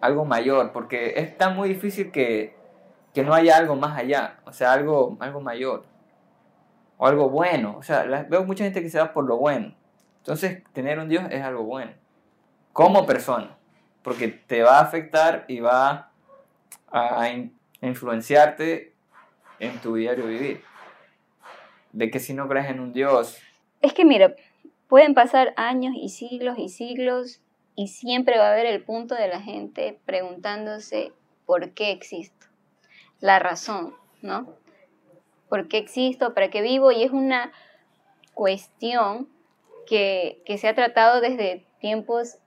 Algo 0.00 0.24
mayor, 0.24 0.72
porque 0.72 1.14
es 1.16 1.36
tan 1.36 1.56
muy 1.56 1.68
difícil 1.70 2.12
que, 2.12 2.54
que 3.12 3.24
no 3.24 3.34
haya 3.34 3.56
algo 3.56 3.74
más 3.74 3.98
allá, 3.98 4.38
o 4.44 4.52
sea, 4.52 4.72
algo, 4.72 5.16
algo 5.20 5.40
mayor. 5.40 5.84
O 6.98 7.06
algo 7.06 7.28
bueno, 7.28 7.76
o 7.78 7.82
sea, 7.82 8.04
veo 8.28 8.44
mucha 8.44 8.62
gente 8.64 8.82
que 8.82 8.90
se 8.90 8.98
va 9.00 9.12
por 9.12 9.24
lo 9.26 9.36
bueno. 9.38 9.74
Entonces, 10.18 10.62
tener 10.72 10.98
un 10.98 11.08
Dios 11.08 11.24
es 11.30 11.42
algo 11.42 11.64
bueno. 11.64 11.92
Como 12.72 13.04
persona, 13.06 13.56
porque 14.02 14.28
te 14.28 14.62
va 14.62 14.78
a 14.78 14.82
afectar 14.82 15.44
y 15.48 15.60
va 15.60 16.10
a, 16.92 17.20
a 17.22 17.30
in- 17.30 17.58
influenciarte 17.80 18.92
en 19.58 19.78
tu 19.80 19.94
diario 19.96 20.26
vivir. 20.26 20.62
De 21.92 22.10
que 22.10 22.20
si 22.20 22.34
no 22.34 22.46
crees 22.48 22.66
en 22.66 22.80
un 22.80 22.92
Dios, 22.92 23.38
Es 23.80 23.92
que 23.94 24.04
mira, 24.04 24.34
pueden 24.88 25.14
pasar 25.14 25.52
años 25.56 25.94
y 25.96 26.08
siglos 26.08 26.58
y 26.58 26.68
siglos 26.68 27.40
y 27.74 27.88
siempre 27.88 28.38
va 28.38 28.48
a 28.48 28.52
haber 28.52 28.66
el 28.66 28.82
punto 28.82 29.14
de 29.14 29.28
la 29.28 29.40
gente 29.40 29.98
preguntándose 30.06 31.12
por 31.44 31.72
qué 31.72 31.90
existo. 31.90 32.46
La 33.20 33.38
razón, 33.38 33.94
¿no? 34.22 34.54
¿Por 35.48 35.68
qué 35.68 35.78
existo? 35.78 36.34
¿Para 36.34 36.50
qué 36.50 36.62
vivo? 36.62 36.90
Y 36.90 37.02
es 37.02 37.10
una 37.10 37.52
cuestión 38.34 39.28
que, 39.86 40.42
que 40.44 40.58
se 40.58 40.68
ha 40.68 40.74
tratado 40.74 41.20
desde 41.20 41.64
tiempos 41.80 42.38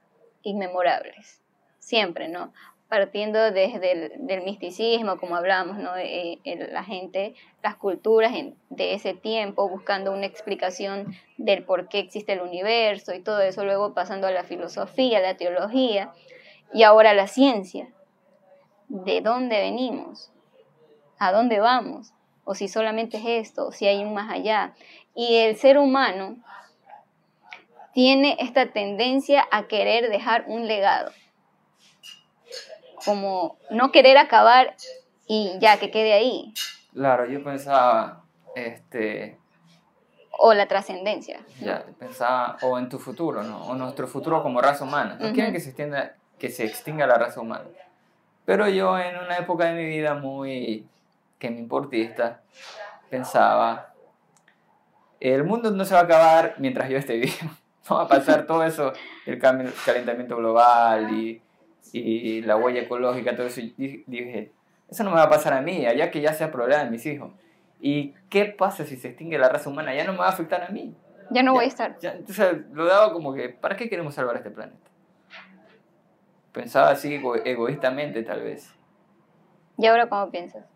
inmemorables. 0.42 1.40
Siempre, 1.78 2.28
¿no? 2.28 2.52
Partiendo 2.90 3.52
desde 3.52 3.92
el 3.92 4.26
del 4.26 4.42
misticismo, 4.42 5.16
como 5.16 5.36
hablábamos, 5.36 5.78
¿no? 5.78 5.96
Eh, 5.96 6.40
el- 6.44 6.72
la 6.72 6.82
gente, 6.82 7.34
las 7.62 7.76
culturas 7.76 8.32
de 8.68 8.94
ese 8.94 9.14
tiempo, 9.14 9.68
buscando 9.68 10.12
una 10.12 10.26
explicación 10.26 11.14
del 11.38 11.64
por 11.64 11.88
qué 11.88 12.00
existe 12.00 12.32
el 12.32 12.40
universo 12.40 13.14
y 13.14 13.20
todo 13.20 13.40
eso, 13.42 13.64
luego 13.64 13.94
pasando 13.94 14.26
a 14.26 14.32
la 14.32 14.42
filosofía, 14.42 15.20
la 15.20 15.36
teología 15.36 16.12
y 16.74 16.82
ahora 16.82 17.14
la 17.14 17.28
ciencia. 17.28 17.88
¿De 18.88 19.20
dónde 19.20 19.60
venimos? 19.60 20.32
¿A 21.20 21.30
dónde 21.30 21.60
vamos? 21.60 22.12
O 22.44 22.56
si 22.56 22.66
solamente 22.66 23.18
es 23.18 23.48
esto, 23.48 23.68
o 23.68 23.72
si 23.72 23.86
hay 23.86 24.02
un 24.02 24.14
más 24.14 24.32
allá. 24.32 24.74
Y 25.14 25.36
el 25.36 25.54
ser 25.54 25.78
humano 25.78 26.38
tiene 27.94 28.36
esta 28.40 28.72
tendencia 28.72 29.46
a 29.52 29.68
querer 29.68 30.10
dejar 30.10 30.46
un 30.48 30.66
legado 30.66 31.12
como 33.04 33.56
no 33.70 33.90
querer 33.92 34.18
acabar 34.18 34.74
y 35.26 35.56
ya 35.60 35.78
que 35.78 35.90
quede 35.90 36.12
ahí, 36.12 36.52
claro, 36.92 37.26
yo 37.26 37.42
pensaba, 37.44 38.24
este, 38.54 39.38
o 40.38 40.54
la 40.54 40.66
trascendencia. 40.66 41.40
ya, 41.60 41.84
pensaba, 41.98 42.56
o 42.62 42.78
en 42.78 42.88
tu 42.88 42.98
futuro, 42.98 43.42
¿no? 43.42 43.62
O 43.66 43.74
nuestro 43.74 44.06
futuro 44.08 44.42
como 44.42 44.60
raza 44.60 44.84
humana. 44.84 45.16
No 45.20 45.32
quieren 45.32 45.52
que 45.52 45.60
se, 45.60 45.68
extienda, 45.70 46.14
que 46.38 46.48
se 46.48 46.64
extinga 46.64 47.06
la 47.06 47.14
raza 47.16 47.40
humana. 47.40 47.64
Pero 48.46 48.66
yo 48.68 48.98
en 48.98 49.18
una 49.18 49.36
época 49.36 49.66
de 49.66 49.74
mi 49.74 49.84
vida 49.86 50.14
muy, 50.14 50.88
que 51.38 51.50
me 51.50 51.58
importista, 51.58 52.40
pensaba, 53.10 53.92
el 55.20 55.44
mundo 55.44 55.70
no 55.70 55.84
se 55.84 55.94
va 55.94 56.00
a 56.00 56.04
acabar 56.04 56.54
mientras 56.58 56.88
yo 56.88 56.96
esté 56.96 57.16
vivo. 57.18 57.50
No 57.88 57.96
va 57.96 58.02
a 58.04 58.08
pasar 58.08 58.46
todo 58.46 58.64
eso, 58.64 58.92
el 59.26 59.38
cambio- 59.38 59.70
calentamiento 59.84 60.36
global 60.36 61.12
y, 61.12 61.42
y 61.92 62.42
la 62.42 62.56
huella 62.56 62.82
ecológica, 62.82 63.34
todo 63.36 63.46
eso. 63.46 63.60
Y 63.60 63.74
di- 63.76 64.04
dije, 64.06 64.52
eso 64.88 65.04
no 65.04 65.10
me 65.10 65.16
va 65.16 65.24
a 65.24 65.28
pasar 65.30 65.52
a 65.54 65.60
mí, 65.60 65.86
allá 65.86 66.10
que 66.10 66.20
ya 66.20 66.32
sea 66.32 66.50
problema 66.52 66.84
de 66.84 66.90
mis 66.90 67.04
hijos. 67.06 67.32
¿Y 67.80 68.12
qué 68.28 68.44
pasa 68.46 68.84
si 68.84 68.96
se 68.96 69.08
extingue 69.08 69.38
la 69.38 69.48
raza 69.48 69.70
humana? 69.70 69.94
Ya 69.94 70.04
no 70.04 70.12
me 70.12 70.18
va 70.18 70.26
a 70.26 70.30
afectar 70.30 70.62
a 70.62 70.68
mí. 70.68 70.94
Ya 71.30 71.42
no 71.42 71.52
voy 71.54 71.64
a 71.64 71.68
Ya- 71.68 71.68
estar. 71.68 71.98
ya, 72.00 72.16
sea, 72.26 72.52
lo 72.72 72.84
daba 72.86 73.12
como 73.12 73.32
que, 73.34 73.48
¿para 73.48 73.76
qué 73.76 73.88
queremos 73.88 74.14
salvar 74.14 74.36
este 74.36 74.50
planeta? 74.50 74.78
Pensaba 76.52 76.90
así 76.90 77.14
ego- 77.14 77.36
egoístamente 77.44 78.22
tal 78.22 78.42
vez. 78.42 78.74
¿Y 79.78 79.86
ahora 79.86 80.08
cómo 80.08 80.30
piensas? 80.30 80.66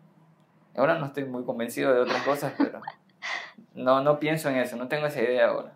Ahora 0.75 0.97
no 0.97 1.05
estoy 1.07 1.25
muy 1.25 1.43
convencido 1.43 1.93
de 1.93 1.99
otras 2.01 2.23
cosas, 2.23 2.53
pero 2.57 2.81
no, 3.73 4.01
no 4.01 4.19
pienso 4.19 4.49
en 4.49 4.55
eso, 4.57 4.75
no 4.77 4.87
tengo 4.87 5.05
esa 5.07 5.21
idea 5.21 5.47
ahora. 5.49 5.73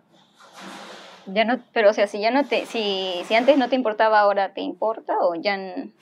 Ya 1.32 1.44
no, 1.44 1.60
pero 1.72 1.90
o 1.90 1.92
sea, 1.92 2.06
si 2.06 2.20
ya 2.20 2.30
no 2.30 2.44
te, 2.46 2.66
si, 2.66 3.22
si 3.26 3.34
antes 3.34 3.56
no 3.58 3.68
te 3.68 3.76
importaba, 3.76 4.20
ahora 4.20 4.52
te 4.54 4.60
importa 4.60 5.16
o 5.20 5.34
ya 5.34 5.54
n- 5.54 5.92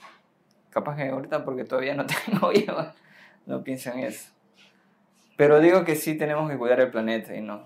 Capaz 0.69 0.95
que 0.97 1.09
ahorita 1.09 1.43
porque 1.45 1.63
todavía 1.65 1.93
no 1.95 2.05
tengo 2.25 2.51
hijos, 2.51 2.87
no 3.45 3.63
pienso 3.63 3.91
en 3.91 3.99
eso. 3.99 4.31
Pero 5.37 5.59
digo 5.59 5.83
que 5.85 5.95
sí 5.95 6.17
tenemos 6.17 6.49
que 6.49 6.57
cuidar 6.57 6.79
el 6.81 6.91
planeta 6.91 7.35
y 7.35 7.41
no 7.41 7.63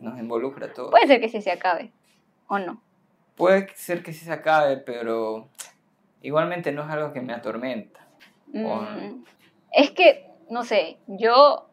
nos 0.00 0.18
involucra 0.18 0.72
todo. 0.72 0.90
puede 0.90 1.06
ser 1.06 1.20
que 1.20 1.28
sí 1.28 1.40
se 1.40 1.50
acabe 1.52 1.92
o 2.48 2.58
no. 2.58 2.80
Puede 3.36 3.68
ser 3.74 4.02
que 4.02 4.12
sí 4.12 4.24
se 4.24 4.32
acabe, 4.32 4.76
pero 4.76 5.48
igualmente 6.22 6.72
no 6.72 6.82
es 6.84 6.90
algo 6.90 7.12
que 7.12 7.20
me 7.20 7.32
atormenta. 7.32 8.00
O- 8.54 8.80
Mm, 8.82 9.24
Es 9.72 9.90
que, 9.90 10.30
no 10.50 10.62
sé, 10.64 10.98
yo 11.08 11.68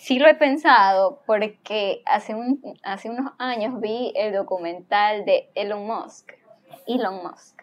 sí 0.00 0.18
lo 0.18 0.26
he 0.26 0.34
pensado 0.34 1.20
porque 1.26 2.02
hace, 2.06 2.34
un, 2.34 2.60
hace 2.82 3.10
unos 3.10 3.32
años 3.38 3.80
vi 3.80 4.12
el 4.16 4.32
documental 4.32 5.26
de 5.26 5.50
Elon 5.54 5.86
Musk, 5.86 6.32
Elon 6.86 7.22
Musk, 7.22 7.62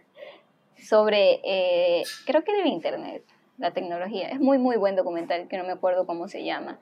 sobre, 0.78 1.42
eh, 1.44 2.04
creo 2.28 2.44
que 2.44 2.56
del 2.56 2.68
Internet, 2.68 3.24
la 3.58 3.72
tecnología. 3.72 4.30
Es 4.30 4.40
muy, 4.40 4.60
muy 4.60 4.78
buen 4.78 4.96
documental, 4.96 5.48
que 5.48 5.58
no 5.58 5.64
me 5.64 5.72
acuerdo 5.72 6.06
cómo 6.06 6.28
se 6.28 6.44
llama. 6.44 6.80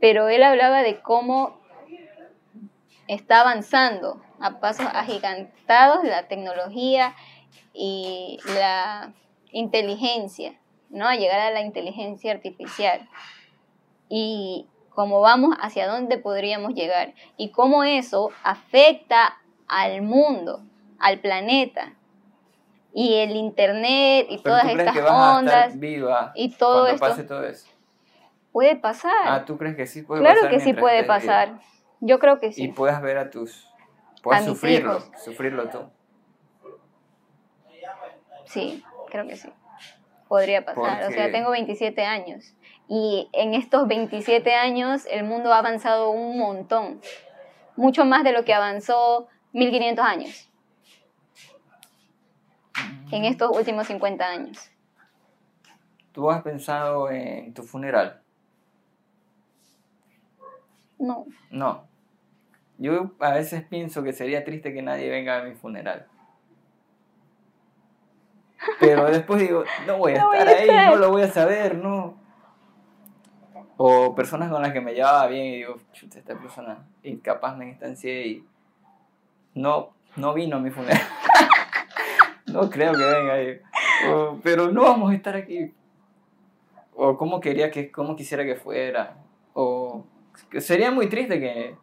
Pero 0.00 0.28
él 0.28 0.42
hablaba 0.42 0.82
de 0.82 1.02
cómo 1.02 1.60
está 3.06 3.42
avanzando 3.42 4.22
a 4.40 4.60
pasos 4.60 4.86
agigantados 4.94 6.04
la 6.04 6.26
tecnología 6.26 7.14
y 7.74 8.38
la 8.46 9.12
inteligencia, 9.52 10.58
¿no? 10.88 11.06
A 11.06 11.16
llegar 11.16 11.40
a 11.40 11.50
la 11.50 11.60
inteligencia 11.60 12.32
artificial. 12.32 13.06
Y 14.10 14.66
cómo 14.90 15.20
vamos, 15.22 15.56
hacia 15.60 15.86
dónde 15.86 16.18
podríamos 16.18 16.74
llegar. 16.74 17.14
Y 17.38 17.50
cómo 17.52 17.84
eso 17.84 18.30
afecta 18.42 19.38
al 19.68 20.02
mundo, 20.02 20.62
al 20.98 21.20
planeta. 21.20 21.94
Y 22.92 23.14
el 23.14 23.36
internet 23.36 24.26
y 24.28 24.38
Pero 24.38 24.42
todas 24.56 24.62
tú 24.62 24.68
crees 24.72 24.80
estas 24.80 24.94
que 24.96 25.00
vas 25.02 25.12
a 25.12 25.38
ondas 25.38 25.66
estar 25.66 25.78
viva 25.78 26.32
y 26.34 26.50
todo 26.56 26.88
esto 26.88 26.98
pase 27.06 27.22
todo 27.22 27.44
eso. 27.44 27.68
puede 28.50 28.74
pasar. 28.74 29.12
Ah, 29.24 29.44
¿tú 29.44 29.56
crees 29.56 29.76
que 29.76 29.86
sí 29.86 30.02
puede 30.02 30.20
claro 30.22 30.40
pasar? 30.40 30.50
que 30.50 30.60
sí 30.60 30.72
puede 30.74 31.02
viva? 31.02 31.14
pasar. 31.14 31.60
Yo 32.00 32.18
creo 32.18 32.40
que 32.40 32.48
Y 32.48 32.52
sí. 32.52 32.68
puedas 32.68 33.00
ver 33.00 33.16
a 33.18 33.30
tus... 33.30 33.68
Puedes 34.24 34.42
A 34.42 34.44
mis 34.44 34.50
sufrirlo, 34.58 34.96
hijos. 34.98 35.10
sufrirlo 35.24 35.68
tú. 35.70 35.78
Sí, 38.46 38.82
creo 39.10 39.26
que 39.26 39.36
sí. 39.36 39.48
Podría 40.28 40.64
pasar. 40.64 40.82
O 40.82 40.84
sea, 40.98 41.06
Porque- 41.06 41.28
tengo 41.28 41.50
27 41.50 42.04
años. 42.04 42.54
Y 42.92 43.28
en 43.32 43.54
estos 43.54 43.86
27 43.86 44.52
años 44.52 45.06
el 45.08 45.22
mundo 45.22 45.52
ha 45.54 45.58
avanzado 45.58 46.10
un 46.10 46.36
montón. 46.36 47.00
Mucho 47.76 48.04
más 48.04 48.24
de 48.24 48.32
lo 48.32 48.44
que 48.44 48.52
avanzó 48.52 49.28
1500 49.52 50.04
años. 50.04 50.50
En 53.12 53.24
estos 53.24 53.56
últimos 53.56 53.86
50 53.86 54.26
años. 54.26 54.70
¿Tú 56.10 56.28
has 56.32 56.42
pensado 56.42 57.08
en 57.12 57.54
tu 57.54 57.62
funeral? 57.62 58.20
No. 60.98 61.26
No. 61.50 61.86
Yo 62.78 63.12
a 63.20 63.30
veces 63.34 63.62
pienso 63.62 64.02
que 64.02 64.12
sería 64.12 64.42
triste 64.42 64.74
que 64.74 64.82
nadie 64.82 65.08
venga 65.10 65.38
a 65.38 65.42
mi 65.44 65.54
funeral. 65.54 66.08
Pero 68.80 69.04
después 69.06 69.40
digo, 69.40 69.62
no 69.86 69.98
voy 69.98 70.14
a 70.14 70.18
No 70.18 70.26
voy 70.26 70.38
estar 70.38 70.48
a 70.48 70.58
ahí, 70.58 70.68
estar. 70.68 70.90
no 70.90 70.96
lo 70.96 71.10
voy 71.10 71.22
a 71.22 71.28
saber, 71.30 71.76
no. 71.76 72.19
O 73.82 74.14
personas 74.14 74.50
con 74.50 74.60
las 74.60 74.74
que 74.74 74.82
me 74.82 74.92
llevaba 74.92 75.26
bien 75.26 75.46
y 75.46 75.56
digo, 75.56 75.76
chuta, 75.94 76.18
esta 76.18 76.38
persona 76.38 76.86
incapaz 77.02 77.56
me 77.56 77.64
distancié 77.64 78.26
y 78.26 78.46
no, 79.54 79.94
no 80.16 80.34
vino 80.34 80.58
a 80.58 80.60
mi 80.60 80.70
funeral. 80.70 81.00
no 82.48 82.68
creo 82.68 82.92
que 82.92 83.02
venga 83.02 83.32
ahí. 83.32 83.58
O, 84.06 84.38
pero 84.42 84.70
no 84.70 84.82
vamos 84.82 85.10
a 85.10 85.14
estar 85.14 85.34
aquí. 85.34 85.72
O 86.94 87.16
cómo 87.16 87.40
quería 87.40 87.70
que, 87.70 87.90
cómo 87.90 88.16
quisiera 88.16 88.44
que 88.44 88.54
fuera. 88.54 89.16
O 89.54 90.04
sería 90.58 90.90
muy 90.90 91.08
triste 91.08 91.40
que, 91.40 91.74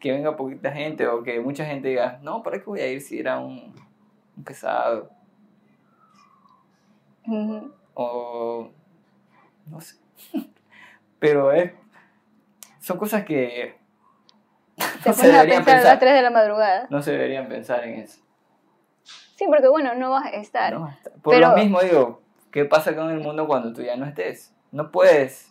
que 0.00 0.10
venga 0.10 0.38
poquita 0.38 0.72
gente 0.72 1.06
o 1.06 1.22
que 1.22 1.38
mucha 1.38 1.66
gente 1.66 1.88
diga, 1.88 2.18
no, 2.22 2.42
¿para 2.42 2.60
qué 2.60 2.64
voy 2.64 2.80
a 2.80 2.88
ir 2.88 3.02
si 3.02 3.18
era 3.18 3.40
un, 3.40 3.74
un 4.38 4.42
pesado? 4.42 5.10
O 7.92 8.70
no 9.66 9.80
sé. 9.82 9.98
Pero 11.26 11.52
es, 11.52 11.72
son 12.80 12.98
cosas 12.98 13.24
que 13.24 13.78
no 15.06 15.12
se 15.14 15.26
a 15.26 15.32
deberían 15.42 15.64
pensar 15.64 15.74
a 15.74 15.76
las 15.76 15.82
pensar. 15.92 15.98
3 16.00 16.14
de 16.14 16.22
la 16.22 16.30
madrugada. 16.30 16.86
No 16.90 17.00
se 17.00 17.12
deberían 17.12 17.48
pensar 17.48 17.82
en 17.84 18.00
eso. 18.00 18.20
Sí, 19.36 19.46
porque 19.46 19.68
bueno, 19.68 19.94
no 19.94 20.10
vas 20.10 20.26
a 20.26 20.30
estar. 20.30 20.74
¿no? 20.74 20.94
Por 21.22 21.34
Pero- 21.34 21.48
lo 21.50 21.56
mismo 21.56 21.80
digo, 21.80 22.20
¿qué 22.52 22.66
pasa 22.66 22.94
con 22.94 23.10
el 23.10 23.20
mundo 23.20 23.46
cuando 23.46 23.72
tú 23.72 23.80
ya 23.82 23.96
no 23.96 24.04
estés? 24.04 24.54
No 24.70 24.90
puedes 24.90 25.50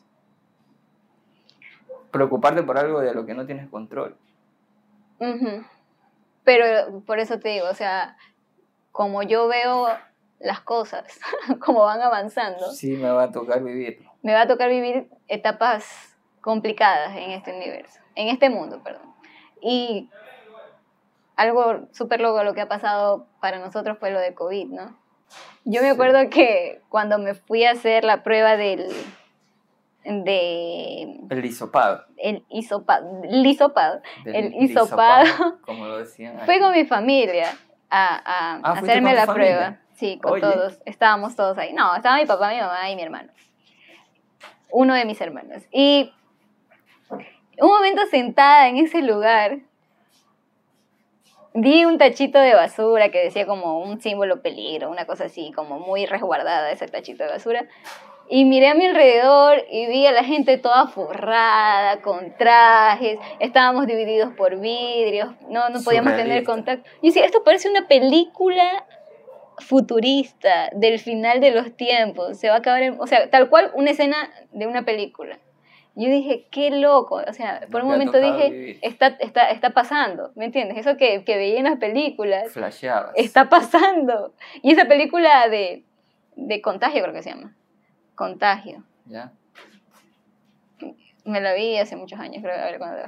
preocuparte 2.11 2.61
por 2.61 2.78
algo 2.78 2.99
de 3.01 3.13
lo 3.15 3.26
que 3.26 3.34
no 3.34 3.45
tienes 3.47 3.67
control. 3.69 4.15
Pero 6.43 7.01
por 7.05 7.17
eso 7.19 7.39
te 7.39 7.49
digo, 7.49 7.67
o 7.67 7.74
sea, 7.74 8.15
como 8.91 9.24
yo 9.24 9.47
veo 9.47 9.88
las 10.39 10.59
cosas, 10.61 11.03
como 11.65 11.80
van 11.82 12.01
avanzando, 12.01 12.71
Sí 12.71 12.91
me 12.97 13.09
va 13.09 13.24
a 13.24 13.32
tocar 13.32 13.63
vivirlo. 13.63 14.12
Me 14.24 14.34
va 14.34 14.41
a 14.41 14.47
tocar 14.47 14.69
vivir 14.69 15.09
etapas 15.28 16.17
complicadas 16.41 17.15
en 17.15 17.32
este 17.32 17.53
universo, 17.55 17.99
en 18.15 18.30
este 18.30 18.49
mundo, 18.49 18.82
perdón. 18.84 19.13
Y 19.61 20.09
algo 21.36 21.88
súper 21.91 22.19
loco 22.21 22.43
lo 22.43 22.53
que 22.53 22.61
ha 22.61 22.67
pasado 22.67 23.28
para 23.39 23.59
nosotros 23.59 23.97
fue 23.99 24.11
lo 24.11 24.19
de 24.19 24.34
COVID, 24.34 24.67
¿no? 24.67 24.97
Yo 25.65 25.82
me 25.82 25.88
Sí. 25.89 25.93
acuerdo 25.93 26.30
que 26.30 26.82
cuando 26.89 27.17
me 27.19 27.34
fui 27.34 27.63
a 27.65 27.71
hacer 27.71 28.03
la 28.03 28.24
prueba 28.24 28.57
del 28.57 28.88
de 30.05 31.17
El 31.30 31.45
hisopado. 31.45 32.05
el 32.17 32.43
hisopado, 32.49 33.24
el 33.24 33.45
hisopado, 33.45 34.01
del 34.24 34.36
El 34.36 34.53
hisopado. 34.55 35.26
Como 35.65 35.86
lo 35.88 35.97
decían. 35.99 36.39
fui 36.45 36.59
con 36.59 36.74
mi 36.74 36.86
familia 36.86 37.55
a, 37.89 38.15
a 38.15 38.55
Ah, 38.63 38.76
¿fuiste 38.76 38.91
hacerme 38.91 39.13
la 39.13 39.26
familia? 39.26 39.55
prueba. 39.55 39.80
Sí, 39.93 40.19
con 40.21 40.34
Oye. 40.34 40.41
todos. 40.41 40.80
Estábamos 40.86 41.36
todos 41.36 41.57
ahí. 41.57 41.71
No, 41.74 41.95
estaba 41.95 42.17
mi 42.17 42.26
papá, 42.26 42.49
mi 42.51 42.59
mamá 42.59 42.89
y 42.89 42.95
mi 42.95 43.03
hermano. 43.03 43.32
Uno 44.74 44.95
de 44.95 45.05
mis 45.05 45.21
hermanos. 45.21 45.61
Y 45.71 46.11
un 47.61 47.69
momento 47.69 48.01
sentada 48.09 48.67
en 48.67 48.78
ese 48.78 49.03
lugar, 49.03 49.59
vi 51.53 51.86
un 51.86 51.99
tachito 51.99 52.39
de 52.39 52.55
basura 52.55 53.09
que 53.09 53.19
decía 53.24 53.45
como 53.45 53.84
un 53.84 54.01
símbolo 54.01 54.41
peligro, 54.41 54.89
una 54.89 55.05
cosa 55.05 55.26
así, 55.26 55.51
como 55.55 55.80
muy 55.80 56.07
resguardada 56.07 56.71
ese 56.71 56.88
tachito 56.88 57.24
de 57.24 57.30
basura. 57.30 57.67
Y 58.28 58.45
miré 58.45 58.69
a 58.69 58.74
mi 58.74 58.88
alrededor 58.88 59.63
y 59.69 59.86
vi 59.86 60.07
a 60.07 60.11
la 60.11 60.24
gente 60.24 60.57
toda 60.57 60.88
forrada, 60.88 62.01
con 62.01 62.36
trajes, 62.36 63.19
estábamos 63.39 63.86
divididos 63.86 64.34
por 64.34 64.59
vidrios, 64.59 65.36
no, 65.49 65.69
no 65.69 65.84
podíamos 65.84 66.15
tener 66.15 66.43
contacto. 66.43 66.89
Y 67.03 67.09
decía, 67.09 67.26
esto 67.26 67.43
parece 67.43 67.69
una 67.69 67.88
película 67.88 68.88
futurista 69.64 70.70
del 70.74 70.99
final 70.99 71.39
de 71.39 71.51
los 71.51 71.76
tiempos, 71.76 72.38
se 72.38 72.49
va 72.49 72.55
a 72.55 72.57
acabar, 72.59 72.84
el- 72.84 72.97
o 72.99 73.07
sea, 73.07 73.30
tal 73.30 73.49
cual 73.49 73.72
una 73.74 73.91
escena 73.91 74.30
de 74.51 74.68
una 74.68 74.84
película. 74.86 75.39
Yo 75.95 76.09
dije, 76.09 76.47
qué 76.49 76.72
loco, 76.72 77.22
o 77.28 77.34
sea, 77.34 77.68
por 77.72 77.84
un 77.84 77.89
momento 77.89 78.18
dije, 78.20 78.49
vivir. 78.49 78.80
está, 78.82 79.07
está, 79.20 79.49
está 79.51 79.70
pasando, 79.72 80.32
¿me 80.36 80.45
entiendes? 80.45 80.78
Eso 80.78 80.97
que, 80.97 81.24
que 81.24 81.38
veía 81.38 81.59
en 81.59 81.66
las 81.66 81.78
películas, 81.78 82.51
Flasheabas. 82.51 83.11
está 83.16 83.47
pasando. 83.49 84.34
Y 84.64 84.72
esa 84.72 84.86
película 84.86 85.47
de, 85.49 85.84
de 86.36 86.61
contagio, 86.61 87.01
creo 87.03 87.14
que 87.14 87.22
se 87.22 87.30
llama. 87.30 87.55
Contagio. 88.16 88.84
¿Ya? 89.05 89.32
Me 91.26 91.39
la 91.41 91.53
vi 91.53 91.78
hace 91.78 91.95
muchos 91.95 92.20
años, 92.20 92.41
creo, 92.43 92.55
a 92.59 92.66
ver 92.66 92.78
cuándo. 92.80 93.03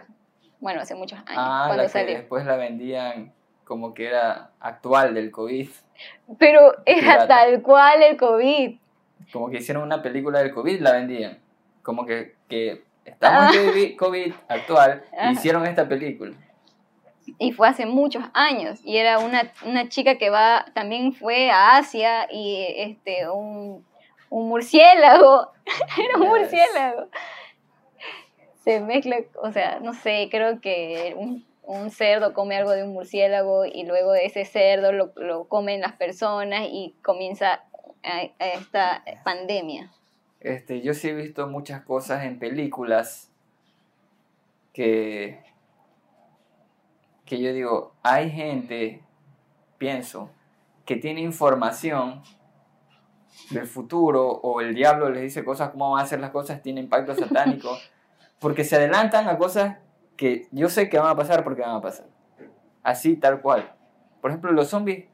Bueno, 0.59 0.81
hace 0.81 0.95
muchos 0.95 1.17
años, 1.19 1.33
Ah, 1.37 1.63
cuando 1.67 1.77
la 1.77 1.83
que 1.83 1.89
salió. 1.89 2.15
después 2.17 2.45
la 2.45 2.55
vendían 2.55 3.33
como 3.65 3.93
que 3.93 4.07
era 4.07 4.51
actual 4.59 5.13
del 5.13 5.31
COVID. 5.31 5.69
Pero 6.37 6.73
era 6.85 7.27
tal 7.27 7.61
cual 7.61 8.01
el 8.03 8.15
COVID. 8.15 8.77
Como 9.33 9.49
que 9.49 9.57
hicieron 9.57 9.83
una 9.83 10.01
película 10.01 10.39
del 10.39 10.53
COVID, 10.53 10.79
la 10.81 10.93
vendían. 10.93 11.39
Como 11.81 12.05
que, 12.05 12.35
que 12.47 12.83
estamos 13.03 13.55
en 13.55 13.67
COVID- 13.67 13.95
COVID 13.97 14.33
actual, 14.47 15.03
hicieron 15.31 15.65
esta 15.65 15.87
película. 15.87 16.33
Y 17.39 17.53
fue 17.53 17.67
hace 17.67 17.87
muchos 17.87 18.23
años. 18.33 18.79
Y 18.83 18.97
era 18.97 19.17
una, 19.17 19.51
una 19.65 19.89
chica 19.89 20.17
que 20.17 20.29
va, 20.29 20.65
también 20.75 21.13
fue 21.13 21.49
a 21.49 21.77
Asia 21.77 22.27
y 22.31 22.65
este, 22.77 23.27
un, 23.29 23.83
un 24.29 24.47
murciélago. 24.47 25.51
era 25.97 26.17
un 26.19 26.27
murciélago. 26.27 27.09
Se 28.63 28.79
mezcla, 28.79 29.17
o 29.41 29.51
sea, 29.51 29.79
no 29.79 29.93
sé, 29.93 30.27
creo 30.29 30.59
que 30.59 31.15
un, 31.17 31.45
un 31.67 31.91
cerdo 31.91 32.33
come 32.33 32.55
algo 32.55 32.71
de 32.71 32.83
un 32.83 32.93
murciélago 32.93 33.65
y 33.65 33.85
luego 33.85 34.13
ese 34.15 34.45
cerdo 34.45 34.91
lo, 34.91 35.13
lo 35.15 35.47
comen 35.47 35.81
las 35.81 35.93
personas 35.93 36.67
y 36.69 36.95
comienza 37.01 37.63
esta 38.39 39.03
pandemia. 39.23 39.91
Este, 40.39 40.81
yo 40.81 40.93
sí 40.93 41.09
he 41.09 41.13
visto 41.13 41.47
muchas 41.47 41.83
cosas 41.83 42.23
en 42.23 42.37
películas 42.37 43.31
que, 44.73 45.43
que 47.25 47.41
yo 47.41 47.51
digo, 47.51 47.95
hay 48.03 48.29
gente, 48.29 49.01
pienso, 49.77 50.29
que 50.85 50.97
tiene 50.97 51.21
información 51.21 52.21
del 53.49 53.65
futuro 53.65 54.27
o 54.27 54.61
el 54.61 54.75
diablo 54.75 55.09
les 55.09 55.23
dice 55.23 55.43
cosas, 55.43 55.71
cómo 55.71 55.91
van 55.91 56.01
a 56.01 56.03
hacer 56.03 56.19
las 56.19 56.31
cosas, 56.31 56.61
tiene 56.61 56.81
impacto 56.81 57.15
satánico, 57.15 57.75
porque 58.39 58.63
se 58.63 58.75
adelantan 58.75 59.27
a 59.27 59.37
cosas 59.37 59.77
que 60.15 60.47
yo 60.51 60.69
sé 60.69 60.89
que 60.89 60.97
van 60.99 61.09
a 61.09 61.15
pasar 61.15 61.43
porque 61.43 61.61
van 61.61 61.75
a 61.75 61.81
pasar. 61.81 62.05
Así, 62.83 63.15
tal 63.17 63.41
cual. 63.41 63.71
Por 64.21 64.31
ejemplo, 64.31 64.51
los 64.51 64.69
zombies, 64.69 65.05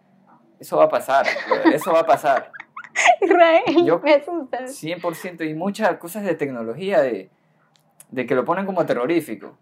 eso 0.60 0.78
va 0.78 0.86
a 0.86 0.90
pasar, 0.90 1.26
eso 1.74 1.92
va 1.92 2.02
a 2.02 2.06
pasar. 2.06 2.52
Israel, 3.22 3.64
Yo- 3.86 4.00
me 4.00 4.14
asusta. 4.14 4.60
100% 4.66 5.50
y 5.50 5.54
muchas 5.54 5.98
cosas 5.98 6.24
de 6.24 6.36
tecnología 6.36 7.02
de, 7.02 7.30
de 8.10 8.26
que 8.26 8.36
lo 8.36 8.46
ponen 8.46 8.66
como 8.66 8.86
terrorífico. 8.86 9.58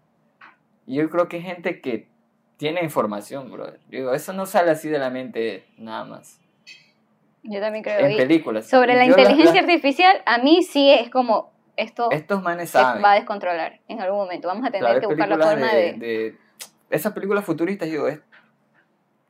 Y 0.86 0.96
yo 0.96 1.08
creo 1.08 1.28
que 1.28 1.36
hay 1.36 1.42
gente 1.42 1.80
que 1.80 2.08
tiene 2.56 2.82
información, 2.82 3.50
brother. 3.50 3.80
Digo, 3.88 4.12
eso 4.12 4.32
no 4.32 4.44
sale 4.46 4.72
así 4.72 4.88
de 4.88 4.98
la 4.98 5.08
mente 5.10 5.64
nada 5.78 6.04
más. 6.04 6.40
Yo 7.42 7.60
también 7.60 7.82
creo. 7.84 8.00
En 8.06 8.16
películas. 8.18 8.68
sobre 8.68 8.94
la 8.96 9.06
yo 9.06 9.10
inteligencia 9.16 9.62
las- 9.62 9.70
artificial, 9.70 10.22
a 10.26 10.38
mí 10.38 10.62
sí 10.62 10.90
es 10.90 11.08
como 11.10 11.52
esto 11.80 12.10
estos 12.10 12.42
manes 12.42 12.70
se 12.70 12.78
saben. 12.78 13.02
va 13.02 13.12
a 13.12 13.14
descontrolar 13.14 13.80
en 13.88 14.00
algún 14.00 14.18
momento. 14.18 14.48
Vamos 14.48 14.66
a 14.66 14.70
tener 14.70 14.86
Claro, 14.86 15.00
que 15.00 15.06
buscar 15.06 15.28
la 15.28 15.38
forma 15.38 15.72
de... 15.72 15.92
de, 15.94 16.38
Esas 16.90 17.12
películas 17.12 17.44
futuristas, 17.44 17.88
digo, 17.88 18.08
es... 18.08 18.20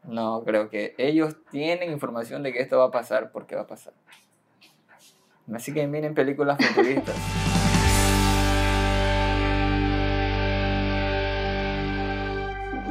No, 0.05 0.43
creo 0.45 0.71
que 0.71 0.95
ellos 0.99 1.37
tienen 1.51 1.93
información 1.93 2.43
de 2.43 2.53
que 2.53 2.61
esto 2.61 2.79
va 2.79 2.87
a 2.87 2.91
pasar 2.91 3.33
porque 3.33 3.55
va 3.55 3.63
a 3.63 3.67
pasar. 3.67 3.93
Así 5.55 5.75
que 5.75 5.87
miren 5.87 6.15
películas 6.15 6.59
futuristas. 6.59 7.17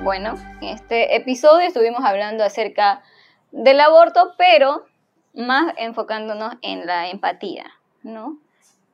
Bueno, 0.02 0.36
en 0.62 0.70
este 0.70 1.18
episodio 1.18 1.68
estuvimos 1.68 2.06
hablando 2.06 2.46
acerca 2.46 3.04
del 3.52 3.82
aborto, 3.82 4.34
pero 4.38 4.86
más 5.34 5.74
enfocándonos 5.78 6.54
en 6.62 6.86
la 6.86 7.10
empatía, 7.10 7.66
¿no? 8.02 8.40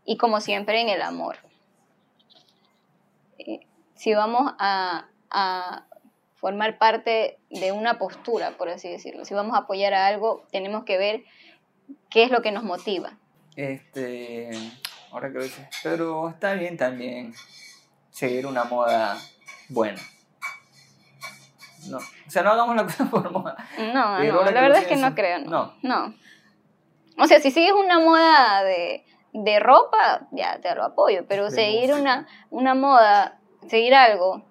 Y 0.06 0.18
como 0.18 0.39
siempre 0.39 0.80
en 0.82 0.89
el 0.89 1.01
amor. 1.01 1.38
Eh, 3.39 3.60
Si 3.95 4.14
vamos 4.14 4.53
a, 4.60 5.08
a 5.32 5.86
formar 6.36 6.78
parte 6.78 7.39
de 7.49 7.72
una 7.72 7.97
postura, 7.97 8.51
por 8.58 8.70
así 8.70 8.89
decirlo, 8.89 9.26
si 9.26 9.34
vamos 9.34 9.56
a 9.56 9.60
apoyar 9.60 9.93
a 9.93 10.08
algo, 10.08 10.45
tenemos 10.51 10.84
que 10.84 10.97
ver 10.97 11.24
qué 12.10 12.24
es 12.24 12.32
lo 12.32 12.41
que 12.41 12.51
nos 12.51 12.64
motiva. 12.64 13.18
Este, 13.56 14.51
ahora 15.12 15.30
que 15.32 15.38
lo 15.38 15.43
dices, 15.43 15.68
pero 15.82 16.30
está 16.30 16.53
bien 16.53 16.78
también 16.78 17.34
seguir 18.12 18.45
una 18.45 18.66
moda 18.66 19.18
buena. 19.70 20.01
No, 21.89 21.97
o 21.97 22.30
sea, 22.30 22.43
no 22.43 22.51
hagamos 22.51 22.76
la 22.76 22.84
cosa 22.86 23.06
por 23.10 23.32
moda. 23.32 23.56
No, 23.93 24.20
no, 24.20 24.43
la 24.43 24.62
verdad 24.62 24.80
es 24.80 24.88
que 24.88 24.95
no 24.97 25.16
creo, 25.16 25.39
no. 25.39 25.74
no. 25.82 26.08
No. 26.08 26.16
O 27.18 27.28
sea, 27.28 27.39
si 27.39 27.49
sigues 27.49 27.72
una 27.74 27.99
moda 27.99 28.64
de, 28.64 29.06
de 29.43 29.59
ropa, 29.59 30.27
ya 30.31 30.59
te 30.61 30.73
lo 30.75 30.83
apoyo, 30.83 31.25
pero 31.27 31.49
seguir 31.49 31.93
una, 31.93 32.27
una 32.49 32.73
moda, 32.73 33.39
seguir 33.67 33.93
algo 33.93 34.43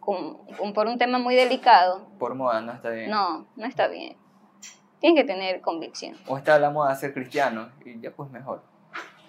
con- 0.00 0.46
con- 0.56 0.72
por 0.72 0.86
un 0.86 0.98
tema 0.98 1.18
muy 1.18 1.34
delicado, 1.34 2.08
Por 2.18 2.34
moda 2.34 2.60
no 2.60 2.72
está 2.72 2.90
bien. 2.90 3.10
no, 3.10 3.46
no 3.56 3.66
está 3.66 3.86
bien. 3.88 4.16
Tienes 5.00 5.20
que 5.20 5.26
tener 5.26 5.60
convicción. 5.60 6.16
O 6.26 6.36
está 6.38 6.58
la 6.58 6.70
moda 6.70 6.94
ser 6.96 7.12
cristiano 7.14 7.70
y 7.84 8.00
ya 8.00 8.10
pues 8.12 8.30
mejor. 8.30 8.62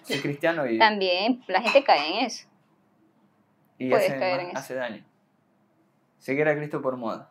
Ser 0.02 0.20
cristiano 0.20 0.66
y, 0.66 0.78
También 0.78 1.42
la 1.48 1.60
gente 1.62 1.82
cae 1.84 2.18
en 2.20 2.26
eso. 2.26 2.46
y 3.78 3.90
puedes 3.90 4.10
hace, 4.10 4.18
caer 4.20 4.40
eso. 4.40 4.58
hace 4.58 4.74
daño. 4.74 5.04
Seguir 6.18 6.48
a 6.48 6.54
Cristo 6.56 6.80
por 6.82 6.96
moda. 6.96 7.30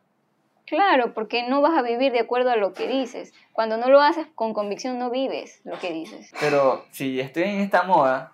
Claro, 0.66 1.14
porque 1.14 1.48
no 1.48 1.62
vas 1.62 1.78
a 1.78 1.82
vivir 1.82 2.12
de 2.12 2.22
acuerdo 2.22 2.50
a 2.50 2.56
lo 2.56 2.74
que 2.74 2.88
dices. 2.88 3.34
Cuando 3.52 3.78
no 3.78 3.90
lo 3.90 4.00
haces 4.02 4.28
con 4.36 4.54
convicción, 4.54 4.98
no 4.98 5.10
vives 5.10 5.62
lo 5.66 5.78
que 5.80 5.92
dices. 5.92 6.32
Pero 6.40 6.86
si 6.92 7.20
estoy 7.20 7.44
en 7.44 7.60
esta 7.60 7.84
moda, 7.84 8.34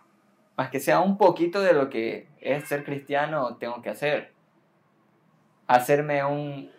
más 0.55 0.69
que 0.69 0.80
sea 0.80 0.99
un 0.99 1.17
poquito 1.17 1.61
de 1.61 1.73
lo 1.73 1.89
que 1.89 2.27
es 2.39 2.67
ser 2.67 2.84
cristiano, 2.84 3.57
tengo 3.57 3.82
que 3.82 3.89
hacer. 3.89 4.34
Hacerme 5.67 6.23
un, 6.23 6.71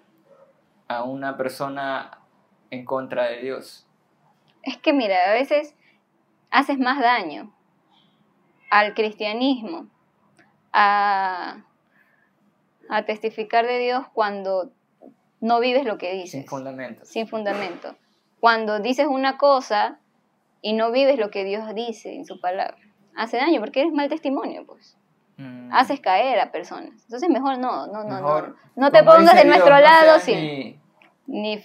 a 0.87 1.03
una 1.03 1.37
persona 1.37 2.19
en 2.71 2.85
contra 2.85 3.25
de 3.25 3.39
Dios. 3.39 3.87
Es 4.63 4.77
que 4.77 4.93
mira, 4.93 5.31
a 5.31 5.33
veces 5.33 5.75
haces 6.51 6.79
más 6.79 7.01
daño 7.01 7.53
al 8.71 8.95
cristianismo, 8.95 9.89
a, 10.73 11.65
a 12.89 13.05
testificar 13.05 13.67
de 13.67 13.79
Dios 13.79 14.07
cuando 14.13 14.71
no 15.41 15.61
vives 15.61 15.85
lo 15.85 15.99
que 15.99 16.13
dices, 16.13 16.31
Sin 16.33 16.47
fundamentos. 16.47 17.09
sin 17.09 17.27
fundamento. 17.29 17.97
Cuando 18.41 18.79
dices 18.81 19.07
una 19.07 19.37
cosa 19.39 19.99
y 20.63 20.73
no 20.75 20.91
vives 20.93 21.19
lo 21.19 21.31
que 21.31 21.45
Dios 21.45 21.75
dice 21.75 22.15
en 22.15 22.25
su 22.27 22.41
palabra. 22.41 22.77
Hace 23.17 23.37
daño 23.39 23.61
porque 23.61 23.81
eres 23.81 23.93
mal 23.93 24.09
testimonio, 24.09 24.65
pues. 24.67 24.97
Mm, 25.37 25.73
Haces 25.73 26.01
caer 26.01 26.39
a 26.41 26.53
personas. 26.53 27.03
Entonces 27.05 27.29
mejor 27.29 27.59
no, 27.59 27.87
no, 27.87 28.05
no, 28.05 28.17
mejor, 28.17 28.57
no. 28.77 28.85
No 28.87 28.91
te 28.93 29.03
pongas 29.03 29.35
de 29.37 29.45
nuestro 29.47 29.75
no 29.75 29.81
lado 29.81 30.19
sin... 30.21 30.37
ni- 30.39 30.81
Ni, 31.27 31.57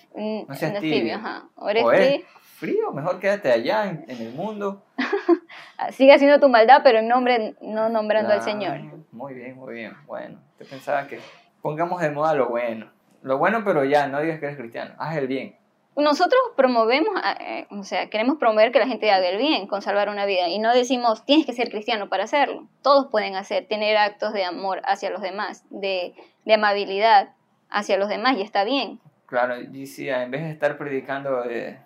No 0.47 0.53
seas 0.53 0.75
es 0.75 0.79
tibio. 0.81 1.15
ajá. 1.15 1.45
O 1.55 1.69
eres 1.69 1.83
o 1.83 1.91
eres 1.91 2.23
frío, 2.57 2.91
mejor 2.93 3.19
quédate 3.19 3.51
allá 3.51 3.85
en, 3.89 4.05
en 4.07 4.21
el 4.21 4.33
mundo. 4.33 4.83
sigue 5.91 6.13
haciendo 6.13 6.39
tu 6.39 6.49
maldad, 6.49 6.81
pero 6.83 6.99
en 6.99 7.07
nombre, 7.07 7.55
no 7.61 7.89
nombrando 7.89 8.31
al 8.33 8.41
Señor. 8.41 8.79
Muy 9.11 9.33
bien, 9.33 9.55
muy 9.55 9.73
bien. 9.73 9.93
Bueno, 10.05 10.39
yo 10.59 10.65
pensaba 10.67 11.07
que 11.07 11.19
pongamos 11.61 11.99
de 12.01 12.11
moda 12.11 12.33
lo 12.33 12.49
bueno. 12.49 12.91
Lo 13.25 13.39
bueno, 13.39 13.63
pero 13.65 13.83
ya, 13.83 14.05
no 14.05 14.21
digas 14.21 14.39
que 14.39 14.45
eres 14.45 14.57
cristiano. 14.57 14.93
Haz 14.99 15.17
el 15.17 15.25
bien. 15.25 15.55
Nosotros 15.97 16.39
promovemos, 16.55 17.09
ah, 17.23 17.35
eh, 17.39 17.65
o 17.71 17.81
sea, 17.81 18.07
queremos 18.11 18.37
promover 18.37 18.71
que 18.71 18.77
la 18.77 18.85
gente 18.85 19.09
haga 19.09 19.27
el 19.29 19.39
bien 19.39 19.65
con 19.65 19.81
salvar 19.81 20.09
una 20.09 20.27
vida 20.27 20.47
y 20.47 20.59
no 20.59 20.71
decimos 20.75 21.25
tienes 21.25 21.47
que 21.47 21.53
ser 21.53 21.71
cristiano 21.71 22.07
para 22.07 22.25
hacerlo. 22.25 22.67
Todos 22.83 23.07
pueden 23.07 23.35
hacer, 23.35 23.65
tener 23.67 23.97
actos 23.97 24.31
de 24.31 24.45
amor 24.45 24.83
hacia 24.85 25.09
los 25.09 25.23
demás, 25.23 25.65
de, 25.71 26.13
de 26.45 26.53
amabilidad 26.53 27.29
hacia 27.71 27.97
los 27.97 28.09
demás 28.09 28.37
y 28.37 28.43
está 28.43 28.63
bien. 28.63 28.99
Claro, 29.25 29.59
y 29.59 29.65
decía, 29.65 30.21
en 30.21 30.29
vez 30.29 30.43
de 30.43 30.51
estar 30.51 30.77
predicando 30.77 31.41
de, 31.41 31.79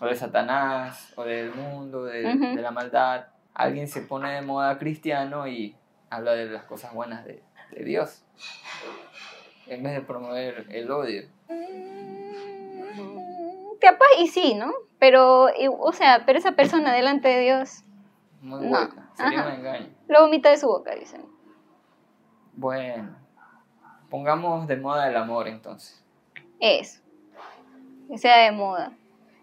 o 0.00 0.06
de 0.06 0.14
Satanás, 0.14 1.12
o 1.16 1.24
del 1.24 1.54
mundo, 1.54 2.04
de, 2.04 2.22
de 2.22 2.62
la 2.62 2.70
maldad, 2.70 3.26
alguien 3.52 3.86
se 3.86 4.00
pone 4.00 4.32
de 4.32 4.40
moda 4.40 4.78
cristiano 4.78 5.46
y 5.46 5.76
habla 6.08 6.32
de 6.32 6.46
las 6.46 6.62
cosas 6.62 6.94
buenas 6.94 7.22
de, 7.26 7.42
de 7.72 7.84
Dios. 7.84 8.24
En 9.66 9.82
vez 9.82 9.94
de 9.94 10.00
promover 10.02 10.66
el 10.70 10.90
odio. 10.90 11.22
Mm, 11.48 12.24
Capaz 13.80 14.06
y 14.18 14.28
sí, 14.28 14.54
¿no? 14.54 14.72
Pero, 14.98 15.48
o 15.78 15.92
sea, 15.92 16.22
pero 16.26 16.38
esa 16.38 16.52
persona 16.52 16.92
delante 16.94 17.28
de 17.28 17.40
Dios 17.40 17.82
Muy 18.40 18.66
No. 18.66 18.88
Sería 19.14 19.40
ajá. 19.40 19.48
un 19.48 19.54
engaño. 19.60 19.86
lo 20.08 20.22
vomita 20.22 20.50
de 20.50 20.56
su 20.58 20.66
boca, 20.66 20.94
dicen. 20.94 21.24
Bueno, 22.54 23.16
pongamos 24.10 24.66
de 24.66 24.76
moda 24.76 25.08
el 25.08 25.16
amor 25.16 25.48
entonces. 25.48 26.02
Eso. 26.60 27.00
Que 28.08 28.18
sea 28.18 28.38
de 28.44 28.52
moda. 28.52 28.92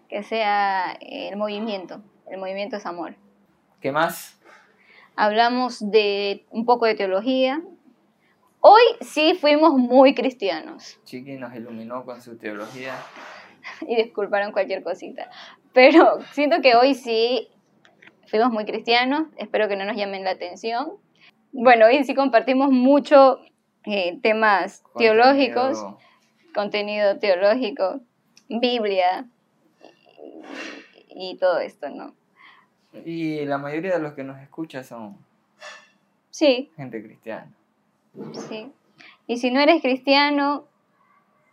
Que 0.08 0.22
sea 0.22 0.92
eh, 1.00 1.28
el 1.30 1.36
movimiento. 1.36 2.00
El 2.26 2.38
movimiento 2.38 2.76
es 2.76 2.86
amor. 2.86 3.14
¿Qué 3.80 3.92
más? 3.92 4.38
Hablamos 5.16 5.90
de 5.90 6.46
un 6.50 6.64
poco 6.64 6.86
de 6.86 6.94
teología. 6.94 7.60
Hoy 8.64 8.82
sí 9.00 9.34
fuimos 9.34 9.74
muy 9.74 10.14
cristianos. 10.14 11.00
Chiqui 11.04 11.32
nos 11.36 11.52
iluminó 11.54 12.04
con 12.04 12.22
su 12.22 12.36
teología. 12.38 12.94
Y 13.80 13.96
disculparon 13.96 14.52
cualquier 14.52 14.82
cosita. 14.84 15.28
Pero 15.72 16.20
siento 16.32 16.60
que 16.62 16.76
hoy 16.76 16.94
sí 16.94 17.48
fuimos 18.28 18.50
muy 18.50 18.64
cristianos. 18.64 19.26
Espero 19.36 19.68
que 19.68 19.74
no 19.76 19.84
nos 19.84 19.96
llamen 19.96 20.22
la 20.24 20.30
atención. 20.30 20.92
Bueno, 21.50 21.86
hoy 21.86 22.04
sí 22.04 22.14
compartimos 22.14 22.70
mucho 22.70 23.40
eh, 23.84 24.18
temas 24.22 24.84
teológicos. 24.96 25.78
Contenido- 25.78 25.98
contenido 26.54 27.18
teológico, 27.18 28.00
Biblia 28.48 29.26
y, 31.08 31.30
y 31.32 31.36
todo 31.38 31.58
esto, 31.60 31.88
¿no? 31.88 32.14
Y 33.06 33.44
la 33.46 33.56
mayoría 33.58 33.94
de 33.94 34.00
los 34.00 34.12
que 34.12 34.22
nos 34.22 34.38
escuchan 34.40 34.84
son 34.84 35.16
Sí, 36.30 36.70
gente 36.76 37.02
cristiana. 37.02 37.50
Sí. 38.48 38.72
Y 39.26 39.38
si 39.38 39.50
no 39.50 39.60
eres 39.60 39.80
cristiano, 39.82 40.66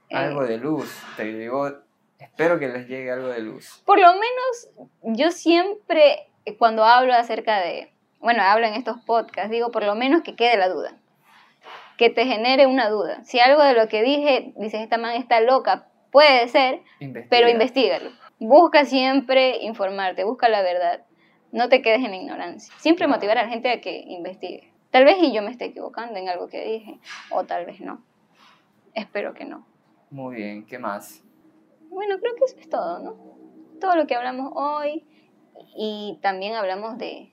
eh, 0.10 0.16
Algo 0.18 0.46
de 0.46 0.58
luz. 0.58 0.92
Te 1.18 1.26
llegó. 1.32 1.72
Espero 2.18 2.60
que 2.60 2.68
les 2.68 2.88
llegue 2.88 3.12
algo 3.12 3.28
de 3.30 3.40
luz. 3.42 3.82
por 3.86 3.98
lo 4.00 4.12
menos 4.14 4.70
yo 5.04 5.32
siempre 5.32 6.28
eh, 6.46 6.58
cuando 6.58 6.84
hablo 6.84 7.14
acerca 7.14 7.60
de, 7.60 7.94
bueno, 8.20 8.42
hablo 8.44 8.66
en 8.68 8.74
estos 8.74 8.98
podcasts, 9.06 9.50
digo 9.52 9.72
por 9.72 9.84
lo 9.86 9.96
menos 9.96 10.22
que 10.24 10.36
quede 10.36 10.58
la 10.58 10.68
duda, 10.68 10.98
que 11.98 12.10
te 12.10 12.26
genere 12.26 12.66
una 12.68 12.90
duda. 12.90 13.24
Si 13.24 13.40
algo 13.40 13.64
de 13.64 13.74
lo 13.74 13.88
que 13.88 14.02
dije, 14.02 14.52
dices, 14.58 14.82
esta 14.82 14.98
man 14.98 15.16
está 15.16 15.40
loca, 15.40 15.88
puede 16.12 16.48
ser, 16.50 16.82
Investiga. 17.00 17.30
pero 17.30 17.50
investigalo. 17.50 18.12
Busca 18.40 18.84
siempre 18.86 19.58
informarte, 19.62 20.24
busca 20.26 20.50
la 20.50 20.62
verdad. 20.62 21.06
No 21.52 21.70
te 21.70 21.82
quedes 21.82 22.04
en 22.04 22.12
la 22.12 22.18
ignorancia. 22.18 22.74
Siempre 22.80 23.08
motivar 23.08 23.38
a 23.38 23.44
la 23.44 23.50
gente 23.50 23.70
a 23.70 23.80
que 23.82 23.98
investigue. 24.08 24.69
Tal 24.92 25.06
vez 25.06 25.18
y 25.22 25.34
yo 25.34 25.42
me 25.42 25.52
esté 25.52 25.66
equivocando 25.66 26.18
en 26.18 26.30
algo 26.30 26.48
que 26.48 26.64
dije, 26.64 27.00
o 27.30 27.44
tal 27.44 27.66
vez 27.66 27.80
no. 27.80 28.02
Espero 28.94 29.34
que 29.34 29.46
no. 29.46 29.66
Muy 30.10 30.36
bien, 30.38 30.66
¿qué 30.66 30.80
más? 30.80 31.24
Bueno, 31.90 32.18
creo 32.20 32.36
que 32.36 32.46
eso 32.46 32.58
es 32.60 32.70
todo, 32.70 33.00
¿no? 33.00 33.16
Todo 33.80 33.96
lo 33.96 34.08
que 34.08 34.16
hablamos 34.16 34.52
hoy 34.56 35.06
y 35.76 36.18
también 36.22 36.56
hablamos 36.56 36.98
de, 36.98 37.32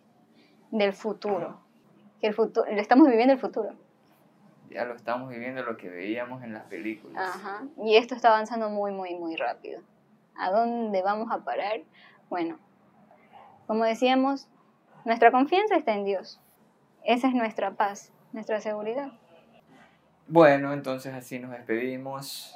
del 0.70 0.92
futuro. 0.92 1.60
Que 2.20 2.28
el 2.28 2.34
futuro, 2.34 2.66
estamos 2.66 3.08
viviendo 3.08 3.32
el 3.32 3.40
futuro. 3.40 3.74
Ya 4.70 4.84
lo 4.84 4.94
estamos 4.94 5.30
viviendo 5.30 5.62
lo 5.62 5.76
que 5.76 5.88
veíamos 5.88 6.42
en 6.42 6.52
las 6.52 6.64
películas. 6.64 7.16
Ajá. 7.16 7.64
Y 7.82 7.96
esto 7.96 8.14
está 8.14 8.28
avanzando 8.28 8.68
muy, 8.68 8.92
muy, 8.92 9.14
muy 9.14 9.36
rápido. 9.36 9.80
¿A 10.36 10.50
dónde 10.50 11.02
vamos 11.02 11.30
a 11.30 11.38
parar? 11.38 11.80
Bueno, 12.28 12.58
como 13.66 13.84
decíamos, 13.84 14.48
nuestra 15.04 15.30
confianza 15.30 15.76
está 15.76 15.94
en 15.94 16.04
Dios. 16.04 16.40
Esa 17.06 17.28
es 17.28 17.34
nuestra 17.34 17.70
paz, 17.70 18.12
nuestra 18.32 18.60
seguridad. 18.60 19.12
Bueno, 20.26 20.72
entonces 20.72 21.14
así 21.14 21.38
nos 21.38 21.52
despedimos. 21.52 22.52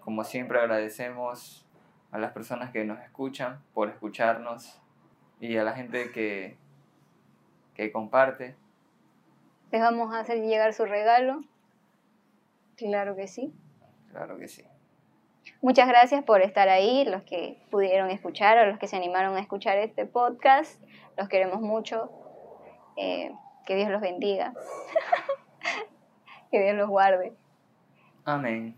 Como 0.00 0.24
siempre 0.24 0.58
agradecemos 0.60 1.66
a 2.10 2.18
las 2.18 2.32
personas 2.32 2.70
que 2.70 2.84
nos 2.84 3.00
escuchan 3.00 3.62
por 3.72 3.88
escucharnos 3.88 4.78
y 5.40 5.56
a 5.56 5.64
la 5.64 5.72
gente 5.72 6.12
que, 6.12 6.58
que 7.74 7.90
comparte. 7.90 8.56
¿Les 9.72 9.80
vamos 9.80 10.14
a 10.14 10.20
hacer 10.20 10.42
llegar 10.42 10.74
su 10.74 10.84
regalo? 10.84 11.42
Claro 12.76 13.16
que 13.16 13.26
sí. 13.26 13.54
Claro 14.10 14.36
que 14.36 14.48
sí. 14.48 14.64
Muchas 15.62 15.88
gracias 15.88 16.22
por 16.24 16.42
estar 16.42 16.68
ahí, 16.68 17.06
los 17.06 17.22
que 17.22 17.58
pudieron 17.70 18.10
escuchar 18.10 18.58
o 18.58 18.66
los 18.66 18.78
que 18.78 18.86
se 18.86 18.96
animaron 18.96 19.34
a 19.34 19.40
escuchar 19.40 19.78
este 19.78 20.04
podcast. 20.04 20.82
Los 21.16 21.30
queremos 21.30 21.62
mucho. 21.62 22.10
Eh, 22.96 23.32
que 23.66 23.74
Dios 23.74 23.90
los 23.90 24.00
bendiga. 24.00 24.54
que 26.50 26.62
Dios 26.62 26.76
los 26.76 26.88
guarde. 26.88 27.34
Amén. 28.24 28.74